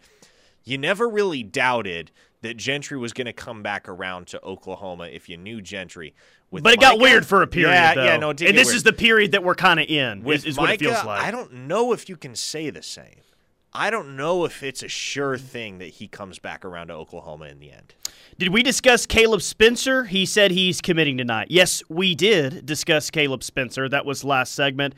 you 0.63 0.77
never 0.77 1.07
really 1.07 1.43
doubted 1.43 2.11
that 2.41 2.57
Gentry 2.57 2.97
was 2.97 3.13
going 3.13 3.25
to 3.25 3.33
come 3.33 3.63
back 3.63 3.87
around 3.87 4.27
to 4.27 4.43
Oklahoma 4.43 5.05
if 5.05 5.29
you 5.29 5.37
knew 5.37 5.61
Gentry. 5.61 6.13
With 6.51 6.63
but 6.63 6.73
it 6.73 6.79
Micah, 6.79 6.91
got 6.91 7.01
weird 7.01 7.25
for 7.25 7.41
a 7.41 7.47
period. 7.47 7.71
Yeah, 7.71 7.93
though. 7.95 8.03
yeah, 8.03 8.17
no. 8.17 8.29
and 8.29 8.37
this 8.37 8.67
weird. 8.67 8.75
is 8.75 8.83
the 8.83 8.93
period 8.93 9.31
that 9.31 9.43
we're 9.43 9.55
kind 9.55 9.79
of 9.79 9.87
in. 9.87 10.23
With 10.23 10.41
is, 10.41 10.45
is 10.45 10.57
Micah, 10.57 10.63
what 10.63 10.73
it 10.73 10.79
feels 10.79 11.05
like. 11.05 11.21
I 11.21 11.31
don't 11.31 11.53
know 11.67 11.93
if 11.93 12.09
you 12.09 12.17
can 12.17 12.35
say 12.35 12.69
the 12.69 12.83
same. 12.83 13.21
I 13.75 13.89
don't 13.89 14.15
know 14.15 14.45
if 14.45 14.61
it's 14.61 14.83
a 14.83 14.87
sure 14.87 15.37
thing 15.37 15.79
that 15.79 15.87
he 15.87 16.07
comes 16.07 16.37
back 16.37 16.63
around 16.63 16.87
to 16.87 16.93
Oklahoma 16.93 17.45
in 17.45 17.59
the 17.59 17.71
end. 17.71 17.95
Did 18.37 18.49
we 18.49 18.61
discuss 18.61 19.07
Kaleb 19.07 19.41
Spencer? 19.41 20.05
He 20.05 20.27
said 20.27 20.51
he's 20.51 20.79
committing 20.79 21.17
tonight. 21.17 21.47
Yes, 21.49 21.81
we 21.89 22.13
did 22.13 22.65
discuss 22.67 23.09
Kaleb 23.09 23.41
Spencer. 23.41 23.89
That 23.89 24.05
was 24.05 24.23
last 24.23 24.53
segment. 24.53 24.93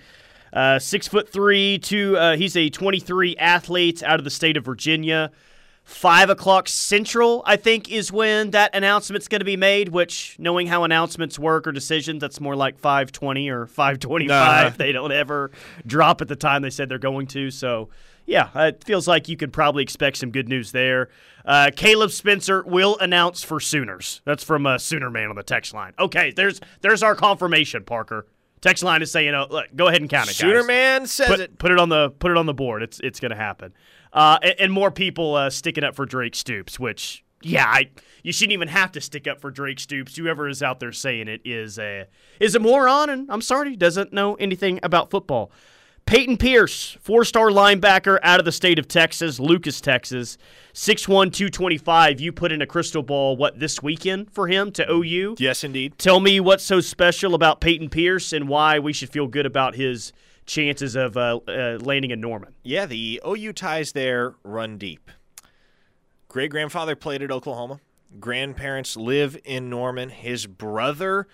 Uh, 0.51 0.79
six 0.79 1.07
foot 1.07 1.29
three, 1.29 1.79
two. 1.79 2.17
Uh, 2.17 2.35
he's 2.35 2.57
a 2.57 2.69
23 2.69 3.37
athlete 3.37 4.03
out 4.03 4.19
of 4.19 4.25
the 4.25 4.29
state 4.29 4.57
of 4.57 4.65
Virginia. 4.65 5.31
Five 5.83 6.29
o'clock 6.29 6.67
central, 6.67 7.43
I 7.45 7.57
think, 7.57 7.91
is 7.91 8.11
when 8.11 8.51
that 8.51 8.73
announcement's 8.73 9.27
going 9.27 9.39
to 9.39 9.45
be 9.45 9.57
made. 9.57 9.89
Which, 9.89 10.35
knowing 10.39 10.67
how 10.67 10.83
announcements 10.83 11.37
work 11.37 11.67
or 11.67 11.71
decisions, 11.71 12.19
that's 12.21 12.41
more 12.41 12.55
like 12.55 12.79
520 12.79 13.49
or 13.49 13.67
525. 13.67 14.31
Uh-huh. 14.65 14.75
They 14.77 14.91
don't 14.91 15.11
ever 15.11 15.51
drop 15.85 16.21
at 16.21 16.27
the 16.27 16.35
time 16.35 16.61
they 16.61 16.69
said 16.69 16.89
they're 16.89 16.97
going 16.97 17.27
to. 17.27 17.51
So 17.51 17.89
yeah, 18.25 18.49
it 18.55 18.83
feels 18.83 19.07
like 19.07 19.29
you 19.29 19.37
could 19.37 19.53
probably 19.53 19.83
expect 19.83 20.17
some 20.17 20.31
good 20.31 20.49
news 20.49 20.71
there. 20.71 21.09
Uh, 21.45 21.69
Kaleb 21.75 22.11
Spencer 22.11 22.63
will 22.63 22.97
announce 22.97 23.43
for 23.43 23.59
Sooners. 23.59 24.21
That's 24.25 24.43
from 24.43 24.65
a 24.65 24.79
Sooner 24.79 25.11
man 25.11 25.29
on 25.29 25.35
the 25.35 25.43
text 25.43 25.73
line. 25.73 25.93
Okay, 25.99 26.31
there's 26.35 26.59
there's 26.81 27.03
our 27.03 27.15
confirmation, 27.15 27.83
Parker. 27.83 28.27
Text 28.61 28.83
line 28.83 29.03
is 29.03 29.11
saying, 29.11 29.35
oh, 29.35 29.45
look, 29.49 29.67
"Go 29.75 29.87
ahead 29.87 30.01
and 30.01 30.09
count 30.09 30.29
it, 30.29 30.33
Sooner 30.33 30.61
guys. 30.61 30.67
man 30.67 31.07
says 31.07 31.27
put, 31.27 31.39
it. 31.39 31.59
Put 31.59 31.71
it 31.71 31.79
on 31.79 31.89
the 31.89 32.09
put 32.09 32.31
it 32.31 32.37
on 32.37 32.47
the 32.47 32.53
board. 32.53 32.81
It's 32.81 32.99
it's 33.01 33.19
going 33.19 33.31
to 33.31 33.37
happen." 33.37 33.73
Uh, 34.11 34.39
and, 34.41 34.55
and, 34.59 34.73
more 34.73 34.91
people 34.91 35.35
uh, 35.35 35.49
sticking 35.49 35.83
up 35.83 35.93
for 35.93 36.05
Drake 36.05 36.35
Stoops, 36.35 36.79
which 36.79 37.25
yeah, 37.41 37.65
I, 37.67 37.89
you 38.23 38.31
shouldn't 38.31 38.53
even 38.53 38.69
have 38.69 38.91
to 38.93 39.01
stick 39.01 39.27
up 39.27 39.39
for 39.39 39.51
Drake 39.51 39.79
Stoops. 39.79 40.15
Whoever 40.15 40.47
is 40.47 40.63
out 40.63 40.79
there 40.79 40.91
saying 40.91 41.27
it 41.27 41.41
is 41.45 41.77
a 41.77 42.07
is 42.39 42.55
a 42.55 42.59
moron, 42.59 43.09
and 43.09 43.29
I'm 43.29 43.41
sorry, 43.41 43.75
doesn't 43.75 44.13
know 44.13 44.33
anything 44.35 44.79
about 44.81 45.11
football. 45.11 45.51
Peyton 46.05 46.37
Pierce, 46.37 46.97
four 47.01 47.25
star 47.25 47.47
linebacker 47.47 48.19
out 48.21 48.37
of 48.37 48.45
the 48.45 48.51
state 48.51 48.77
of 48.77 48.87
Texas, 48.87 49.39
Lucas, 49.39 49.81
Texas. 49.81 50.37
6'1, 50.73 51.33
225. 51.33 52.19
You 52.19 52.31
put 52.31 52.51
in 52.51 52.61
a 52.61 52.67
crystal 52.67 53.01
ball, 53.01 53.35
what, 53.35 53.59
this 53.59 53.81
weekend 53.81 54.31
for 54.31 54.47
him 54.47 54.71
to 54.73 54.85
OU? 54.91 55.37
Yes, 55.39 55.63
indeed. 55.63 55.97
Tell 55.97 56.19
me 56.19 56.39
what's 56.39 56.63
so 56.63 56.79
special 56.79 57.33
about 57.33 57.59
Peyton 57.59 57.89
Pierce 57.89 58.33
and 58.33 58.47
why 58.47 58.77
we 58.77 58.93
should 58.93 59.09
feel 59.09 59.27
good 59.27 59.47
about 59.47 59.75
his 59.75 60.13
chances 60.45 60.95
of 60.95 61.17
uh, 61.17 61.39
uh, 61.47 61.79
landing 61.81 62.11
in 62.11 62.21
Norman. 62.21 62.53
Yeah, 62.61 62.85
the 62.85 63.19
OU 63.25 63.53
ties 63.53 63.93
there 63.93 64.35
run 64.43 64.77
deep. 64.77 65.09
Great 66.27 66.51
grandfather 66.51 66.95
played 66.95 67.23
at 67.23 67.31
Oklahoma. 67.31 67.79
Grandparents 68.19 68.95
live 68.95 69.39
in 69.43 69.71
Norman. 69.71 70.09
His 70.09 70.45
brother 70.45 71.27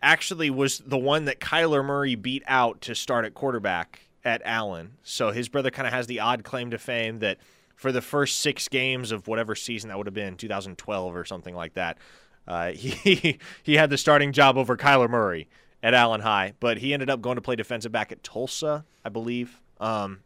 actually 0.00 0.48
was 0.48 0.78
the 0.78 0.96
one 0.96 1.26
that 1.26 1.40
Kyler 1.40 1.84
Murray 1.84 2.14
beat 2.14 2.42
out 2.46 2.80
to 2.82 2.94
start 2.94 3.26
at 3.26 3.34
quarterback 3.34 4.03
at 4.24 4.42
Allen. 4.44 4.94
So 5.02 5.30
his 5.30 5.48
brother 5.48 5.70
kind 5.70 5.86
of 5.86 5.92
has 5.92 6.06
the 6.06 6.20
odd 6.20 6.44
claim 6.44 6.70
to 6.70 6.78
fame 6.78 7.18
that 7.18 7.38
for 7.76 7.92
the 7.92 8.00
first 8.00 8.40
six 8.40 8.68
games 8.68 9.12
of 9.12 9.28
whatever 9.28 9.54
season 9.54 9.88
that 9.88 9.98
would 9.98 10.06
have 10.06 10.14
been, 10.14 10.36
2012 10.36 11.14
or 11.16 11.24
something 11.24 11.54
like 11.54 11.74
that, 11.74 11.98
uh, 12.46 12.70
he 12.72 13.38
he 13.62 13.74
had 13.74 13.90
the 13.90 13.98
starting 13.98 14.32
job 14.32 14.56
over 14.56 14.76
Kyler 14.76 15.08
Murray 15.08 15.48
at 15.82 15.94
Allen 15.94 16.22
High, 16.22 16.54
but 16.60 16.78
he 16.78 16.94
ended 16.94 17.10
up 17.10 17.20
going 17.20 17.36
to 17.36 17.42
play 17.42 17.56
defensive 17.56 17.92
back 17.92 18.10
at 18.10 18.22
Tulsa, 18.22 18.84
I 19.04 19.08
believe. 19.10 19.60
Um, 19.80 20.20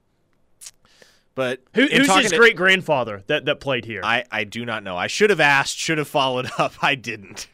but 1.34 1.62
Who, 1.74 1.86
who's 1.86 2.12
his 2.16 2.32
great 2.32 2.56
grandfather 2.56 3.22
that, 3.28 3.44
that 3.44 3.60
played 3.60 3.84
here? 3.84 4.00
I, 4.02 4.24
I 4.30 4.42
do 4.42 4.64
not 4.64 4.82
know. 4.82 4.96
I 4.96 5.06
should 5.06 5.30
have 5.30 5.38
asked, 5.38 5.76
should 5.78 5.98
have 5.98 6.08
followed 6.08 6.50
up. 6.58 6.72
I 6.82 6.96
didn't, 6.96 7.48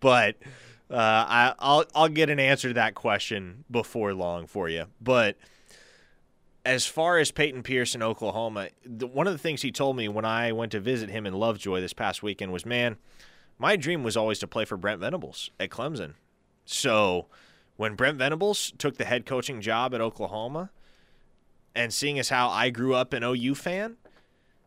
but 0.00 0.36
uh, 0.90 0.96
I, 0.96 1.54
I'll 1.58 1.84
I'll 1.94 2.08
get 2.08 2.30
an 2.30 2.38
answer 2.38 2.68
to 2.68 2.74
that 2.74 2.94
question 2.94 3.64
before 3.70 4.12
long 4.12 4.46
for 4.46 4.68
you. 4.68 4.86
But 5.00 5.36
as 6.64 6.86
far 6.86 7.18
as 7.18 7.30
Peyton 7.30 7.62
Pierce 7.62 7.94
in 7.94 8.02
Oklahoma, 8.02 8.68
the, 8.84 9.06
one 9.06 9.26
of 9.26 9.32
the 9.32 9.38
things 9.38 9.62
he 9.62 9.72
told 9.72 9.96
me 9.96 10.08
when 10.08 10.24
I 10.24 10.52
went 10.52 10.72
to 10.72 10.80
visit 10.80 11.10
him 11.10 11.26
in 11.26 11.34
Lovejoy 11.34 11.80
this 11.80 11.92
past 11.92 12.22
weekend 12.22 12.52
was, 12.52 12.64
man, 12.64 12.96
my 13.58 13.76
dream 13.76 14.02
was 14.02 14.16
always 14.16 14.38
to 14.40 14.46
play 14.46 14.64
for 14.64 14.76
Brent 14.76 15.00
Venables 15.00 15.50
at 15.58 15.70
Clemson. 15.70 16.14
So 16.64 17.26
when 17.76 17.94
Brent 17.94 18.18
Venables 18.18 18.72
took 18.78 18.96
the 18.96 19.04
head 19.04 19.26
coaching 19.26 19.60
job 19.60 19.94
at 19.94 20.00
Oklahoma, 20.00 20.70
and 21.74 21.92
seeing 21.92 22.18
as 22.18 22.28
how 22.28 22.48
I 22.48 22.70
grew 22.70 22.94
up 22.94 23.12
an 23.12 23.22
OU 23.22 23.54
fan, 23.54 23.96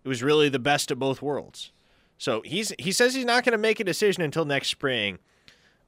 it 0.04 0.08
was 0.08 0.24
really 0.24 0.50
the 0.50 0.60
best 0.60 0.92
of 0.92 1.00
both 1.00 1.22
worlds. 1.22 1.72
So 2.18 2.42
he's 2.42 2.74
he 2.80 2.92
says 2.92 3.14
he's 3.14 3.26
not 3.26 3.44
going 3.44 3.52
to 3.52 3.58
make 3.58 3.80
a 3.80 3.84
decision 3.84 4.24
until 4.24 4.46
next 4.46 4.70
spring. 4.70 5.20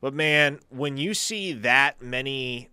But 0.01 0.13
man, 0.13 0.59
when 0.69 0.97
you 0.97 1.13
see 1.13 1.53
that 1.53 2.01
many 2.01 2.69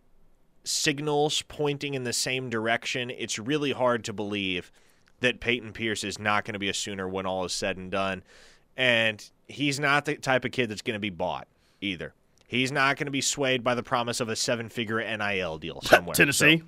signals 0.65 1.43
pointing 1.43 1.95
in 1.95 2.05
the 2.05 2.13
same 2.13 2.51
direction, 2.51 3.11
it's 3.11 3.39
really 3.39 3.73
hard 3.73 4.05
to 4.05 4.13
believe 4.13 4.73
that 5.21 5.41
Peyton 5.41 5.73
Pierce 5.73 6.05
is 6.05 6.19
not 6.19 6.45
going 6.45 6.55
to 6.55 6.59
be 6.59 6.69
a 6.69 6.75
Sooner 6.75 7.09
when 7.09 7.27
all 7.27 7.45
is 7.45 7.53
said 7.53 7.77
and 7.77 7.91
done. 7.91 8.23
And 8.77 9.29
he's 9.47 9.79
not 9.79 10.05
the 10.05 10.17
type 10.17 10.45
of 10.45 10.53
kid 10.53 10.71
that's 10.71 10.83
going 10.83 10.95
to 10.95 11.01
be 11.01 11.11
bought 11.11 11.47
either. 11.81 12.15
He's 12.47 12.73
not 12.73 12.97
going 12.97 13.07
to 13.07 13.13
be 13.13 13.21
swayed 13.21 13.65
by 13.65 13.75
the 13.75 13.83
promise 13.83 14.21
of 14.21 14.29
a 14.29 14.37
seven-figure 14.37 14.99
NIL 15.17 15.59
deal 15.59 15.81
somewhere. 15.85 16.15
Tennessee. 16.15 16.59
So 16.59 16.65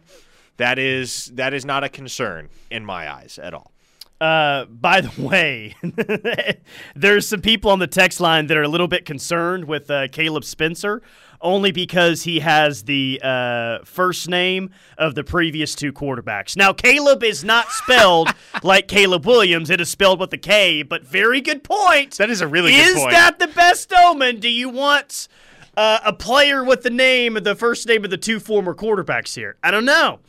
that 0.57 0.79
is 0.79 1.27
that 1.35 1.53
is 1.53 1.65
not 1.65 1.85
a 1.85 1.89
concern 1.89 2.49
in 2.71 2.85
my 2.85 3.11
eyes 3.13 3.39
at 3.43 3.53
all. 3.53 3.73
Uh, 4.21 4.65
by 4.65 5.03
the 5.03 5.23
way, 5.23 5.77
there's 6.97 7.29
some 7.29 7.43
people 7.43 7.71
on 7.71 7.79
the 7.79 7.87
text 7.87 8.19
line 8.19 8.47
that 8.47 8.57
are 8.57 8.63
a 8.63 8.69
little 8.69 8.89
bit 8.89 9.05
concerned 9.05 9.67
with 9.67 9.91
uh, 9.91 10.09
Kaleb 10.09 10.45
Spencer, 10.45 11.03
only 11.41 11.73
because 11.73 12.23
he 12.23 12.41
has 12.41 12.85
the 12.85 13.21
uh, 13.23 13.79
first 13.85 14.29
name 14.29 14.71
of 14.99 15.15
the 15.15 15.25
previous 15.25 15.75
two 15.75 15.93
quarterbacks. 15.93 16.57
Now, 16.57 16.73
Kaleb 16.73 17.23
is 17.23 17.45
not 17.45 17.71
spelled 17.71 18.29
like 18.63 18.89
Caleb 18.89 19.27
Williams; 19.27 19.71
it 19.71 19.81
is 19.81 19.89
spelled 19.89 20.21
with 20.21 20.33
a 20.33 20.39
K. 20.39 20.83
But 20.83 21.05
very 21.05 21.41
good 21.41 21.65
point. 21.65 22.17
That 22.19 22.31
is 22.31 22.41
a 22.41 22.49
really 22.49 22.75
is 22.75 22.95
good 22.95 23.01
point. 23.01 23.13
Is 23.13 23.19
that 23.19 23.39
the 23.39 23.49
best 23.49 23.93
omen? 23.93 24.41
Do 24.41 24.49
you 24.49 24.69
want 24.69 25.29
uh, 25.77 26.01
a 26.05 26.13
player 26.13 26.65
with 26.65 26.83
the 26.83 26.91
name, 26.91 27.37
of 27.37 27.45
the 27.45 27.55
first 27.55 27.87
name 27.87 28.05
of 28.05 28.11
the 28.11 28.17
two 28.17 28.41
former 28.41 28.75
quarterbacks 28.75 29.35
here? 29.35 29.57
I 29.63 29.71
don't 29.71 29.85
know. 29.85 30.21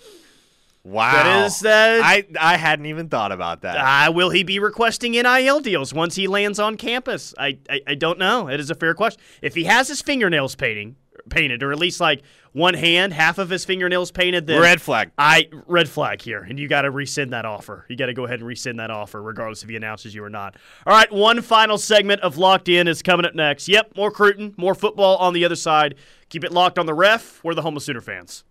Wow, 0.88 1.12
That 1.12 1.46
is, 1.46 1.66
uh, 1.66 2.00
I 2.02 2.26
I 2.40 2.56
hadn't 2.56 2.86
even 2.86 3.10
thought 3.10 3.34
about 3.34 3.62
that. 3.64 3.76
Uh, 4.08 4.12
will 4.14 4.30
he 4.30 4.44
be 4.44 4.58
requesting 4.58 5.12
NIL 5.12 5.60
deals 5.60 5.94
once 5.94 6.16
he 6.16 6.28
lands 6.28 6.60
on 6.60 6.78
campus? 6.78 7.34
I, 7.38 7.58
I, 7.70 7.82
I 7.88 7.96
don't 7.96 8.18
know. 8.18 8.48
It 8.48 8.62
is 8.62 8.70
a 8.70 8.76
fair 8.76 8.94
question. 8.94 9.22
If 9.42 9.54
he 9.54 9.66
has 9.66 9.90
his 9.90 10.02
fingernails 10.02 10.56
painting 10.56 10.96
painted, 11.30 11.62
or 11.62 11.74
at 11.74 11.78
least 11.78 12.00
like 12.00 12.22
one 12.54 12.74
hand, 12.74 13.12
half 13.12 13.38
of 13.38 13.50
his 13.50 13.66
fingernails 13.66 14.12
painted, 14.12 14.48
then 14.48 14.62
Red 14.62 14.82
flag. 14.82 15.12
I 15.18 15.50
red 15.66 15.90
flag 15.90 16.22
here, 16.22 16.42
and 16.42 16.58
you 16.58 16.70
got 16.70 16.84
to 16.84 16.92
rescind 16.92 17.34
that 17.34 17.46
offer. 17.46 17.86
You 17.90 17.98
got 17.98 18.06
to 18.06 18.14
go 18.14 18.24
ahead 18.24 18.40
and 18.40 18.48
rescind 18.48 18.80
that 18.80 18.90
offer, 18.90 19.22
regardless 19.22 19.64
if 19.64 19.70
he 19.70 19.76
announces 19.76 20.16
you 20.16 20.24
or 20.24 20.30
not. 20.30 20.56
All 20.86 20.94
right, 20.94 21.12
one 21.12 21.42
final 21.42 21.78
segment 21.78 22.22
of 22.22 22.38
Locked 22.38 22.70
In 22.70 22.88
is 22.88 23.02
coming 23.02 23.26
up 23.26 23.36
next. 23.36 23.68
Yep, 23.68 23.98
more 23.98 24.10
Cruton, 24.10 24.54
more 24.56 24.74
football 24.74 25.18
on 25.18 25.34
the 25.34 25.44
other 25.44 25.58
side. 25.58 25.96
Keep 26.30 26.46
it 26.46 26.54
locked 26.54 26.80
on 26.80 26.86
the 26.86 26.94
ref. 26.94 27.44
We're 27.44 27.56
the 27.56 27.62
Homo 27.62 27.80
Sooner 27.80 28.02
fans. 28.02 28.46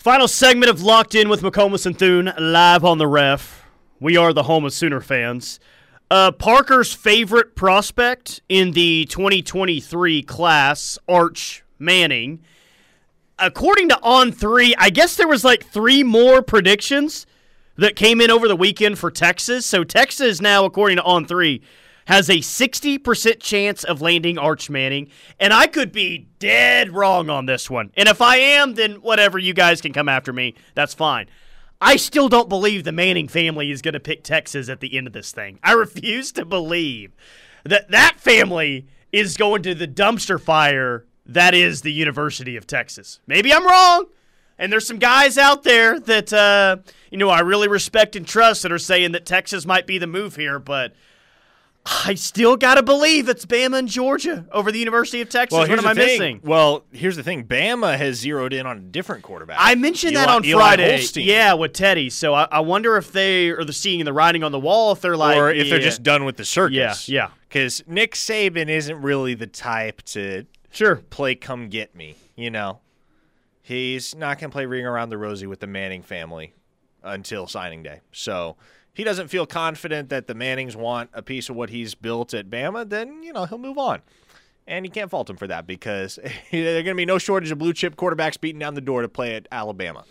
Final 0.00 0.28
segment 0.28 0.70
of 0.70 0.80
Locked 0.80 1.14
In 1.14 1.28
with 1.28 1.42
McComas 1.42 1.84
and 1.84 1.98
Thune 1.98 2.32
live 2.38 2.86
on 2.86 2.96
the 2.96 3.06
ref. 3.06 3.66
We 4.00 4.16
are 4.16 4.32
the 4.32 4.44
home 4.44 4.64
of 4.64 4.72
Sooner 4.72 5.02
fans. 5.02 5.60
Uh, 6.10 6.32
Parker's 6.32 6.94
favorite 6.94 7.54
prospect 7.54 8.40
in 8.48 8.70
the 8.70 9.04
2023 9.10 10.22
class, 10.22 10.98
Arch 11.06 11.64
Manning. 11.78 12.40
According 13.38 13.90
to 13.90 14.00
On 14.02 14.32
Three, 14.32 14.74
I 14.78 14.88
guess 14.88 15.16
there 15.16 15.28
was 15.28 15.44
like 15.44 15.66
three 15.66 16.02
more 16.02 16.40
predictions 16.40 17.26
that 17.76 17.94
came 17.94 18.22
in 18.22 18.30
over 18.30 18.48
the 18.48 18.56
weekend 18.56 18.98
for 18.98 19.10
Texas. 19.10 19.66
So 19.66 19.84
Texas 19.84 20.40
now, 20.40 20.64
according 20.64 20.96
to 20.96 21.02
On 21.02 21.26
Three, 21.26 21.60
has 22.10 22.28
a 22.28 22.38
60% 22.38 23.38
chance 23.38 23.84
of 23.84 24.02
landing 24.02 24.36
Arch 24.36 24.68
Manning, 24.68 25.08
and 25.38 25.52
I 25.52 25.68
could 25.68 25.92
be 25.92 26.26
dead 26.40 26.92
wrong 26.92 27.30
on 27.30 27.46
this 27.46 27.70
one. 27.70 27.92
And 27.96 28.08
if 28.08 28.20
I 28.20 28.36
am, 28.36 28.74
then 28.74 28.94
whatever, 28.94 29.38
you 29.38 29.54
guys 29.54 29.80
can 29.80 29.92
come 29.92 30.08
after 30.08 30.32
me. 30.32 30.56
That's 30.74 30.92
fine. 30.92 31.28
I 31.80 31.94
still 31.94 32.28
don't 32.28 32.48
believe 32.48 32.82
the 32.82 32.90
Manning 32.90 33.28
family 33.28 33.70
is 33.70 33.80
going 33.80 33.94
to 33.94 34.00
pick 34.00 34.24
Texas 34.24 34.68
at 34.68 34.80
the 34.80 34.98
end 34.98 35.06
of 35.06 35.12
this 35.12 35.30
thing. 35.30 35.60
I 35.62 35.72
refuse 35.74 36.32
to 36.32 36.44
believe 36.44 37.14
that 37.64 37.92
that 37.92 38.16
family 38.18 38.88
is 39.12 39.36
going 39.36 39.62
to 39.62 39.74
the 39.76 39.86
dumpster 39.86 40.40
fire 40.40 41.06
that 41.26 41.54
is 41.54 41.82
the 41.82 41.92
University 41.92 42.56
of 42.56 42.66
Texas. 42.66 43.20
Maybe 43.28 43.54
I'm 43.54 43.64
wrong. 43.64 44.06
And 44.58 44.72
there's 44.72 44.86
some 44.86 44.98
guys 44.98 45.38
out 45.38 45.62
there 45.62 46.00
that 46.00 46.32
uh, 46.32 46.78
you 47.10 47.18
know 47.18 47.30
I 47.30 47.40
really 47.40 47.68
respect 47.68 48.16
and 48.16 48.26
trust 48.26 48.62
that 48.62 48.72
are 48.72 48.78
saying 48.78 49.12
that 49.12 49.24
Texas 49.24 49.64
might 49.64 49.86
be 49.86 49.96
the 49.96 50.08
move 50.08 50.34
here, 50.36 50.58
but 50.58 50.92
I 51.86 52.14
still 52.14 52.56
gotta 52.56 52.82
believe 52.82 53.28
it's 53.28 53.46
Bama 53.46 53.78
and 53.78 53.88
Georgia 53.88 54.46
over 54.52 54.70
the 54.70 54.78
University 54.78 55.22
of 55.22 55.30
Texas. 55.30 55.58
Well, 55.58 55.68
what 55.68 55.78
am 55.78 55.86
I 55.86 55.94
thing. 55.94 56.06
missing? 56.06 56.40
Well, 56.44 56.84
here's 56.92 57.16
the 57.16 57.22
thing. 57.22 57.46
Bama 57.46 57.96
has 57.96 58.18
zeroed 58.18 58.52
in 58.52 58.66
on 58.66 58.76
a 58.76 58.80
different 58.80 59.22
quarterback. 59.22 59.56
I 59.58 59.74
mentioned 59.76 60.14
that 60.16 60.28
on 60.28 60.44
Eli 60.44 60.60
Friday. 60.60 60.90
Holstein. 60.90 61.26
Yeah, 61.26 61.54
with 61.54 61.72
Teddy. 61.72 62.10
So 62.10 62.34
I, 62.34 62.46
I 62.52 62.60
wonder 62.60 62.96
if 62.96 63.12
they 63.12 63.48
are 63.48 63.64
the 63.64 63.72
seeing 63.72 64.04
the 64.04 64.12
writing 64.12 64.44
on 64.44 64.52
the 64.52 64.60
wall. 64.60 64.92
If 64.92 65.00
they're 65.00 65.16
like, 65.16 65.36
or 65.38 65.50
if 65.50 65.70
they're 65.70 65.78
just 65.78 66.02
done 66.02 66.24
with 66.24 66.36
the 66.36 66.44
circus. 66.44 67.08
Yeah, 67.08 67.22
yeah. 67.22 67.30
Because 67.48 67.82
Nick 67.86 68.14
Saban 68.14 68.68
isn't 68.68 69.00
really 69.00 69.34
the 69.34 69.46
type 69.46 70.02
to 70.02 70.46
sure. 70.70 70.96
play 70.96 71.34
come 71.34 71.68
get 71.68 71.94
me. 71.94 72.16
You 72.36 72.50
know, 72.50 72.80
he's 73.62 74.14
not 74.14 74.38
going 74.38 74.50
to 74.50 74.54
play 74.54 74.66
ring 74.66 74.86
around 74.86 75.08
the 75.08 75.18
rosy 75.18 75.46
with 75.46 75.60
the 75.60 75.66
Manning 75.66 76.02
family 76.02 76.52
until 77.02 77.46
signing 77.46 77.82
day. 77.82 78.00
So 78.12 78.56
he 78.94 79.04
doesn't 79.04 79.28
feel 79.28 79.46
confident 79.46 80.08
that 80.10 80.26
the 80.26 80.34
Mannings 80.34 80.76
want 80.76 81.10
a 81.12 81.22
piece 81.22 81.48
of 81.48 81.56
what 81.56 81.70
he's 81.70 81.94
built 81.94 82.34
at 82.34 82.50
Bama. 82.50 82.88
Then 82.88 83.22
you 83.22 83.32
know 83.32 83.44
he'll 83.46 83.58
move 83.58 83.78
on. 83.78 84.02
And 84.66 84.84
you 84.84 84.90
can't 84.92 85.10
fault 85.10 85.28
him 85.28 85.36
for 85.36 85.46
that 85.48 85.66
because 85.66 86.18
there 86.52 86.78
are 86.78 86.82
going 86.82 86.94
to 86.94 87.00
be 87.00 87.06
no 87.06 87.18
shortage 87.18 87.50
of 87.50 87.58
blue 87.58 87.72
chip 87.72 87.96
quarterbacks 87.96 88.40
beating 88.40 88.58
down 88.60 88.74
the 88.74 88.80
door 88.80 89.02
to 89.02 89.08
play 89.08 89.34
at 89.34 89.48
Alabama. 89.50 90.04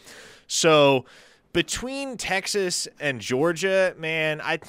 So 0.47 1.05
between 1.53 2.17
Texas 2.17 2.87
and 2.99 3.21
Georgia, 3.21 3.93
man, 3.97 4.41
I 4.41 4.59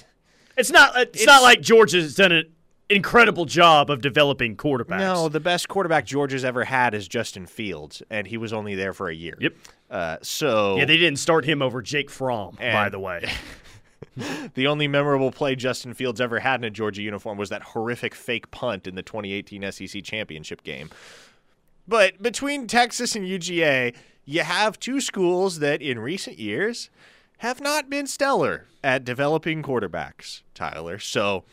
It's 0.57 0.71
not. 0.71 0.97
It's, 0.97 1.23
It's- 1.23 1.27
not 1.27 1.43
like 1.43 1.61
Georgia's 1.61 2.15
done 2.15 2.33
an 2.33 2.45
incredible 2.89 3.47
job 3.47 3.91
of 3.91 4.01
developing 4.03 4.57
quarterbacks. 4.57 4.99
No, 4.99 5.29
the 5.29 5.41
best 5.41 5.69
quarterback 5.69 6.05
Georgia's 6.07 6.45
ever 6.45 6.65
had 6.65 6.95
is 6.95 7.09
Justin 7.09 7.47
Fields, 7.47 8.03
and 8.11 8.27
he 8.27 8.37
was 8.37 8.53
only 8.53 8.75
there 8.75 8.93
for 8.93 9.09
a 9.09 9.15
year. 9.15 9.37
Yep. 9.41 9.55
Uh, 9.91 10.17
so 10.23 10.77
Yeah, 10.77 10.85
they 10.85 10.97
didn't 10.99 11.19
start 11.19 11.45
him 11.45 11.63
over 11.63 11.83
Jake 11.83 12.11
Fromm, 12.11 12.57
by 12.61 12.89
the 12.91 12.99
way. 12.99 13.29
the 14.55 14.67
only 14.67 14.89
memorable 14.89 15.31
play 15.31 15.55
Justin 15.55 15.95
Fields 15.95 16.21
ever 16.21 16.41
had 16.41 16.61
in 16.61 16.65
a 16.65 16.71
Georgia 16.71 17.03
uniform 17.03 17.39
was 17.39 17.51
that 17.51 17.63
horrific 17.63 18.15
fake 18.15 18.51
punt 18.51 18.87
in 18.87 18.95
the 18.95 19.03
2018 19.03 19.71
SEC 19.73 20.03
championship 20.03 20.63
game. 20.63 20.91
But 21.87 22.23
between 22.23 22.67
Texas 22.67 23.17
and 23.17 23.27
UGA, 23.27 23.95
you 24.25 24.43
have 24.43 24.79
two 24.79 25.01
schools 25.01 25.59
that 25.59 25.83
in 25.83 25.99
recent 25.99 26.39
years 26.39 26.91
have 27.39 27.61
not 27.61 27.91
been 27.91 28.07
stellar 28.07 28.67
at 28.85 29.05
developing 29.05 29.63
quarterbacks, 29.63 30.43
Tyler. 30.55 30.99
So 30.99 31.45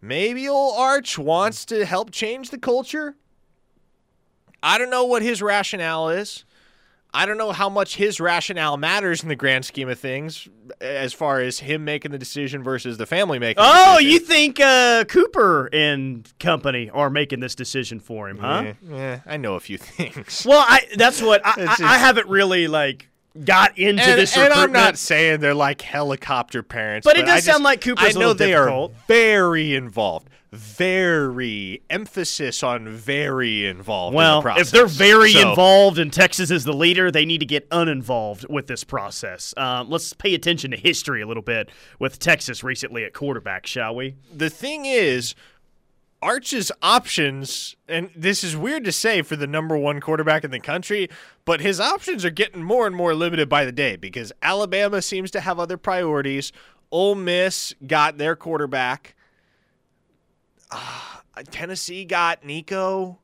maybe 0.00 0.48
old 0.48 0.78
Arch 0.78 1.18
wants 1.18 1.64
to 1.66 1.84
help 1.84 2.10
change 2.10 2.50
the 2.50 2.58
culture. 2.58 3.16
I 4.62 4.78
don't 4.78 4.90
know 4.90 5.04
what 5.04 5.22
his 5.22 5.42
rationale 5.42 6.10
is. 6.10 6.44
I 7.14 7.26
don't 7.26 7.36
know 7.36 7.52
how 7.52 7.68
much 7.68 7.96
his 7.96 8.20
rationale 8.20 8.76
matters 8.78 9.22
in 9.22 9.28
the 9.28 9.36
grand 9.36 9.64
scheme 9.66 9.88
of 9.88 9.98
things 9.98 10.48
as 10.80 11.12
far 11.12 11.40
as 11.40 11.58
him 11.58 11.84
making 11.84 12.10
the 12.10 12.18
decision 12.18 12.62
versus 12.62 12.96
the 12.96 13.04
family 13.04 13.38
making 13.38 13.62
Oh, 13.66 13.98
you 13.98 14.18
think 14.18 14.58
uh, 14.60 15.04
Cooper 15.04 15.68
and 15.72 16.26
company 16.40 16.88
are 16.88 17.10
making 17.10 17.40
this 17.40 17.54
decision 17.54 18.00
for 18.00 18.28
him, 18.30 18.38
huh? 18.38 18.72
Eh, 18.90 18.94
eh, 18.94 19.18
I 19.26 19.36
know 19.36 19.54
a 19.56 19.60
few 19.60 19.76
things. 19.78 20.44
Well, 20.48 20.64
I 20.66 20.86
that's 20.96 21.20
what 21.20 21.44
I, 21.46 21.50
I, 21.52 21.54
just- 21.66 21.80
I 21.82 21.98
haven't 21.98 22.28
really 22.28 22.66
like 22.68 23.08
got 23.44 23.78
into 23.78 24.02
and, 24.02 24.20
this 24.20 24.36
and 24.36 24.52
I'm 24.52 24.72
not 24.72 24.98
saying 24.98 25.40
they're 25.40 25.54
like 25.54 25.80
helicopter 25.80 26.62
parents, 26.62 27.04
But 27.06 27.16
it 27.16 27.22
does 27.22 27.30
I 27.30 27.34
just- 27.36 27.46
sound 27.46 27.64
like 27.64 27.80
Cooper's 27.80 28.16
I 28.16 28.20
know 28.20 28.32
they 28.32 28.48
difficult. 28.48 28.92
are 28.92 28.94
very 29.08 29.74
involved, 29.74 30.28
very 30.52 31.80
emphasis 31.88 32.62
on 32.62 32.88
very 32.88 33.66
involved. 33.66 34.12
in 34.12 34.16
the 34.16 34.18
Well, 34.18 34.42
process. 34.42 34.66
if 34.66 34.70
they're 34.72 34.86
very 34.86 35.32
So- 35.32 35.50
involved 35.50 35.98
and 35.98 36.12
Texas 36.12 36.50
is 36.50 36.64
the 36.64 36.72
leader, 36.74 37.10
they 37.10 37.24
need 37.24 37.38
to 37.38 37.46
get 37.46 37.66
uninvolved 37.70 38.46
with 38.50 38.66
this 38.66 38.84
process. 38.84 39.54
Um, 39.56 39.88
let's 39.88 40.12
pay 40.12 40.34
attention 40.34 40.70
to 40.72 40.76
history 40.76 41.22
a 41.22 41.26
little 41.26 41.42
bit 41.42 41.70
with 41.98 42.18
Texas 42.18 42.62
recently 42.62 43.04
at 43.04 43.12
quarterback, 43.14 43.66
shall 43.66 43.94
we? 43.94 44.14
the 44.34 44.50
thing 44.50 44.84
is, 44.86 45.34
Arch's 46.22 46.70
options, 46.80 47.74
and 47.88 48.08
this 48.14 48.44
is 48.44 48.56
weird 48.56 48.84
to 48.84 48.92
say 48.92 49.22
for 49.22 49.34
the 49.34 49.46
number 49.48 49.76
one 49.76 50.00
quarterback 50.00 50.44
in 50.44 50.52
the 50.52 50.60
country, 50.60 51.08
but 51.44 51.60
his 51.60 51.80
options 51.80 52.24
are 52.24 52.30
getting 52.30 52.62
more 52.62 52.86
and 52.86 52.94
more 52.94 53.12
limited 53.12 53.48
by 53.48 53.64
the 53.64 53.72
day 53.72 53.96
because 53.96 54.32
Alabama 54.40 55.02
seems 55.02 55.32
to 55.32 55.40
have 55.40 55.58
other 55.58 55.76
priorities. 55.76 56.52
Ole 56.92 57.16
Miss 57.16 57.74
got 57.86 58.18
their 58.18 58.36
quarterback. 58.36 59.16
Ah, 60.70 61.22
Tennessee 61.50 62.04
got 62.04 62.44
Nico. 62.44 63.18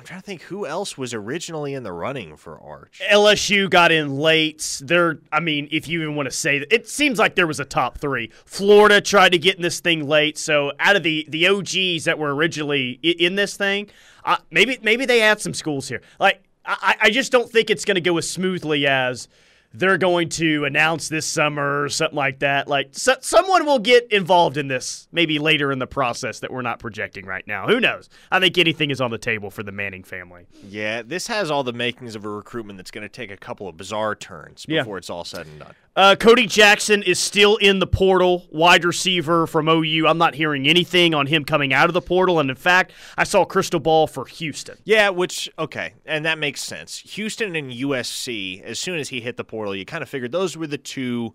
I'm 0.00 0.06
trying 0.06 0.20
to 0.20 0.24
think 0.24 0.40
who 0.44 0.64
else 0.64 0.96
was 0.96 1.12
originally 1.12 1.74
in 1.74 1.82
the 1.82 1.92
running 1.92 2.34
for 2.34 2.58
Arch. 2.58 3.02
LSU 3.10 3.68
got 3.68 3.92
in 3.92 4.16
late. 4.16 4.80
They're, 4.82 5.18
I 5.30 5.40
mean, 5.40 5.68
if 5.70 5.88
you 5.88 6.00
even 6.00 6.16
want 6.16 6.26
to 6.26 6.34
say 6.34 6.60
that, 6.60 6.72
it 6.72 6.88
seems 6.88 7.18
like 7.18 7.34
there 7.34 7.46
was 7.46 7.60
a 7.60 7.66
top 7.66 7.98
three. 7.98 8.30
Florida 8.46 9.02
tried 9.02 9.32
to 9.32 9.38
get 9.38 9.56
in 9.56 9.62
this 9.62 9.80
thing 9.80 10.08
late. 10.08 10.38
So 10.38 10.72
out 10.78 10.96
of 10.96 11.02
the 11.02 11.26
the 11.28 11.46
OGs 11.46 12.04
that 12.04 12.18
were 12.18 12.34
originally 12.34 12.92
in 13.02 13.34
this 13.34 13.58
thing, 13.58 13.90
uh, 14.24 14.38
maybe 14.50 14.78
maybe 14.80 15.04
they 15.04 15.20
add 15.20 15.38
some 15.38 15.52
schools 15.52 15.86
here. 15.86 16.00
Like 16.18 16.44
I, 16.64 16.96
I 17.02 17.10
just 17.10 17.30
don't 17.30 17.50
think 17.50 17.68
it's 17.68 17.84
going 17.84 17.96
to 17.96 18.00
go 18.00 18.16
as 18.16 18.28
smoothly 18.28 18.86
as 18.86 19.28
they're 19.72 19.98
going 19.98 20.28
to 20.28 20.64
announce 20.64 21.08
this 21.08 21.26
summer 21.26 21.82
or 21.82 21.88
something 21.88 22.16
like 22.16 22.40
that. 22.40 22.68
Like 22.68 22.88
so, 22.92 23.14
someone 23.20 23.66
will 23.66 23.78
get 23.78 24.10
involved 24.12 24.56
in 24.56 24.68
this 24.68 25.08
maybe 25.12 25.38
later 25.38 25.70
in 25.70 25.78
the 25.78 25.86
process 25.86 26.40
that 26.40 26.52
we're 26.52 26.62
not 26.62 26.78
projecting 26.78 27.24
right 27.26 27.46
now. 27.46 27.66
Who 27.68 27.80
knows? 27.80 28.08
I 28.30 28.40
think 28.40 28.58
anything 28.58 28.90
is 28.90 29.00
on 29.00 29.10
the 29.10 29.18
table 29.18 29.50
for 29.50 29.62
the 29.62 29.72
Manning 29.72 30.02
family. 30.02 30.46
Yeah, 30.64 31.02
this 31.02 31.26
has 31.28 31.50
all 31.50 31.62
the 31.62 31.72
makings 31.72 32.14
of 32.14 32.24
a 32.24 32.28
recruitment 32.28 32.78
that's 32.78 32.90
going 32.90 33.02
to 33.02 33.08
take 33.08 33.30
a 33.30 33.36
couple 33.36 33.68
of 33.68 33.76
bizarre 33.76 34.14
turns 34.14 34.66
before 34.66 34.96
yeah. 34.96 34.98
it's 34.98 35.10
all 35.10 35.24
said 35.24 35.46
and 35.46 35.60
done. 35.60 35.74
Uh, 35.96 36.14
Cody 36.14 36.46
Jackson 36.46 37.02
is 37.02 37.18
still 37.18 37.56
in 37.56 37.80
the 37.80 37.86
portal, 37.86 38.46
wide 38.50 38.84
receiver 38.84 39.46
from 39.48 39.68
OU. 39.68 40.06
I'm 40.06 40.18
not 40.18 40.36
hearing 40.36 40.68
anything 40.68 41.14
on 41.14 41.26
him 41.26 41.44
coming 41.44 41.72
out 41.72 41.90
of 41.90 41.94
the 41.94 42.00
portal. 42.00 42.38
And 42.38 42.48
in 42.48 42.54
fact, 42.54 42.92
I 43.18 43.24
saw 43.24 43.44
crystal 43.44 43.80
ball 43.80 44.06
for 44.06 44.24
Houston. 44.26 44.78
Yeah, 44.84 45.08
which, 45.08 45.50
okay, 45.58 45.94
and 46.06 46.24
that 46.24 46.38
makes 46.38 46.62
sense. 46.62 46.98
Houston 46.98 47.56
and 47.56 47.72
USC, 47.72 48.62
as 48.62 48.78
soon 48.78 49.00
as 49.00 49.08
he 49.08 49.20
hit 49.20 49.36
the 49.36 49.44
portal, 49.44 49.74
you 49.74 49.84
kind 49.84 50.02
of 50.02 50.08
figured 50.08 50.30
those 50.30 50.56
were 50.56 50.68
the 50.68 50.78
two 50.78 51.34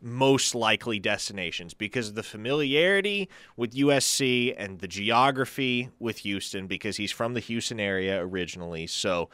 most 0.00 0.54
likely 0.54 0.98
destinations 0.98 1.74
because 1.74 2.10
of 2.10 2.14
the 2.14 2.22
familiarity 2.22 3.28
with 3.56 3.74
USC 3.74 4.54
and 4.56 4.78
the 4.78 4.86
geography 4.86 5.88
with 5.98 6.18
Houston 6.18 6.66
because 6.66 6.98
he's 6.98 7.10
from 7.10 7.34
the 7.34 7.40
Houston 7.40 7.80
area 7.80 8.20
originally. 8.20 8.86
So 8.86 9.28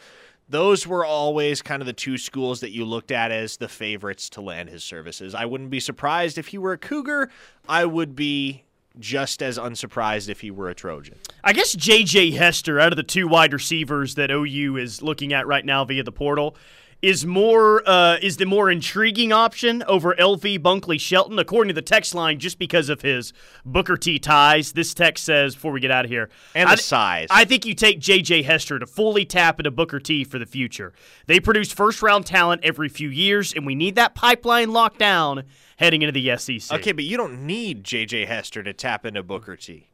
those 0.49 0.87
were 0.87 1.05
always 1.05 1.63
kind 1.63 1.81
of 1.83 1.87
the 1.87 1.93
two 1.93 2.19
schools 2.19 2.61
that 2.61 2.71
you 2.71 2.85
looked 2.85 3.11
at 3.11 3.31
as 3.31 3.57
the 3.57 3.69
favorites 3.69 4.29
to 4.31 4.41
land 4.41 4.69
his 4.69 4.85
services. 4.85 5.35
I 5.35 5.47
wouldn't 5.47 5.71
be 5.71 5.81
surprised 5.81 6.39
if 6.39 6.49
he 6.49 6.59
were 6.59 6.73
a 6.73 6.79
Cougar. 6.79 7.31
I 7.69 7.85
would 7.85 8.15
be 8.15 8.65
just 8.99 9.43
as 9.43 9.59
unsurprised 9.59 10.29
if 10.29 10.41
he 10.41 10.51
were 10.51 10.69
a 10.69 10.75
Trojan. 10.75 11.19
I 11.43 11.53
guess 11.53 11.73
J.J. 11.75 12.33
Hester, 12.33 12.79
out 12.79 12.93
of 12.93 12.97
the 12.97 13.03
two 13.03 13.27
wide 13.27 13.53
receivers 13.53 14.15
that 14.15 14.31
OU 14.31 14.77
is 14.77 15.03
looking 15.03 15.33
at 15.33 15.47
right 15.47 15.65
now 15.65 15.85
via 15.85 16.03
the 16.03 16.13
portal, 16.13 16.57
is 17.05 17.27
more 17.27 17.87
uh, 17.87 18.17
is 18.23 18.39
the 18.39 18.47
more 18.47 18.71
intriguing 18.71 19.31
option 19.31 19.83
over 19.83 20.15
LV 20.15 20.61
Bunkley 20.61 20.99
Shelton, 20.99 21.39
according 21.39 21.69
to 21.69 21.75
the 21.75 21.83
text 21.83 22.15
line, 22.15 22.39
just 22.39 22.59
because 22.59 22.89
of 22.89 23.03
his 23.03 23.35
Booker 23.63 23.99
T 23.99 24.19
ties. 24.19 24.73
This 24.73 24.95
text 24.95 25.23
says 25.25 25.55
before 25.55 25.73
we 25.73 25.81
get 25.81 25.91
out 25.91 26.07
of 26.07 26.11
here, 26.11 26.31
and 26.55 26.71
the 26.71 26.79
size. 26.79 27.29
I 27.31 27.45
think 27.45 27.67
you 27.67 27.75
take 27.75 28.01
JJ 28.01 28.45
Hester 28.45 28.79
to 28.79 28.87
fully 28.87 29.27
tap 29.27 29.61
into 29.61 29.71
Booker 29.71 30.01
T 30.01 30.25
for 30.25 30.39
the 30.39 30.47
future. 30.47 30.95
They 31.27 31.41
produce 31.41 31.71
first 31.71 32.01
round 32.01 32.25
talent 32.25 32.65
every 32.65 32.89
few 32.89 33.11
years, 33.11 33.53
and 33.53 33.67
we 33.67 33.75
need 33.75 33.97
that 33.97 34.15
pipeline 34.15 34.73
locked 34.73 34.99
down 34.99 35.45
heading 35.77 36.01
into 36.01 36.13
the 36.13 36.35
SEC. 36.39 36.75
Okay, 36.79 36.93
but 36.93 37.05
you 37.05 37.19
don't 37.19 37.47
need 37.47 37.85
JJ 37.85 38.29
Hester 38.29 38.63
to 38.63 38.73
tap 38.73 39.05
into 39.05 39.23
Booker 39.23 39.57
T. 39.57 39.91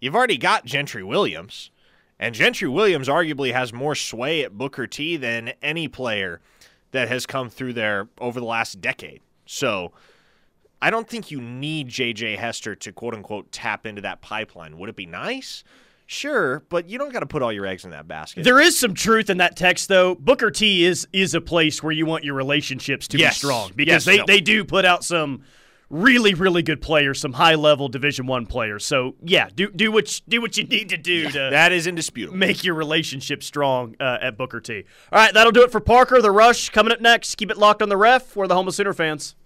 You've 0.00 0.14
already 0.14 0.38
got 0.38 0.64
Gentry 0.64 1.02
Williams. 1.02 1.72
And 2.20 2.36
Gentry 2.36 2.68
Williams 2.68 3.08
arguably 3.08 3.52
has 3.52 3.72
more 3.72 3.96
sway 3.96 4.44
at 4.44 4.56
Booker 4.56 4.86
T 4.86 5.16
than 5.16 5.54
any 5.60 5.88
player 5.88 6.40
that 6.92 7.08
has 7.08 7.26
come 7.26 7.50
through 7.50 7.72
there 7.72 8.08
over 8.18 8.40
the 8.40 8.46
last 8.46 8.80
decade. 8.80 9.20
So 9.44 9.92
I 10.80 10.90
don't 10.90 11.08
think 11.08 11.30
you 11.30 11.40
need 11.40 11.88
JJ 11.88 12.38
Hester 12.38 12.74
to 12.76 12.92
quote 12.92 13.14
unquote 13.14 13.52
tap 13.52 13.86
into 13.86 14.02
that 14.02 14.22
pipeline. 14.22 14.78
Would 14.78 14.88
it 14.88 14.96
be 14.96 15.06
nice? 15.06 15.64
Sure, 16.06 16.62
but 16.68 16.88
you 16.90 16.98
don't 16.98 17.12
got 17.12 17.20
to 17.20 17.26
put 17.26 17.40
all 17.40 17.52
your 17.52 17.64
eggs 17.64 17.84
in 17.84 17.90
that 17.92 18.06
basket. 18.06 18.44
There 18.44 18.60
is 18.60 18.78
some 18.78 18.92
truth 18.92 19.30
in 19.30 19.38
that 19.38 19.56
text, 19.56 19.88
though. 19.88 20.14
Booker 20.14 20.50
T 20.50 20.84
is 20.84 21.08
is 21.12 21.34
a 21.34 21.40
place 21.40 21.82
where 21.82 21.92
you 21.92 22.04
want 22.04 22.24
your 22.24 22.34
relationships 22.34 23.08
to 23.08 23.18
yes. 23.18 23.34
be 23.34 23.38
strong 23.38 23.72
because 23.74 23.92
yes, 23.92 24.04
they, 24.04 24.18
no. 24.18 24.24
they 24.26 24.40
do 24.40 24.64
put 24.64 24.84
out 24.84 25.04
some 25.04 25.42
really 25.92 26.34
really 26.34 26.62
good 26.62 26.80
players, 26.80 27.20
some 27.20 27.34
high 27.34 27.54
level 27.54 27.86
Division 27.88 28.26
One 28.26 28.46
players. 28.46 28.84
So 28.84 29.14
yeah, 29.22 29.48
do 29.54 29.70
do 29.70 29.92
what 29.92 30.18
you, 30.18 30.24
do 30.26 30.40
what 30.40 30.56
you 30.56 30.64
need 30.64 30.88
to 30.88 30.96
do 30.96 31.12
yeah, 31.12 31.30
to 31.30 31.38
that 31.50 31.70
is 31.70 31.86
indisputable. 31.86 32.36
Make 32.36 32.64
your 32.64 32.74
relationship 32.74 33.44
strong 33.44 33.94
uh, 34.00 34.18
at 34.20 34.36
Booker 34.36 34.60
T. 34.60 34.84
All 35.12 35.18
right, 35.18 35.32
that'll 35.32 35.52
do 35.52 35.62
it 35.62 35.70
for 35.70 35.80
Parker. 35.80 36.20
The 36.20 36.32
Rush 36.32 36.70
coming 36.70 36.92
up 36.92 37.00
next. 37.00 37.36
Keep 37.36 37.52
it 37.52 37.58
locked 37.58 37.82
on 37.82 37.88
the 37.88 37.96
ref. 37.96 38.34
We're 38.34 38.48
the 38.48 38.54
home 38.54 38.66
of 38.66 38.74
Sooner 38.74 38.92
fans. 38.92 39.36